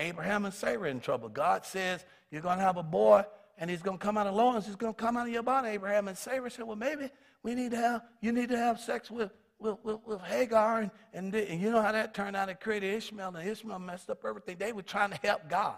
Abraham 0.00 0.44
and 0.44 0.54
Sarah 0.54 0.90
in 0.90 1.00
trouble. 1.00 1.28
God 1.28 1.64
says 1.64 2.04
you're 2.30 2.42
going 2.42 2.58
to 2.58 2.64
have 2.64 2.76
a 2.76 2.82
boy 2.82 3.24
and 3.58 3.70
he's 3.70 3.82
going 3.82 3.98
to 3.98 4.04
come 4.04 4.16
out 4.16 4.26
of 4.26 4.34
loins. 4.34 4.66
He's 4.66 4.76
going 4.76 4.94
to 4.94 5.00
come 5.00 5.16
out 5.16 5.26
of 5.26 5.32
your 5.32 5.42
body. 5.42 5.68
Abraham 5.70 6.08
and 6.08 6.16
Sarah 6.16 6.50
said, 6.50 6.66
well, 6.66 6.76
maybe 6.76 7.10
we 7.42 7.54
need 7.54 7.72
to 7.72 7.76
have, 7.76 8.02
you 8.20 8.32
need 8.32 8.48
to 8.48 8.56
have 8.56 8.80
sex 8.80 9.10
with, 9.10 9.30
with, 9.58 9.76
with, 9.84 9.98
with 10.06 10.20
Hagar. 10.22 10.80
And, 10.80 10.90
and, 11.12 11.34
and 11.34 11.60
you 11.60 11.70
know 11.70 11.82
how 11.82 11.92
that 11.92 12.14
turned 12.14 12.36
out. 12.36 12.48
It 12.48 12.60
created 12.60 12.94
Ishmael 12.94 13.36
and 13.36 13.48
Ishmael 13.48 13.78
messed 13.78 14.10
up 14.10 14.24
everything. 14.26 14.56
They 14.58 14.72
were 14.72 14.82
trying 14.82 15.10
to 15.10 15.18
help 15.22 15.48
God. 15.48 15.76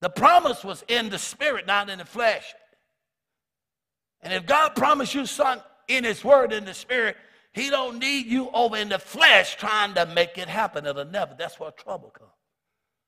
The 0.00 0.10
promise 0.10 0.64
was 0.64 0.84
in 0.88 1.10
the 1.10 1.18
spirit, 1.18 1.66
not 1.66 1.88
in 1.88 1.98
the 1.98 2.04
flesh. 2.04 2.54
And 4.22 4.32
if 4.32 4.46
God 4.46 4.74
promised 4.74 5.14
you 5.14 5.26
son 5.26 5.60
in 5.88 6.04
his 6.04 6.24
word 6.24 6.52
in 6.52 6.64
the 6.64 6.74
spirit, 6.74 7.16
he 7.52 7.70
don't 7.70 7.98
need 7.98 8.26
you 8.26 8.50
over 8.52 8.76
in 8.76 8.88
the 8.88 8.98
flesh 8.98 9.56
trying 9.56 9.94
to 9.94 10.06
make 10.06 10.38
it 10.38 10.48
happen. 10.48 10.86
It'll 10.86 11.04
never. 11.04 11.34
That's 11.38 11.60
where 11.60 11.70
trouble 11.70 12.10
comes. 12.10 12.30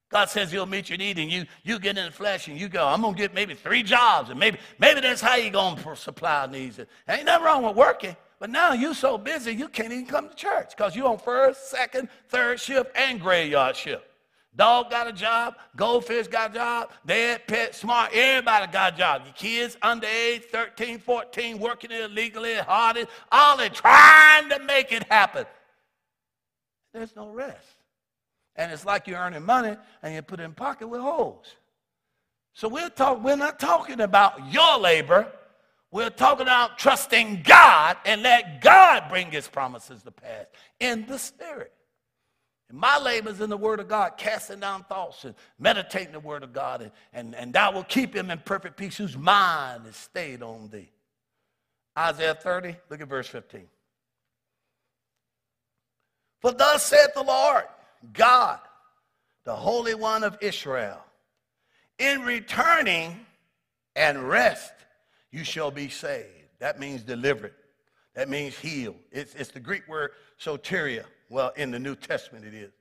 God 0.08 0.28
says 0.28 0.52
he'll 0.52 0.66
meet 0.66 0.88
your 0.88 0.98
need 0.98 1.18
and 1.18 1.30
you, 1.30 1.46
you 1.64 1.78
get 1.78 1.98
in 1.98 2.06
the 2.06 2.12
flesh 2.12 2.46
and 2.46 2.58
you 2.58 2.68
go, 2.68 2.86
I'm 2.86 3.02
going 3.02 3.14
to 3.14 3.18
get 3.18 3.34
maybe 3.34 3.54
three 3.54 3.82
jobs 3.82 4.30
and 4.30 4.38
maybe, 4.38 4.58
maybe 4.78 5.00
that's 5.00 5.20
how 5.20 5.34
you're 5.34 5.50
going 5.50 5.76
to 5.76 5.96
supply 5.96 6.46
needs. 6.46 6.78
Ain't 7.08 7.24
nothing 7.24 7.44
wrong 7.44 7.64
with 7.64 7.74
working, 7.74 8.16
but 8.38 8.50
now 8.50 8.72
you're 8.72 8.94
so 8.94 9.18
busy 9.18 9.52
you 9.52 9.68
can't 9.68 9.92
even 9.92 10.06
come 10.06 10.28
to 10.28 10.34
church 10.36 10.76
because 10.76 10.94
you're 10.94 11.08
on 11.08 11.18
first, 11.18 11.70
second, 11.70 12.08
third 12.28 12.60
shift 12.60 12.96
and 12.96 13.20
graveyard 13.20 13.74
shift. 13.74 14.04
Dog 14.54 14.90
got 14.90 15.06
a 15.06 15.12
job, 15.12 15.56
goldfish 15.74 16.28
got 16.28 16.52
a 16.52 16.54
job, 16.54 16.90
dead, 17.04 17.46
pet, 17.46 17.74
smart, 17.74 18.10
everybody 18.14 18.72
got 18.72 18.94
a 18.94 18.96
job. 18.96 19.22
Your 19.24 19.34
kids 19.34 19.76
underage, 19.82 20.44
13, 20.44 20.98
14, 20.98 21.58
working 21.58 21.90
illegally, 21.90 22.54
hard, 22.54 23.06
all 23.30 23.56
they 23.56 23.68
trying 23.68 24.48
to 24.48 24.60
make 24.60 24.92
it 24.92 25.02
happen. 25.10 25.44
There's 26.94 27.14
no 27.14 27.28
rest. 27.28 27.75
And 28.56 28.72
it's 28.72 28.84
like 28.84 29.06
you're 29.06 29.18
earning 29.18 29.44
money 29.44 29.76
and 30.02 30.14
you 30.14 30.22
put 30.22 30.40
it 30.40 30.44
in 30.44 30.52
pocket 30.52 30.88
with 30.88 31.00
holes. 31.00 31.56
So 32.54 32.68
we're, 32.68 32.88
talk, 32.88 33.22
we're 33.22 33.36
not 33.36 33.60
talking 33.60 34.00
about 34.00 34.52
your 34.52 34.78
labor. 34.78 35.30
We're 35.90 36.10
talking 36.10 36.46
about 36.46 36.78
trusting 36.78 37.42
God 37.42 37.98
and 38.06 38.22
let 38.22 38.62
God 38.62 39.04
bring 39.10 39.30
his 39.30 39.46
promises 39.46 40.02
to 40.02 40.10
pass 40.10 40.46
in 40.80 41.06
the 41.06 41.18
spirit. 41.18 41.72
And 42.68 42.78
my 42.78 42.98
labor 42.98 43.30
is 43.30 43.40
in 43.40 43.50
the 43.50 43.56
word 43.56 43.78
of 43.78 43.88
God, 43.88 44.12
casting 44.16 44.60
down 44.60 44.84
thoughts 44.84 45.24
and 45.24 45.34
meditating 45.58 46.12
the 46.12 46.20
word 46.20 46.42
of 46.42 46.52
God, 46.52 46.82
and, 46.82 46.90
and, 47.12 47.34
and 47.34 47.52
that 47.52 47.74
will 47.74 47.84
keep 47.84 48.14
him 48.14 48.30
in 48.30 48.38
perfect 48.38 48.76
peace 48.76 48.96
whose 48.96 49.16
mind 49.16 49.86
is 49.86 49.96
stayed 49.96 50.42
on 50.42 50.68
thee. 50.68 50.90
Isaiah 51.96 52.34
30, 52.34 52.76
look 52.90 53.00
at 53.00 53.08
verse 53.08 53.28
15. 53.28 53.62
For 56.40 56.52
thus 56.52 56.84
saith 56.86 57.14
the 57.14 57.22
Lord 57.22 57.64
God, 58.12 58.60
the 59.44 59.54
Holy 59.54 59.94
One 59.94 60.24
of 60.24 60.38
Israel, 60.40 61.02
in 61.98 62.22
returning 62.22 63.26
and 63.94 64.28
rest, 64.28 64.72
you 65.30 65.44
shall 65.44 65.70
be 65.70 65.88
saved. 65.88 66.28
That 66.58 66.78
means 66.78 67.02
delivered. 67.02 67.54
That 68.14 68.28
means 68.28 68.58
healed. 68.58 68.96
It's, 69.12 69.34
it's 69.34 69.50
the 69.50 69.60
Greek 69.60 69.86
word 69.88 70.12
soteria. 70.40 71.04
Well, 71.28 71.52
in 71.56 71.70
the 71.70 71.78
New 71.78 71.94
Testament 71.94 72.44
it 72.44 72.54
is. 72.54 72.72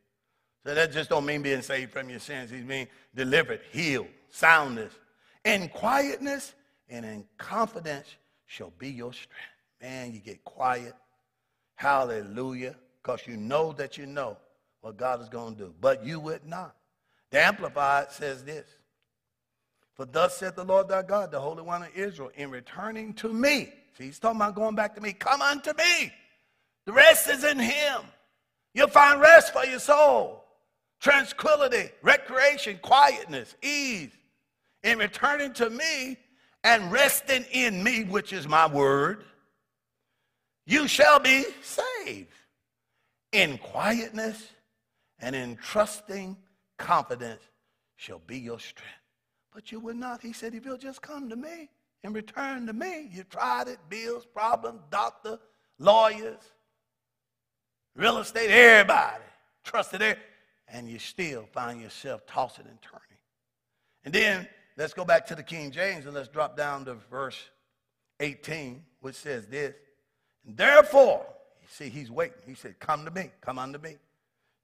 So 0.65 0.73
that 0.73 0.91
just 0.91 1.09
don't 1.09 1.25
mean 1.25 1.41
being 1.41 1.61
saved 1.61 1.91
from 1.91 2.09
your 2.09 2.19
sins. 2.19 2.51
It 2.51 2.65
means 2.65 2.89
delivered, 3.13 3.61
healed, 3.71 4.07
soundness. 4.29 4.93
In 5.43 5.67
quietness 5.69 6.53
and 6.89 7.05
in 7.05 7.25
confidence 7.37 8.15
shall 8.47 8.73
be 8.79 8.89
your 8.89 9.13
strength. 9.13 9.33
Man, 9.81 10.13
you 10.13 10.19
get 10.19 10.43
quiet. 10.43 10.93
Hallelujah. 11.75 12.75
Because 13.01 13.27
you 13.27 13.37
know 13.37 13.73
that 13.73 13.97
you 13.97 14.05
know 14.05 14.37
what 14.85 14.97
God 14.97 15.19
is 15.19 15.29
going 15.29 15.55
to 15.55 15.63
do. 15.63 15.73
But 15.81 16.05
you 16.05 16.19
would 16.19 16.45
not. 16.45 16.75
The 17.31 17.39
Amplified 17.39 18.11
says 18.11 18.43
this. 18.43 18.67
For 19.95 20.05
thus 20.05 20.37
saith 20.37 20.55
the 20.55 20.63
Lord 20.63 20.89
thy 20.89 21.01
God, 21.01 21.31
the 21.31 21.39
Holy 21.39 21.63
One 21.63 21.81
of 21.81 21.89
Israel, 21.95 22.29
in 22.35 22.51
returning 22.51 23.15
to 23.15 23.33
me. 23.33 23.73
See, 23.97 24.03
he's 24.03 24.19
talking 24.19 24.39
about 24.39 24.53
going 24.53 24.75
back 24.75 24.93
to 24.93 25.01
me. 25.01 25.11
Come 25.11 25.41
unto 25.41 25.71
me. 25.73 26.13
The 26.85 26.93
rest 26.93 27.27
is 27.27 27.43
in 27.43 27.57
him. 27.57 28.01
You'll 28.75 28.89
find 28.89 29.19
rest 29.19 29.53
for 29.53 29.65
your 29.65 29.79
soul, 29.79 30.45
tranquility, 30.99 31.89
recreation, 32.03 32.77
quietness, 32.83 33.55
ease. 33.63 34.11
In 34.83 34.99
returning 34.99 35.53
to 35.53 35.71
me 35.71 36.15
and 36.63 36.91
resting 36.91 37.43
in 37.51 37.83
me, 37.83 38.03
which 38.03 38.33
is 38.33 38.47
my 38.47 38.67
word, 38.67 39.23
you 40.67 40.87
shall 40.87 41.19
be 41.19 41.43
saved 41.63 42.27
in 43.31 43.57
quietness 43.57 44.51
and 45.19 45.35
in 45.35 45.55
trusting 45.57 46.37
confidence 46.77 47.41
shall 47.95 48.19
be 48.19 48.37
your 48.37 48.59
strength. 48.59 48.91
But 49.53 49.71
you 49.71 49.79
will 49.79 49.95
not. 49.95 50.21
He 50.21 50.33
said, 50.33 50.53
if 50.53 50.65
you'll 50.65 50.77
just 50.77 51.01
come 51.01 51.29
to 51.29 51.35
me 51.35 51.69
and 52.03 52.13
return 52.13 52.67
to 52.67 52.73
me, 52.73 53.09
you 53.11 53.23
tried 53.23 53.67
it, 53.67 53.79
bills, 53.89 54.25
problems, 54.25 54.81
doctor, 54.91 55.39
lawyers, 55.79 56.41
real 57.95 58.17
estate, 58.17 58.49
everybody 58.49 59.23
trusted 59.63 60.01
it, 60.01 60.19
and 60.67 60.89
you 60.89 60.99
still 60.99 61.47
find 61.53 61.81
yourself 61.81 62.25
tossing 62.25 62.65
and 62.67 62.81
turning. 62.81 63.01
And 64.03 64.13
then 64.13 64.47
let's 64.77 64.93
go 64.93 65.05
back 65.05 65.25
to 65.27 65.35
the 65.35 65.43
King 65.43 65.71
James 65.71 66.05
and 66.05 66.13
let's 66.13 66.27
drop 66.27 66.57
down 66.57 66.85
to 66.85 66.95
verse 67.09 67.39
18, 68.19 68.83
which 68.99 69.15
says 69.15 69.47
this. 69.47 69.73
Therefore, 70.45 71.25
see, 71.69 71.89
he's 71.89 72.11
waiting. 72.11 72.37
He 72.45 72.53
said, 72.53 72.79
Come 72.79 73.05
to 73.05 73.11
me, 73.11 73.31
come 73.41 73.57
unto 73.57 73.79
me. 73.79 73.95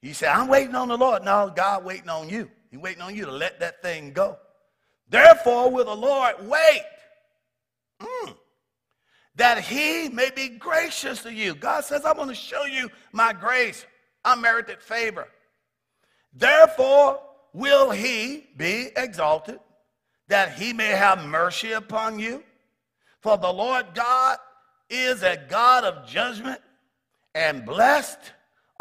You 0.02 0.14
said, 0.14 0.30
I'm 0.30 0.47
waiting 0.47 0.76
on 0.76 0.88
the 0.88 0.97
Lord. 0.97 1.24
No, 1.24 1.52
God 1.56 1.86
waiting 1.86 2.10
on 2.10 2.28
you. 2.28 2.49
He's 2.70 2.80
waiting 2.80 3.02
on 3.02 3.16
you 3.16 3.26
to 3.26 3.32
let 3.32 3.60
that 3.60 3.82
thing 3.82 4.14
go. 4.14 4.38
Therefore, 5.10 5.70
will 5.70 5.86
the 5.86 5.95
Lord 5.95 6.36
wait 6.47 6.84
mm, 8.02 8.36
that 9.36 9.60
he 9.60 10.10
may 10.10 10.30
be 10.32 10.49
gracious 10.49 11.22
to 11.24 11.34
you. 11.34 11.54
God 11.54 11.84
says, 11.84 12.06
I'm 12.06 12.16
going 12.16 12.30
to 12.30 12.36
show 12.36 12.66
you 12.66 12.89
my 13.12 13.34
grace, 13.34 13.86
unmerited 14.26 14.82
favor. 14.82 15.28
Therefore, 16.34 17.20
will 17.54 17.91
he 17.91 18.47
be 18.58 18.89
exalted 18.95 19.60
that 20.30 20.54
he 20.54 20.74
may 20.74 20.91
have 20.91 21.26
mercy 21.26 21.74
upon 21.74 22.20
you? 22.20 22.43
For 23.20 23.38
the 23.38 23.52
Lord 23.52 23.88
God 23.93 24.38
is 24.89 25.24
a 25.24 25.38
God 25.49 25.84
of 25.84 26.08
judgment, 26.08 26.60
and 27.36 27.66
blessed 27.66 28.20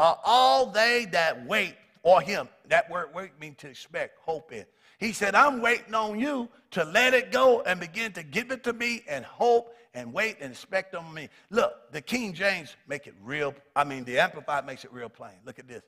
are 0.00 0.18
all 0.24 0.64
they 0.64 1.06
that 1.12 1.46
wait 1.46 1.76
for 2.02 2.22
him. 2.22 2.48
That 2.68 2.90
word 2.90 3.10
wait 3.14 3.38
means 3.38 3.58
to 3.58 3.68
expect, 3.68 4.18
hope 4.24 4.50
in. 4.50 4.64
He 4.98 5.12
said, 5.12 5.34
I'm 5.34 5.60
waiting 5.60 5.94
on 5.94 6.18
you 6.18 6.48
to 6.72 6.84
let 6.84 7.12
it 7.12 7.30
go 7.30 7.60
and 7.62 7.78
begin 7.78 8.12
to 8.12 8.22
give 8.22 8.50
it 8.50 8.64
to 8.64 8.72
me 8.72 9.02
and 9.06 9.24
hope 9.26 9.74
and 9.92 10.10
wait 10.12 10.38
and 10.40 10.52
expect 10.52 10.94
on 10.94 11.12
me. 11.12 11.28
Look, 11.50 11.92
the 11.92 12.00
King 12.00 12.32
James 12.32 12.76
make 12.88 13.06
it 13.06 13.14
real. 13.22 13.54
I 13.76 13.84
mean, 13.84 14.04
the 14.04 14.18
Amplified 14.18 14.64
makes 14.64 14.84
it 14.84 14.92
real 14.92 15.10
plain. 15.10 15.34
Look 15.44 15.58
at 15.58 15.68
this. 15.68 15.82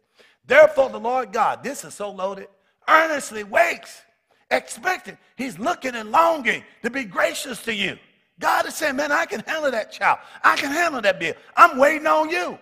Therefore, 0.47 0.91
the 0.91 1.01
Lord 1.01 1.33
God, 1.33 1.63
this 1.63 1.83
is 1.83 1.95
so 1.95 2.11
loaded, 2.11 2.49
earnestly 2.89 3.45
waits, 3.45 4.03
expecting. 4.51 5.17
He's 5.37 5.59
looking 5.59 5.95
and 5.95 6.11
longing 6.11 6.65
to 6.83 6.91
be 6.91 7.05
gracious 7.05 7.63
to 7.63 7.75
you. 7.75 7.97
God 8.39 8.67
is 8.67 8.75
saying, 8.75 8.97
man, 8.97 9.11
I 9.11 9.25
can 9.25 9.41
handle 9.47 9.71
that 9.71 9.91
child. 9.91 10.19
I 10.45 10.57
can 10.57 10.71
handle 10.71 11.01
that 11.01 11.19
bill. 11.19 11.35
I'm 11.57 11.79
waiting 11.79 12.07
on 12.07 12.29
you. 12.29 12.59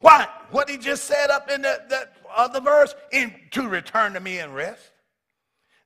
Why? 0.00 0.28
What 0.50 0.68
he 0.68 0.76
just 0.76 1.04
said 1.04 1.30
up 1.30 1.50
in 1.50 1.62
that, 1.62 1.88
that 1.88 2.16
other 2.34 2.60
verse, 2.60 2.94
in, 3.12 3.34
to 3.52 3.68
return 3.68 4.12
to 4.12 4.20
me 4.20 4.38
and 4.38 4.54
rest. 4.54 4.92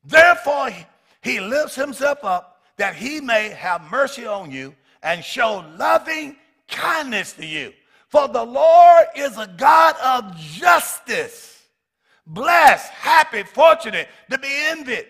Therefore, 0.05 0.71
he, 0.71 0.87
he 1.23 1.41
lifts 1.41 1.75
himself 1.75 2.25
up 2.25 2.63
that 2.77 2.95
he 2.95 3.21
may 3.21 3.51
have 3.51 3.91
mercy 3.91 4.27
on 4.27 4.51
you 4.51 4.75
and 5.03 5.25
show 5.25 5.65
loving 5.77 6.37
kindness 6.69 7.35
to 7.35 7.47
you. 7.47 7.73
For 8.09 8.27
the 8.27 8.45
Lord 8.45 9.05
is 9.15 9.39
a 9.39 9.47
God 9.47 9.95
of 10.03 10.37
justice, 10.37 11.63
blessed, 12.27 12.91
happy, 12.91 13.45
fortunate, 13.45 14.09
to 14.31 14.39
be 14.39 14.49
envied. 14.51 15.07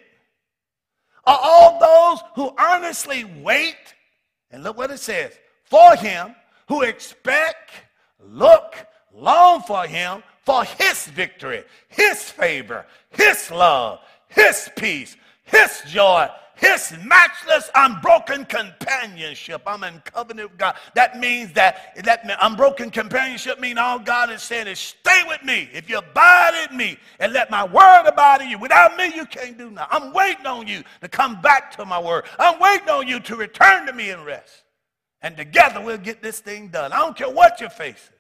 Are 1.24 1.38
all 1.40 1.78
those 1.78 2.22
who 2.34 2.55
earnestly 2.59 3.24
wait, 3.24 3.76
and 4.51 4.62
look 4.62 4.76
what 4.76 4.90
it 4.90 4.98
says, 4.98 5.32
for 5.64 5.96
him, 5.96 6.34
who 6.68 6.82
expect, 6.82 7.70
look, 8.28 8.74
long 9.14 9.62
for 9.62 9.86
him, 9.86 10.22
for 10.44 10.64
his 10.64 11.06
victory, 11.06 11.64
his 11.88 12.30
favor, 12.30 12.86
his 13.10 13.50
love, 13.50 14.00
his 14.28 14.70
peace, 14.76 15.16
his 15.44 15.82
joy, 15.86 16.28
his 16.60 16.94
matchless, 17.04 17.70
unbroken 17.74 18.44
companionship. 18.44 19.62
I'm 19.66 19.82
in 19.82 19.98
covenant 20.00 20.50
with 20.50 20.58
God. 20.58 20.76
That 20.94 21.18
means 21.18 21.52
that 21.54 21.96
that 22.04 22.22
unbroken 22.42 22.90
companionship 22.90 23.58
means 23.60 23.78
all 23.78 23.98
God 23.98 24.30
is 24.30 24.42
saying 24.42 24.66
is 24.66 24.78
stay 24.78 25.22
with 25.26 25.42
me. 25.42 25.70
If 25.72 25.88
you 25.88 25.98
abide 25.98 26.68
in 26.70 26.76
me 26.76 26.98
and 27.18 27.32
let 27.32 27.50
my 27.50 27.64
word 27.64 28.04
abide 28.06 28.42
in 28.42 28.50
you. 28.50 28.58
Without 28.58 28.96
me, 28.96 29.12
you 29.14 29.24
can't 29.24 29.56
do 29.56 29.70
nothing. 29.70 29.88
I'm 29.90 30.12
waiting 30.12 30.46
on 30.46 30.66
you 30.68 30.82
to 31.00 31.08
come 31.08 31.40
back 31.40 31.74
to 31.76 31.86
my 31.86 31.98
word. 31.98 32.26
I'm 32.38 32.60
waiting 32.60 32.88
on 32.90 33.08
you 33.08 33.20
to 33.20 33.36
return 33.36 33.86
to 33.86 33.92
me 33.94 34.10
and 34.10 34.24
rest. 34.26 34.64
And 35.22 35.36
together 35.36 35.80
we'll 35.80 35.98
get 35.98 36.22
this 36.22 36.40
thing 36.40 36.68
done. 36.68 36.92
I 36.92 36.98
don't 36.98 37.16
care 37.16 37.30
what 37.30 37.60
you're 37.60 37.70
facing. 37.70 38.14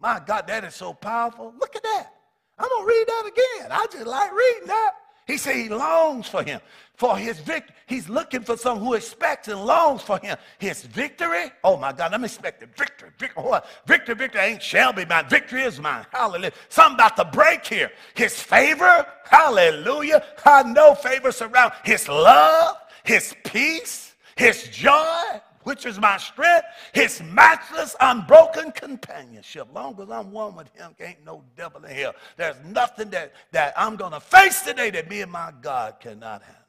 My 0.00 0.20
God, 0.24 0.46
that 0.48 0.64
is 0.64 0.74
so 0.74 0.92
powerful. 0.92 1.54
Look 1.58 1.74
at 1.76 1.82
that. 1.82 2.12
I'm 2.58 2.68
going 2.68 2.82
to 2.82 2.88
read 2.88 3.04
that 3.06 3.30
again. 3.32 3.72
I 3.72 3.86
just 3.90 4.06
like 4.06 4.32
reading 4.32 4.68
that. 4.68 4.92
He 5.26 5.38
said 5.38 5.56
he 5.56 5.70
longs 5.70 6.28
for 6.28 6.42
him, 6.42 6.60
for 6.96 7.16
his 7.16 7.40
victory. 7.40 7.74
He's 7.86 8.10
looking 8.10 8.42
for 8.42 8.58
someone 8.58 8.84
who 8.84 8.92
expects 8.92 9.48
and 9.48 9.64
longs 9.64 10.02
for 10.02 10.18
him. 10.18 10.36
His 10.58 10.82
victory. 10.82 11.50
Oh 11.62 11.78
my 11.78 11.92
God, 11.92 12.12
I'm 12.12 12.24
expecting 12.24 12.68
victory. 12.76 13.08
Victory, 13.18 13.42
oh, 13.42 13.60
victory, 13.86 14.14
victory 14.14 14.40
ain't 14.42 14.62
shall 14.62 14.92
be 14.92 15.06
mine. 15.06 15.26
Victory 15.30 15.62
is 15.62 15.80
mine. 15.80 16.04
Hallelujah. 16.12 16.52
Something 16.68 16.96
about 16.96 17.16
to 17.16 17.24
break 17.24 17.64
here. 17.64 17.90
His 18.14 18.38
favor. 18.38 19.06
Hallelujah. 19.24 20.22
I 20.44 20.62
know 20.62 20.94
favor 20.94 21.32
surround 21.32 21.72
his 21.84 22.06
love, 22.06 22.76
his 23.02 23.34
peace, 23.44 24.14
his 24.36 24.68
joy 24.68 25.40
which 25.64 25.84
is 25.86 25.98
my 25.98 26.16
strength, 26.16 26.66
his 26.92 27.22
matchless, 27.22 27.96
unbroken 28.00 28.72
companionship. 28.72 29.68
Long 29.74 30.00
as 30.00 30.10
I'm 30.10 30.30
one 30.30 30.54
with 30.54 30.74
him, 30.74 30.94
ain't 31.00 31.24
no 31.24 31.42
devil 31.56 31.84
in 31.84 31.94
hell. 31.94 32.14
There's 32.36 32.56
nothing 32.64 33.10
that, 33.10 33.32
that 33.52 33.74
I'm 33.76 33.96
going 33.96 34.12
to 34.12 34.20
face 34.20 34.62
today 34.62 34.90
that 34.90 35.10
me 35.10 35.22
and 35.22 35.32
my 35.32 35.52
God 35.60 36.00
cannot 36.00 36.42
handle. 36.42 36.60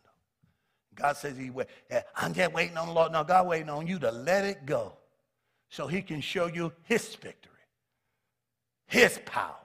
God 0.95 1.17
says 1.17 1.37
he 1.37 1.49
wait. 1.49 1.67
Eh, 1.89 2.01
I'm 2.15 2.33
just 2.33 2.53
waiting 2.53 2.77
on 2.77 2.87
the 2.87 2.93
Lord. 2.93 3.11
No, 3.11 3.23
God 3.23 3.47
waiting 3.47 3.69
on 3.69 3.85
you 3.85 3.99
to 3.99 4.11
let 4.11 4.45
it 4.45 4.65
go 4.65 4.93
so 5.69 5.87
he 5.87 6.01
can 6.01 6.21
show 6.21 6.47
you 6.47 6.71
his 6.83 7.13
victory, 7.15 7.51
his 8.87 9.19
power, 9.25 9.55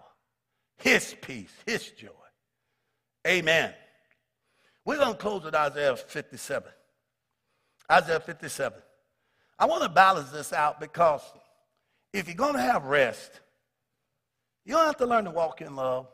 his 0.77 1.15
peace, 1.23 1.53
his 1.67 1.91
joy. 1.91 2.09
Amen. 3.27 3.73
We're 4.85 4.97
going 4.97 5.13
to 5.13 5.19
close 5.19 5.45
with 5.45 5.55
Isaiah 5.55 5.97
57. 5.97 6.73
Isaiah 7.91 8.21
57. 8.21 8.81
I 9.61 9.67
want 9.67 9.83
to 9.83 9.91
balance 9.91 10.31
this 10.31 10.55
out 10.55 10.81
because 10.81 11.21
if 12.15 12.27
you're 12.27 12.35
going 12.35 12.55
to 12.55 12.63
have 12.63 12.85
rest, 12.85 13.41
you 14.65 14.73
don't 14.73 14.87
have 14.87 14.97
to 14.97 15.07
learn 15.07 15.27
to 15.27 15.31
walk 15.31 15.61
in 15.61 15.77
love, 15.77 16.09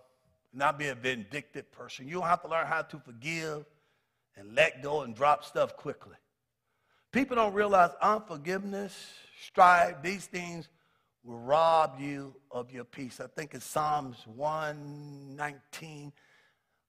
not 0.52 0.80
be 0.80 0.88
a 0.88 0.96
vindictive 0.96 1.70
person. 1.70 2.08
You 2.08 2.14
don't 2.14 2.24
have 2.26 2.42
to 2.42 2.48
learn 2.48 2.66
how 2.66 2.82
to 2.82 2.98
forgive 2.98 3.64
and 4.36 4.52
let 4.56 4.82
go 4.82 5.02
and 5.02 5.14
drop 5.14 5.44
stuff 5.44 5.76
quickly. 5.76 6.16
People 7.12 7.36
don't 7.36 7.54
realize 7.54 7.90
unforgiveness, 8.02 9.12
strife, 9.44 9.94
these 10.02 10.26
things 10.26 10.68
will 11.22 11.38
rob 11.38 12.00
you 12.00 12.34
of 12.50 12.72
your 12.72 12.84
peace. 12.84 13.20
I 13.20 13.28
think 13.28 13.54
it's 13.54 13.64
Psalms 13.64 14.18
119. 14.26 16.12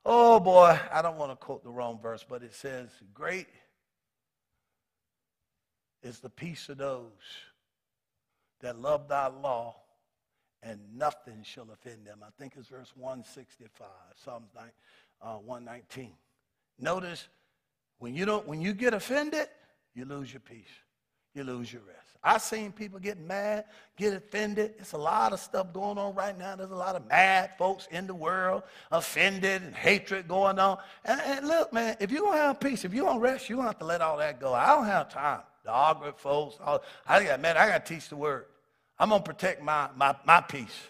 Oh 0.06 0.40
boy, 0.40 0.80
I 0.92 1.04
don't 1.04 1.18
want 1.18 1.32
to 1.32 1.36
quote 1.36 1.64
the 1.64 1.70
wrong 1.70 2.00
verse, 2.02 2.26
but 2.28 2.42
it 2.42 2.56
says, 2.56 2.90
Great 3.14 3.48
is 6.04 6.20
the 6.20 6.30
peace 6.30 6.70
of 6.70 6.78
those 6.78 7.12
that 8.62 8.80
love 8.80 9.08
thy 9.08 9.28
law, 9.28 9.76
and 10.64 10.80
nothing 10.96 11.44
shall 11.44 11.68
offend 11.72 12.06
them. 12.06 12.20
I 12.24 12.30
think 12.40 12.54
it's 12.58 12.68
verse 12.68 12.92
165, 12.96 13.88
Psalms 14.16 14.50
9, 14.56 14.64
uh, 15.22 15.38
119. 15.38 16.12
Notice 16.80 17.28
when 18.00 18.16
you 18.16 18.26
don't, 18.26 18.48
when 18.48 18.62
you 18.62 18.74
get 18.74 18.94
offended, 18.94 19.48
you 19.94 20.06
lose 20.06 20.32
your 20.32 20.40
peace. 20.40 20.66
You 21.34 21.44
lose 21.44 21.72
your 21.72 21.84
rest. 21.84 22.00
I've 22.24 22.42
seen 22.42 22.72
people 22.72 23.00
get 23.00 23.20
mad, 23.20 23.66
get 23.96 24.14
offended. 24.14 24.74
It's 24.80 24.94
a 24.94 24.98
lot 24.98 25.34
of 25.34 25.40
stuff 25.40 25.72
going 25.72 26.00
on 26.00 26.16
right 26.16 26.36
now. 26.36 26.56
There's 26.56 26.72
a 26.72 26.76
lot 26.76 26.96
of 26.96 27.08
mad 27.08 27.52
folks 27.60 27.88
in 27.92 28.08
the 28.08 28.16
world, 28.16 28.64
offended 28.92 29.62
and 29.62 29.76
hatred 29.76 30.28
going 30.28 30.58
on. 30.58 30.80
And, 31.06 31.22
and 31.22 31.48
look, 31.48 31.72
man, 31.72 31.96
if 32.00 32.10
you're 32.10 32.22
going 32.22 32.38
to 32.38 32.42
have 32.42 32.60
peace, 32.60 32.86
if 32.86 32.94
you're 32.94 33.06
going 33.06 33.18
to 33.18 33.24
rest, 33.24 33.50
you're 33.50 33.58
going 33.58 33.68
to 33.68 33.70
have 33.70 33.80
to 33.80 33.86
let 33.86 34.02
all 34.02 34.18
that 34.18 34.40
go. 34.40 34.54
I 34.54 34.68
don't 34.68 34.86
have 34.86 35.10
time 35.10 35.42
the 35.68 35.74
argument 35.74 36.18
folks. 36.18 36.56
I 37.06 37.24
got, 37.26 37.42
man, 37.42 37.58
I 37.58 37.68
got 37.68 37.86
to 37.86 37.94
teach 37.94 38.08
the 38.08 38.16
word. 38.16 38.46
I'm 38.98 39.10
going 39.10 39.22
to 39.22 39.30
protect 39.30 39.62
my, 39.62 39.90
my, 39.98 40.16
my 40.26 40.40
peace. 40.40 40.88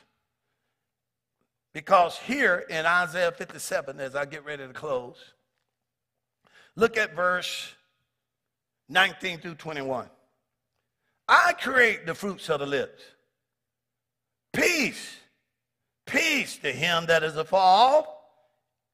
Because 1.74 2.18
here 2.20 2.64
in 2.70 2.86
Isaiah 2.86 3.32
57, 3.32 4.00
as 4.00 4.16
I 4.16 4.26
get 4.26 4.46
ready 4.46 4.66
to 4.68 4.74
close, 4.74 5.18
look 6.76 6.96
at 6.96 7.16
verse 7.16 7.74
19 8.88 9.40
through 9.40 9.56
21. 9.56 10.10
I 11.28 11.54
create 11.54 12.06
the 12.06 12.14
fruits 12.14 12.48
of 12.50 12.60
the 12.60 12.68
lips. 12.68 13.02
Peace, 14.54 15.18
peace 16.06 16.58
to 16.60 16.72
him 16.72 17.08
that 17.08 17.24
is 17.24 17.36
afar 17.36 18.06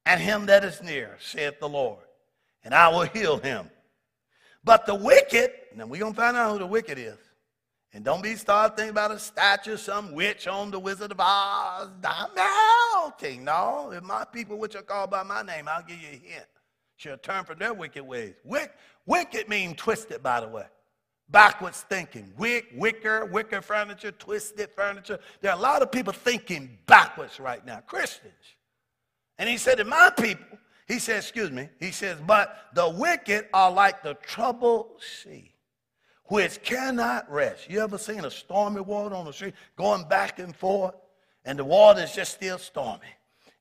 and 0.06 0.20
him 0.20 0.46
that 0.46 0.64
is 0.64 0.82
near, 0.82 1.16
saith 1.20 1.60
the 1.60 1.68
Lord, 1.68 2.02
and 2.64 2.74
I 2.74 2.88
will 2.88 3.02
heal 3.02 3.36
him. 3.36 3.68
But 4.64 4.86
the 4.86 4.94
wicked, 4.94 5.52
now 5.76 5.86
we're 5.86 6.00
going 6.00 6.12
to 6.12 6.20
find 6.20 6.36
out 6.36 6.52
who 6.52 6.58
the 6.58 6.66
wicked 6.66 6.98
is. 6.98 7.18
And 7.92 8.04
don't 8.04 8.22
be 8.22 8.34
start 8.34 8.76
thinking 8.76 8.90
about 8.90 9.12
a 9.12 9.18
statue, 9.20 9.76
some 9.76 10.12
witch 10.12 10.48
on 10.48 10.72
the 10.72 10.80
Wizard 10.80 11.12
of 11.12 11.20
Oz. 11.20 11.88
I'm 12.04 12.28
melting. 12.34 13.44
No, 13.44 13.92
if 13.92 14.02
my 14.02 14.24
people 14.24 14.58
which 14.58 14.74
are 14.74 14.82
called 14.82 15.10
by 15.10 15.22
my 15.22 15.42
name, 15.42 15.68
I'll 15.68 15.84
give 15.84 16.00
you 16.00 16.08
a 16.08 16.16
hint. 16.32 16.46
Shall 16.96 17.16
turn 17.18 17.44
from 17.44 17.58
their 17.58 17.72
wicked 17.72 18.02
ways. 18.02 18.34
Wick, 18.44 18.72
wicked 19.06 19.48
means 19.48 19.76
twisted, 19.76 20.22
by 20.22 20.40
the 20.40 20.48
way. 20.48 20.66
Backwards 21.28 21.84
thinking. 21.88 22.32
Wick, 22.36 22.66
wicker, 22.74 23.26
wicker 23.26 23.62
furniture, 23.62 24.12
twisted 24.12 24.70
furniture. 24.70 25.18
There 25.40 25.52
are 25.52 25.58
a 25.58 25.62
lot 25.62 25.80
of 25.80 25.90
people 25.90 26.12
thinking 26.12 26.78
backwards 26.86 27.38
right 27.38 27.64
now, 27.64 27.80
Christians. 27.86 28.32
And 29.38 29.48
he 29.48 29.56
said, 29.56 29.78
to 29.78 29.84
my 29.84 30.10
people, 30.16 30.58
he 30.86 30.98
says, 30.98 31.24
excuse 31.24 31.50
me, 31.50 31.68
he 31.80 31.92
says, 31.92 32.18
but 32.26 32.66
the 32.74 32.88
wicked 32.88 33.46
are 33.54 33.70
like 33.70 34.02
the 34.02 34.14
troubled 34.14 35.00
sea, 35.00 35.53
which 36.26 36.62
cannot 36.62 37.30
rest. 37.30 37.68
You 37.68 37.80
ever 37.80 37.98
seen 37.98 38.24
a 38.24 38.30
stormy 38.30 38.80
water 38.80 39.14
on 39.14 39.24
the 39.24 39.32
street 39.32 39.54
going 39.76 40.08
back 40.08 40.38
and 40.38 40.54
forth, 40.54 40.94
and 41.44 41.58
the 41.58 41.64
water 41.64 42.02
is 42.02 42.14
just 42.14 42.32
still 42.32 42.58
stormy? 42.58 43.02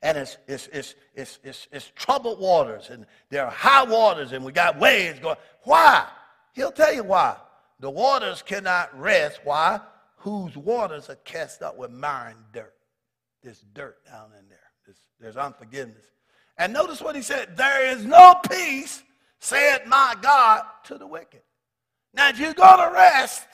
And 0.02 0.18
it's, 0.18 0.38
it's, 0.48 0.68
it's, 0.74 0.96
it's, 1.16 1.40
it's, 1.44 1.68
it's 1.72 1.92
troubled 1.96 2.40
waters, 2.40 2.90
and 2.90 3.06
there 3.30 3.46
are 3.46 3.52
high 3.52 3.84
waters, 3.84 4.34
and 4.34 4.44
we 4.44 4.52
got 4.52 4.80
waves 4.80 5.20
going. 5.20 5.38
Why? 5.64 6.06
He'll 6.54 6.72
tell 6.72 6.94
you 6.94 7.04
why. 7.04 7.38
The 7.80 7.90
waters 7.90 8.42
cannot 8.42 8.98
rest. 9.00 9.40
Why? 9.44 9.80
Whose 10.18 10.56
waters 10.56 11.10
are 11.10 11.16
cast 11.16 11.62
up 11.62 11.78
with 11.78 11.92
mire 11.92 12.30
and 12.30 12.40
dirt. 12.54 12.74
There's 13.42 13.64
dirt 13.74 13.98
down 14.06 14.32
in 14.40 14.48
there. 14.48 14.60
There's, 14.86 15.00
there's 15.20 15.38
unforgiveness. 15.38 16.06
And 16.58 16.72
notice 16.72 17.02
what 17.02 17.16
he 17.16 17.22
said 17.22 17.58
there 17.58 17.86
is 17.88 18.06
no 18.06 18.36
peace, 18.50 19.04
said 19.40 19.86
my 19.88 20.16
God, 20.22 20.64
to 20.86 20.98
the 20.98 21.08
wicked. 21.08 21.42
Now, 22.14 22.30
if 22.30 22.40
you're 22.40 22.54
going 22.54 22.80
to 22.80 22.94
rest, 22.94 23.48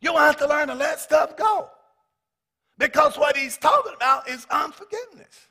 you'll 0.00 0.16
have 0.16 0.36
to 0.38 0.46
learn 0.46 0.68
to 0.68 0.74
let 0.74 1.00
stuff 1.00 1.36
go. 1.36 1.68
Because 2.78 3.16
what 3.16 3.36
he's 3.36 3.56
talking 3.56 3.92
about 3.94 4.28
is 4.28 4.46
unforgiveness. 4.50 5.48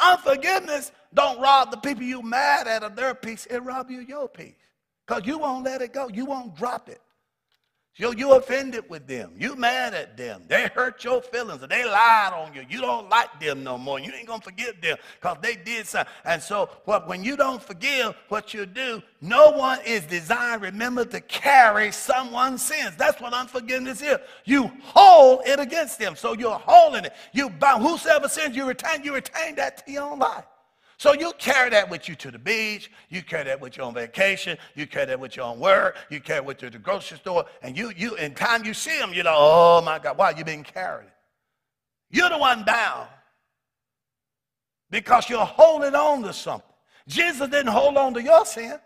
Unforgiveness 0.00 0.92
don't 1.14 1.40
rob 1.40 1.70
the 1.70 1.76
people 1.78 2.04
you 2.04 2.22
mad 2.22 2.66
at 2.66 2.82
of 2.82 2.96
their 2.96 3.14
peace, 3.14 3.46
it 3.46 3.58
rob 3.58 3.90
you 3.90 4.02
of 4.02 4.08
your 4.08 4.28
peace. 4.28 4.54
Because 5.06 5.26
you 5.26 5.38
won't 5.38 5.64
let 5.64 5.82
it 5.82 5.92
go. 5.92 6.08
You 6.08 6.24
won't 6.24 6.56
drop 6.56 6.88
it. 6.88 7.00
You, 7.98 8.12
you 8.14 8.32
offended 8.32 8.84
with 8.90 9.06
them. 9.06 9.32
You 9.38 9.56
mad 9.56 9.94
at 9.94 10.18
them. 10.18 10.42
They 10.48 10.68
hurt 10.68 11.02
your 11.02 11.22
feelings. 11.22 11.62
They 11.66 11.84
lied 11.84 12.32
on 12.34 12.52
you. 12.52 12.62
You 12.68 12.82
don't 12.82 13.08
like 13.08 13.40
them 13.40 13.64
no 13.64 13.78
more. 13.78 13.98
You 13.98 14.12
ain't 14.12 14.26
going 14.26 14.40
to 14.40 14.44
forgive 14.44 14.82
them 14.82 14.98
because 15.18 15.38
they 15.40 15.56
did 15.56 15.86
something. 15.86 16.12
And 16.26 16.42
so 16.42 16.68
what, 16.84 17.08
when 17.08 17.24
you 17.24 17.38
don't 17.38 17.62
forgive, 17.62 18.14
what 18.28 18.52
you 18.52 18.66
do, 18.66 19.02
no 19.22 19.50
one 19.50 19.78
is 19.86 20.02
designed, 20.02 20.60
remember, 20.60 21.06
to 21.06 21.22
carry 21.22 21.90
someone's 21.90 22.60
sins. 22.60 22.94
That's 22.98 23.18
what 23.18 23.32
unforgiveness 23.32 24.02
is. 24.02 24.18
You 24.44 24.70
hold 24.82 25.46
it 25.46 25.58
against 25.58 25.98
them. 25.98 26.16
So 26.16 26.34
you're 26.34 26.60
holding 26.66 27.06
it. 27.06 27.14
You 27.32 27.48
bound. 27.48 27.82
Whosoever 27.82 28.28
sins 28.28 28.54
you 28.54 28.66
retain, 28.66 29.04
you 29.04 29.14
retain 29.14 29.54
that 29.54 29.86
to 29.86 29.92
your 29.92 30.02
own 30.02 30.18
life. 30.18 30.44
So 30.98 31.12
you 31.12 31.32
carry 31.38 31.68
that 31.70 31.90
with 31.90 32.08
you 32.08 32.14
to 32.16 32.30
the 32.30 32.38
beach, 32.38 32.90
you 33.10 33.22
carry 33.22 33.44
that 33.44 33.60
with 33.60 33.76
you 33.76 33.84
on 33.84 33.92
vacation, 33.92 34.56
you 34.74 34.86
carry 34.86 35.06
that 35.06 35.20
with 35.20 35.36
you 35.36 35.42
on 35.42 35.60
work, 35.60 35.96
you 36.10 36.20
carry 36.20 36.38
it 36.38 36.44
with 36.46 36.62
you 36.62 36.70
to 36.70 36.78
the 36.78 36.82
grocery 36.82 37.18
store, 37.18 37.44
and 37.62 37.76
you, 37.76 37.92
you, 37.96 38.14
in 38.16 38.34
time 38.34 38.64
you 38.64 38.72
see 38.72 38.98
them, 38.98 39.12
you're 39.12 39.24
like, 39.24 39.34
oh 39.36 39.82
my 39.82 39.98
God, 39.98 40.16
why 40.16 40.30
you 40.30 40.44
been 40.44 40.64
carried? 40.64 41.10
You're 42.10 42.30
the 42.30 42.38
one 42.38 42.64
bound 42.64 43.08
because 44.90 45.28
you're 45.28 45.44
holding 45.44 45.94
on 45.94 46.22
to 46.22 46.32
something. 46.32 46.70
Jesus 47.06 47.48
didn't 47.50 47.72
hold 47.72 47.96
on 47.98 48.14
to 48.14 48.22
your 48.22 48.46
sin, 48.46 48.78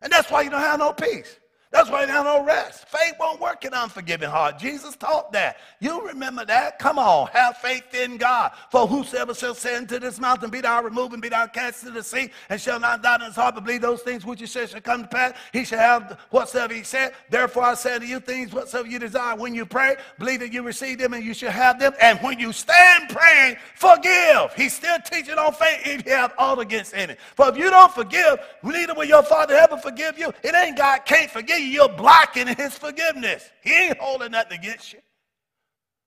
and 0.00 0.12
that's 0.12 0.30
why 0.30 0.42
you 0.42 0.50
don't 0.50 0.60
have 0.60 0.80
no 0.80 0.92
peace. 0.92 1.38
That's 1.72 1.88
why 1.88 2.04
there's 2.04 2.22
no 2.22 2.44
rest. 2.44 2.86
Faith 2.86 3.14
won't 3.18 3.40
work 3.40 3.64
in 3.64 3.72
unforgiving 3.72 4.28
heart. 4.28 4.58
Jesus 4.58 4.94
taught 4.94 5.32
that. 5.32 5.56
You 5.80 6.06
remember 6.06 6.44
that? 6.44 6.78
Come 6.78 6.98
on, 6.98 7.28
have 7.28 7.56
faith 7.56 7.94
in 7.94 8.18
God. 8.18 8.52
For 8.70 8.86
whosoever 8.86 9.32
shall 9.34 9.54
say 9.54 9.76
unto 9.76 9.98
this 9.98 10.20
mountain, 10.20 10.50
be 10.50 10.60
thou 10.60 10.82
removed 10.82 11.14
and 11.14 11.22
be 11.22 11.30
thou 11.30 11.46
cast 11.46 11.82
into 11.82 11.94
the 11.94 12.02
sea, 12.02 12.30
and 12.50 12.60
shall 12.60 12.78
not 12.78 13.02
doubt 13.02 13.22
in 13.22 13.28
his 13.28 13.36
heart, 13.36 13.54
but 13.54 13.64
believe 13.64 13.80
those 13.80 14.02
things 14.02 14.26
which 14.26 14.40
he 14.40 14.46
said 14.46 14.68
shall 14.68 14.82
come 14.82 15.02
to 15.02 15.08
pass, 15.08 15.32
he 15.54 15.64
shall 15.64 15.78
have 15.78 16.18
whatsoever 16.28 16.74
he 16.74 16.82
said. 16.82 17.14
Therefore 17.30 17.62
I 17.64 17.74
say 17.74 17.98
to 17.98 18.06
you 18.06 18.20
things 18.20 18.52
whatsoever 18.52 18.86
you 18.88 18.98
desire. 18.98 19.34
When 19.34 19.54
you 19.54 19.64
pray, 19.64 19.96
believe 20.18 20.40
that 20.40 20.52
you 20.52 20.62
receive 20.62 20.98
them 20.98 21.14
and 21.14 21.24
you 21.24 21.32
shall 21.32 21.50
have 21.50 21.80
them. 21.80 21.94
And 22.02 22.18
when 22.18 22.38
you 22.38 22.52
stand 22.52 23.08
praying, 23.08 23.56
forgive. 23.76 24.52
He's 24.54 24.74
still 24.74 24.98
teaching 25.00 25.38
on 25.38 25.54
faith 25.54 25.86
if 25.86 26.04
you 26.04 26.12
have 26.12 26.34
all 26.36 26.60
against 26.60 26.92
any. 26.92 27.16
For 27.34 27.48
if 27.48 27.56
you 27.56 27.70
don't 27.70 27.92
forgive, 27.92 28.40
neither 28.62 28.92
will 28.92 29.04
your 29.04 29.22
Father 29.22 29.54
ever 29.54 29.78
forgive 29.78 30.18
you. 30.18 30.32
It 30.42 30.54
ain't 30.54 30.76
God 30.76 31.06
can't 31.06 31.30
forgive 31.30 31.61
you're 31.64 31.88
blocking 31.88 32.48
his 32.48 32.76
forgiveness. 32.76 33.50
He 33.62 33.72
ain't 33.72 33.98
holding 33.98 34.32
nothing 34.32 34.58
against 34.58 34.92
you. 34.92 35.00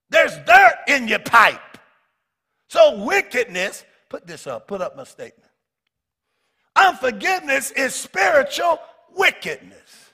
There's 0.09 0.35
dirt 0.45 0.75
in 0.87 1.07
your 1.07 1.19
pipe. 1.19 1.77
So 2.69 3.03
wickedness, 3.03 3.85
put 4.09 4.27
this 4.27 4.47
up, 4.47 4.67
put 4.67 4.81
up 4.81 4.95
my 4.95 5.03
statement. 5.03 5.49
Unforgiveness 6.75 7.71
is 7.71 7.95
spiritual 7.95 8.79
wickedness. 9.15 10.04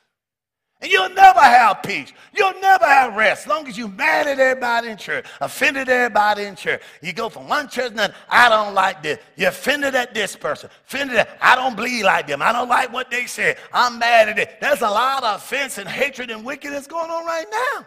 And 0.81 0.91
you'll 0.91 1.09
never 1.09 1.39
have 1.39 1.83
peace. 1.83 2.11
You'll 2.35 2.59
never 2.59 2.85
have 2.85 3.15
rest 3.15 3.43
as 3.43 3.47
long 3.47 3.67
as 3.67 3.77
you're 3.77 3.87
mad 3.87 4.25
at 4.25 4.39
everybody 4.39 4.87
in 4.87 4.97
church, 4.97 5.27
offended 5.39 5.89
everybody 5.89 6.45
in 6.45 6.55
church. 6.55 6.81
You 7.03 7.13
go 7.13 7.29
from 7.29 7.47
one 7.47 7.69
church 7.69 7.91
and 7.95 8.13
I 8.29 8.49
don't 8.49 8.73
like 8.73 9.03
this. 9.03 9.19
You're 9.35 9.49
offended 9.49 9.93
at 9.93 10.15
this 10.15 10.35
person. 10.35 10.71
Offended 10.87 11.17
at, 11.17 11.37
I 11.39 11.55
don't 11.55 11.75
believe 11.75 12.05
like 12.05 12.25
them. 12.25 12.41
I 12.41 12.51
don't 12.51 12.67
like 12.67 12.91
what 12.91 13.11
they 13.11 13.27
said. 13.27 13.57
I'm 13.71 13.99
mad 13.99 14.29
at 14.29 14.39
it. 14.39 14.59
There's 14.59 14.81
a 14.81 14.89
lot 14.89 15.23
of 15.23 15.35
offense 15.35 15.77
and 15.77 15.87
hatred 15.87 16.31
and 16.31 16.43
wickedness 16.43 16.87
going 16.87 17.11
on 17.11 17.25
right 17.27 17.45
now. 17.51 17.85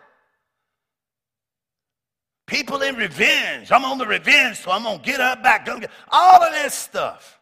People 2.47 2.83
in 2.83 2.95
revenge. 2.95 3.73
I'm 3.73 3.85
on 3.85 3.99
the 3.99 4.07
revenge, 4.07 4.59
so 4.59 4.71
I'm 4.71 4.85
going 4.85 5.01
to 5.01 5.05
get 5.05 5.19
her 5.19 5.35
back. 5.43 5.69
All 6.13 6.43
of 6.43 6.53
this 6.53 6.75
stuff. 6.75 7.41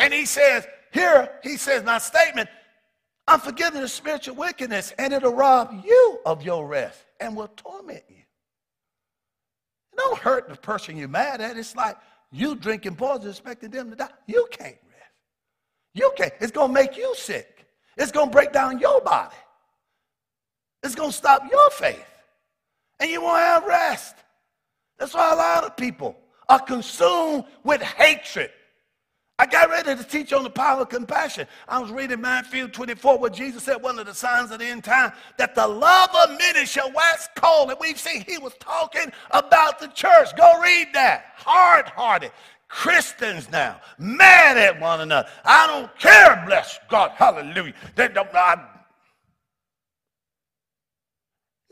And 0.00 0.12
he 0.12 0.24
says, 0.24 0.66
here, 0.92 1.28
he 1.44 1.56
says, 1.56 1.84
my 1.84 1.98
statement, 1.98 2.48
Unforgiveness 3.32 3.84
is 3.84 3.92
spiritual 3.94 4.34
wickedness, 4.34 4.92
and 4.98 5.10
it'll 5.14 5.32
rob 5.32 5.82
you 5.86 6.20
of 6.26 6.42
your 6.42 6.66
rest 6.66 7.02
and 7.18 7.34
will 7.34 7.48
torment 7.56 8.02
you. 8.10 8.24
Don't 9.96 10.18
hurt 10.18 10.50
the 10.50 10.56
person 10.56 10.98
you're 10.98 11.08
mad 11.08 11.40
at. 11.40 11.56
It's 11.56 11.74
like 11.74 11.96
you 12.30 12.54
drinking 12.54 12.96
poison, 12.96 13.30
expecting 13.30 13.70
them 13.70 13.88
to 13.88 13.96
die. 13.96 14.10
You 14.26 14.46
can't 14.50 14.76
rest. 14.86 15.12
You 15.94 16.12
can't. 16.14 16.34
It's 16.42 16.52
going 16.52 16.68
to 16.68 16.74
make 16.74 16.94
you 16.98 17.14
sick. 17.16 17.66
It's 17.96 18.12
going 18.12 18.28
to 18.28 18.32
break 18.32 18.52
down 18.52 18.78
your 18.78 19.00
body. 19.00 19.36
It's 20.82 20.94
going 20.94 21.10
to 21.10 21.16
stop 21.16 21.42
your 21.50 21.70
faith. 21.70 22.04
And 23.00 23.10
you 23.10 23.22
won't 23.22 23.38
have 23.38 23.64
rest. 23.64 24.14
That's 24.98 25.14
why 25.14 25.32
a 25.32 25.36
lot 25.36 25.64
of 25.64 25.74
people 25.78 26.18
are 26.50 26.60
consumed 26.60 27.44
with 27.64 27.80
hatred 27.80 28.50
I 29.42 29.46
got 29.46 29.70
ready 29.70 29.96
to 29.96 30.04
teach 30.04 30.32
on 30.32 30.44
the 30.44 30.50
power 30.50 30.82
of 30.82 30.88
compassion. 30.88 31.48
I 31.66 31.80
was 31.80 31.90
reading 31.90 32.20
Matthew 32.20 32.68
24 32.68 33.18
where 33.18 33.28
Jesus 33.28 33.64
said 33.64 33.82
one 33.82 33.98
of 33.98 34.06
the 34.06 34.14
signs 34.14 34.52
of 34.52 34.60
the 34.60 34.66
end 34.66 34.84
time 34.84 35.12
that 35.36 35.56
the 35.56 35.66
love 35.66 36.10
of 36.14 36.38
many 36.38 36.64
shall 36.64 36.92
wax 36.92 37.28
cold. 37.34 37.70
And 37.70 37.78
we've 37.80 37.98
seen 37.98 38.20
he 38.20 38.38
was 38.38 38.54
talking 38.60 39.12
about 39.32 39.80
the 39.80 39.88
church. 39.88 40.28
Go 40.36 40.60
read 40.60 40.90
that. 40.94 41.24
Hard-hearted. 41.34 42.30
Christians 42.68 43.50
now, 43.50 43.80
mad 43.98 44.58
at 44.58 44.80
one 44.80 45.00
another. 45.00 45.28
I 45.44 45.66
don't 45.66 45.98
care, 45.98 46.44
bless 46.46 46.78
God, 46.88 47.10
hallelujah. 47.10 47.74
They 47.96 48.06
don't, 48.06 48.28
I, 48.32 48.64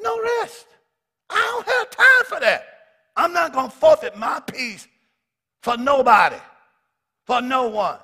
no 0.01 0.21
rest. 0.41 0.67
I 1.31 1.37
don't 1.37 1.69
have 1.69 1.91
time 1.91 2.25
for 2.27 2.41
that. 2.41 2.65
I'm 3.15 3.33
not 3.33 3.53
going 3.53 3.71
to 3.71 3.77
forfeit 3.77 4.17
my 4.17 4.41
peace 4.41 4.89
for 5.63 5.77
nobody 5.77 6.37
for 7.31 7.41
no 7.41 7.69
one. 7.69 8.01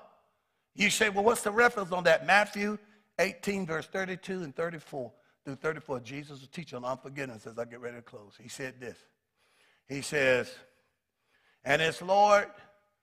You 0.76 0.88
say, 0.88 1.08
well, 1.08 1.24
what's 1.24 1.42
the 1.42 1.50
reference 1.50 1.90
on 1.90 2.04
that? 2.04 2.28
Matthew 2.28 2.78
18, 3.18 3.66
verse 3.66 3.88
32 3.88 4.44
and 4.44 4.54
34 4.54 5.12
through 5.44 5.56
34. 5.56 5.98
Jesus 5.98 6.38
was 6.38 6.48
teaching 6.48 6.76
on 6.76 6.84
unforgiveness 6.84 7.44
as 7.44 7.58
I 7.58 7.64
get 7.64 7.80
ready 7.80 7.96
to 7.96 8.02
close. 8.02 8.34
He 8.40 8.48
said 8.48 8.74
this. 8.78 8.96
He 9.88 10.00
says, 10.00 10.54
and 11.64 11.82
his 11.82 12.00
Lord 12.02 12.46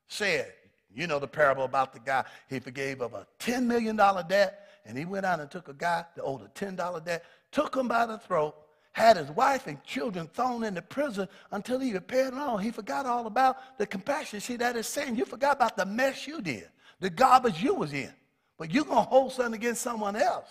said, 0.07 0.53
you 0.95 1.07
know 1.07 1.19
the 1.19 1.28
parable 1.28 1.65
about 1.65 1.91
the 1.91 1.99
guy, 1.99 2.24
he 2.47 2.61
forgave 2.61 3.01
of 3.01 3.13
a 3.15 3.28
$10 3.41 3.65
million 3.65 3.97
debt, 3.97 4.69
and 4.86 4.97
he 4.97 5.03
went 5.03 5.26
out 5.26 5.41
and 5.41 5.51
took 5.51 5.67
a 5.67 5.74
guy 5.74 6.05
that 6.15 6.24
owed 6.24 6.41
a 6.41 6.47
$10 6.57 7.03
debt, 7.03 7.26
took 7.51 7.76
him 7.76 7.89
by 7.89 8.05
the 8.05 8.17
throat, 8.17 8.55
had 8.93 9.17
his 9.17 9.29
wife 9.31 9.67
and 9.67 9.83
children 9.83 10.29
thrown 10.33 10.63
into 10.63 10.81
prison 10.81 11.27
until 11.51 11.79
he 11.79 11.93
repaired 11.93 12.33
all. 12.33 12.57
He 12.57 12.71
forgot 12.71 13.05
all 13.05 13.27
about 13.27 13.77
the 13.77 13.85
compassion. 13.85 14.39
See, 14.39 14.55
that 14.57 14.75
is 14.75 14.87
saying 14.87 15.15
you 15.15 15.25
forgot 15.25 15.57
about 15.57 15.75
the 15.75 15.85
mess 15.85 16.25
you 16.27 16.41
did, 16.41 16.69
the 16.99 17.09
garbage 17.09 17.61
you 17.61 17.73
was 17.73 17.91
in. 17.91 18.13
But 18.57 18.71
you're 18.71 18.85
going 18.85 19.03
to 19.03 19.09
hold 19.09 19.33
something 19.33 19.55
against 19.55 19.81
someone 19.81 20.15
else. 20.15 20.47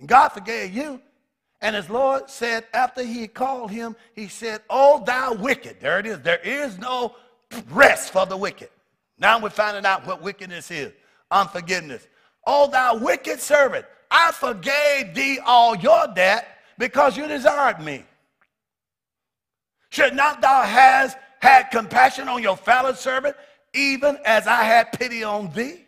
And 0.00 0.08
God 0.08 0.30
forgave 0.30 0.74
you. 0.74 1.00
And 1.60 1.76
his 1.76 1.88
Lord 1.88 2.28
said, 2.28 2.64
after 2.72 3.02
he 3.02 3.28
called 3.28 3.70
him, 3.70 3.94
he 4.14 4.28
said, 4.28 4.62
Oh, 4.68 5.02
thou 5.04 5.34
wicked. 5.34 5.76
There 5.80 5.98
it 5.98 6.06
is. 6.06 6.20
There 6.20 6.40
is 6.42 6.78
no 6.78 7.14
rest 7.70 8.12
for 8.12 8.26
the 8.26 8.36
wicked. 8.36 8.70
Now 9.18 9.38
we're 9.38 9.50
finding 9.50 9.86
out 9.86 10.06
what 10.06 10.22
wickedness 10.22 10.70
is 10.70 10.92
unforgiveness. 11.30 12.06
Oh, 12.46 12.70
thou 12.70 12.96
wicked 12.96 13.40
servant, 13.40 13.84
I 14.10 14.32
forgave 14.32 15.14
thee 15.14 15.40
all 15.44 15.74
your 15.76 16.06
debt 16.14 16.55
because 16.78 17.16
you 17.16 17.26
desired 17.26 17.80
me. 17.80 18.04
Should 19.90 20.14
not 20.14 20.40
thou 20.40 20.62
has 20.62 21.16
had 21.40 21.70
compassion 21.70 22.28
on 22.28 22.42
your 22.42 22.56
fellow 22.56 22.92
servant, 22.92 23.36
even 23.74 24.18
as 24.24 24.46
I 24.46 24.64
had 24.64 24.92
pity 24.92 25.22
on 25.22 25.52
thee? 25.52 25.84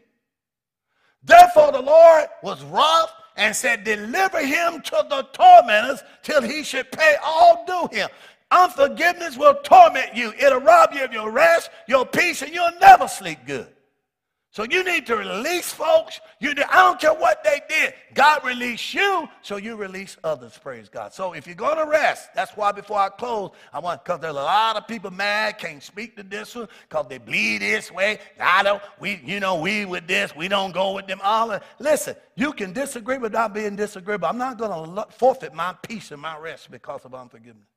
Therefore 1.22 1.72
the 1.72 1.82
Lord 1.82 2.26
was 2.42 2.62
wroth 2.64 3.12
and 3.36 3.54
said, 3.54 3.84
Deliver 3.84 4.44
him 4.44 4.82
to 4.82 5.06
the 5.08 5.22
tormentors 5.32 6.02
till 6.22 6.42
he 6.42 6.62
should 6.62 6.90
pay 6.92 7.16
all 7.22 7.64
due 7.66 7.96
him. 7.96 8.08
Unforgiveness 8.50 9.36
will 9.36 9.54
torment 9.62 10.14
you. 10.14 10.32
It'll 10.40 10.60
rob 10.60 10.94
you 10.94 11.04
of 11.04 11.12
your 11.12 11.30
rest, 11.30 11.70
your 11.86 12.06
peace, 12.06 12.40
and 12.42 12.52
you'll 12.52 12.78
never 12.80 13.06
sleep 13.06 13.40
good. 13.46 13.68
So 14.58 14.64
you 14.64 14.82
need 14.82 15.06
to 15.06 15.14
release 15.14 15.72
folks. 15.72 16.20
You 16.40 16.50
I 16.68 16.78
don't 16.78 17.00
care 17.00 17.14
what 17.14 17.44
they 17.44 17.60
did. 17.68 17.94
God 18.12 18.44
released 18.44 18.92
you, 18.92 19.28
so 19.40 19.56
you 19.56 19.76
release 19.76 20.16
others. 20.24 20.58
Praise 20.60 20.88
God. 20.88 21.14
So 21.14 21.32
if 21.32 21.46
you're 21.46 21.54
going 21.54 21.76
to 21.76 21.86
rest, 21.88 22.30
that's 22.34 22.56
why 22.56 22.72
before 22.72 22.98
I 22.98 23.08
close, 23.08 23.52
I 23.72 23.78
want 23.78 24.04
because 24.04 24.18
there's 24.18 24.32
a 24.32 24.42
lot 24.42 24.74
of 24.74 24.88
people 24.88 25.12
mad, 25.12 25.58
can't 25.58 25.80
speak 25.80 26.16
to 26.16 26.24
this 26.24 26.56
one 26.56 26.66
because 26.88 27.06
they 27.06 27.18
bleed 27.18 27.58
this 27.58 27.92
way. 27.92 28.18
I 28.40 28.64
don't. 28.64 28.82
We, 28.98 29.20
you 29.24 29.38
know, 29.38 29.60
we 29.60 29.84
with 29.84 30.08
this, 30.08 30.34
we 30.34 30.48
don't 30.48 30.72
go 30.74 30.92
with 30.92 31.06
them. 31.06 31.20
All 31.22 31.52
of, 31.52 31.62
listen, 31.78 32.16
you 32.34 32.52
can 32.52 32.72
disagree 32.72 33.18
without 33.18 33.54
being 33.54 33.76
disagreeable. 33.76 34.26
I'm 34.26 34.38
not 34.38 34.58
going 34.58 34.92
to 34.96 35.06
forfeit 35.12 35.54
my 35.54 35.72
peace 35.86 36.10
and 36.10 36.20
my 36.20 36.36
rest 36.36 36.68
because 36.68 37.04
of 37.04 37.14
unforgiveness. 37.14 37.68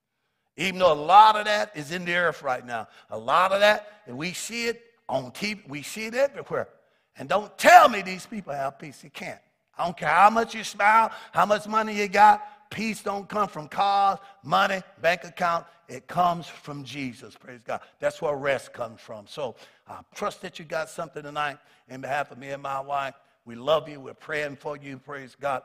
Even 0.57 0.79
though 0.79 0.93
a 0.93 0.95
lot 0.95 1.35
of 1.35 1.45
that 1.45 1.73
is 1.75 1.91
in 1.91 2.05
the 2.05 2.15
earth 2.15 2.41
right 2.41 2.65
now, 2.65 2.87
a 3.11 3.17
lot 3.19 3.51
of 3.51 3.59
that, 3.59 4.01
and 4.07 4.17
we 4.17 4.33
see 4.33 4.65
it 4.65 4.83
on 5.11 5.31
TV. 5.31 5.67
We 5.67 5.83
see 5.83 6.05
it 6.05 6.15
everywhere. 6.15 6.69
And 7.17 7.27
don't 7.27 7.55
tell 7.57 7.89
me 7.89 8.01
these 8.01 8.25
people 8.25 8.53
have 8.53 8.79
peace. 8.79 9.03
You 9.03 9.09
can't. 9.11 9.39
I 9.77 9.85
don't 9.85 9.97
care 9.97 10.09
how 10.09 10.29
much 10.29 10.55
you 10.55 10.63
smile, 10.63 11.11
how 11.33 11.45
much 11.45 11.67
money 11.67 11.95
you 11.95 12.07
got. 12.07 12.69
Peace 12.71 13.03
don't 13.03 13.27
come 13.27 13.49
from 13.49 13.67
cars, 13.67 14.17
money, 14.43 14.81
bank 15.01 15.25
account. 15.25 15.65
It 15.89 16.07
comes 16.07 16.47
from 16.47 16.85
Jesus. 16.85 17.35
Praise 17.35 17.61
God. 17.61 17.81
That's 17.99 18.21
where 18.21 18.35
rest 18.35 18.71
comes 18.71 19.01
from. 19.01 19.27
So 19.27 19.55
I 19.87 19.99
trust 20.15 20.41
that 20.43 20.57
you 20.57 20.63
got 20.63 20.89
something 20.89 21.21
tonight 21.21 21.57
in 21.89 21.99
behalf 21.99 22.31
of 22.31 22.37
me 22.37 22.49
and 22.51 22.63
my 22.63 22.79
wife. 22.79 23.15
We 23.43 23.55
love 23.55 23.89
you. 23.89 23.99
We're 23.99 24.13
praying 24.13 24.55
for 24.55 24.77
you. 24.77 24.97
Praise 24.97 25.35
God. 25.39 25.63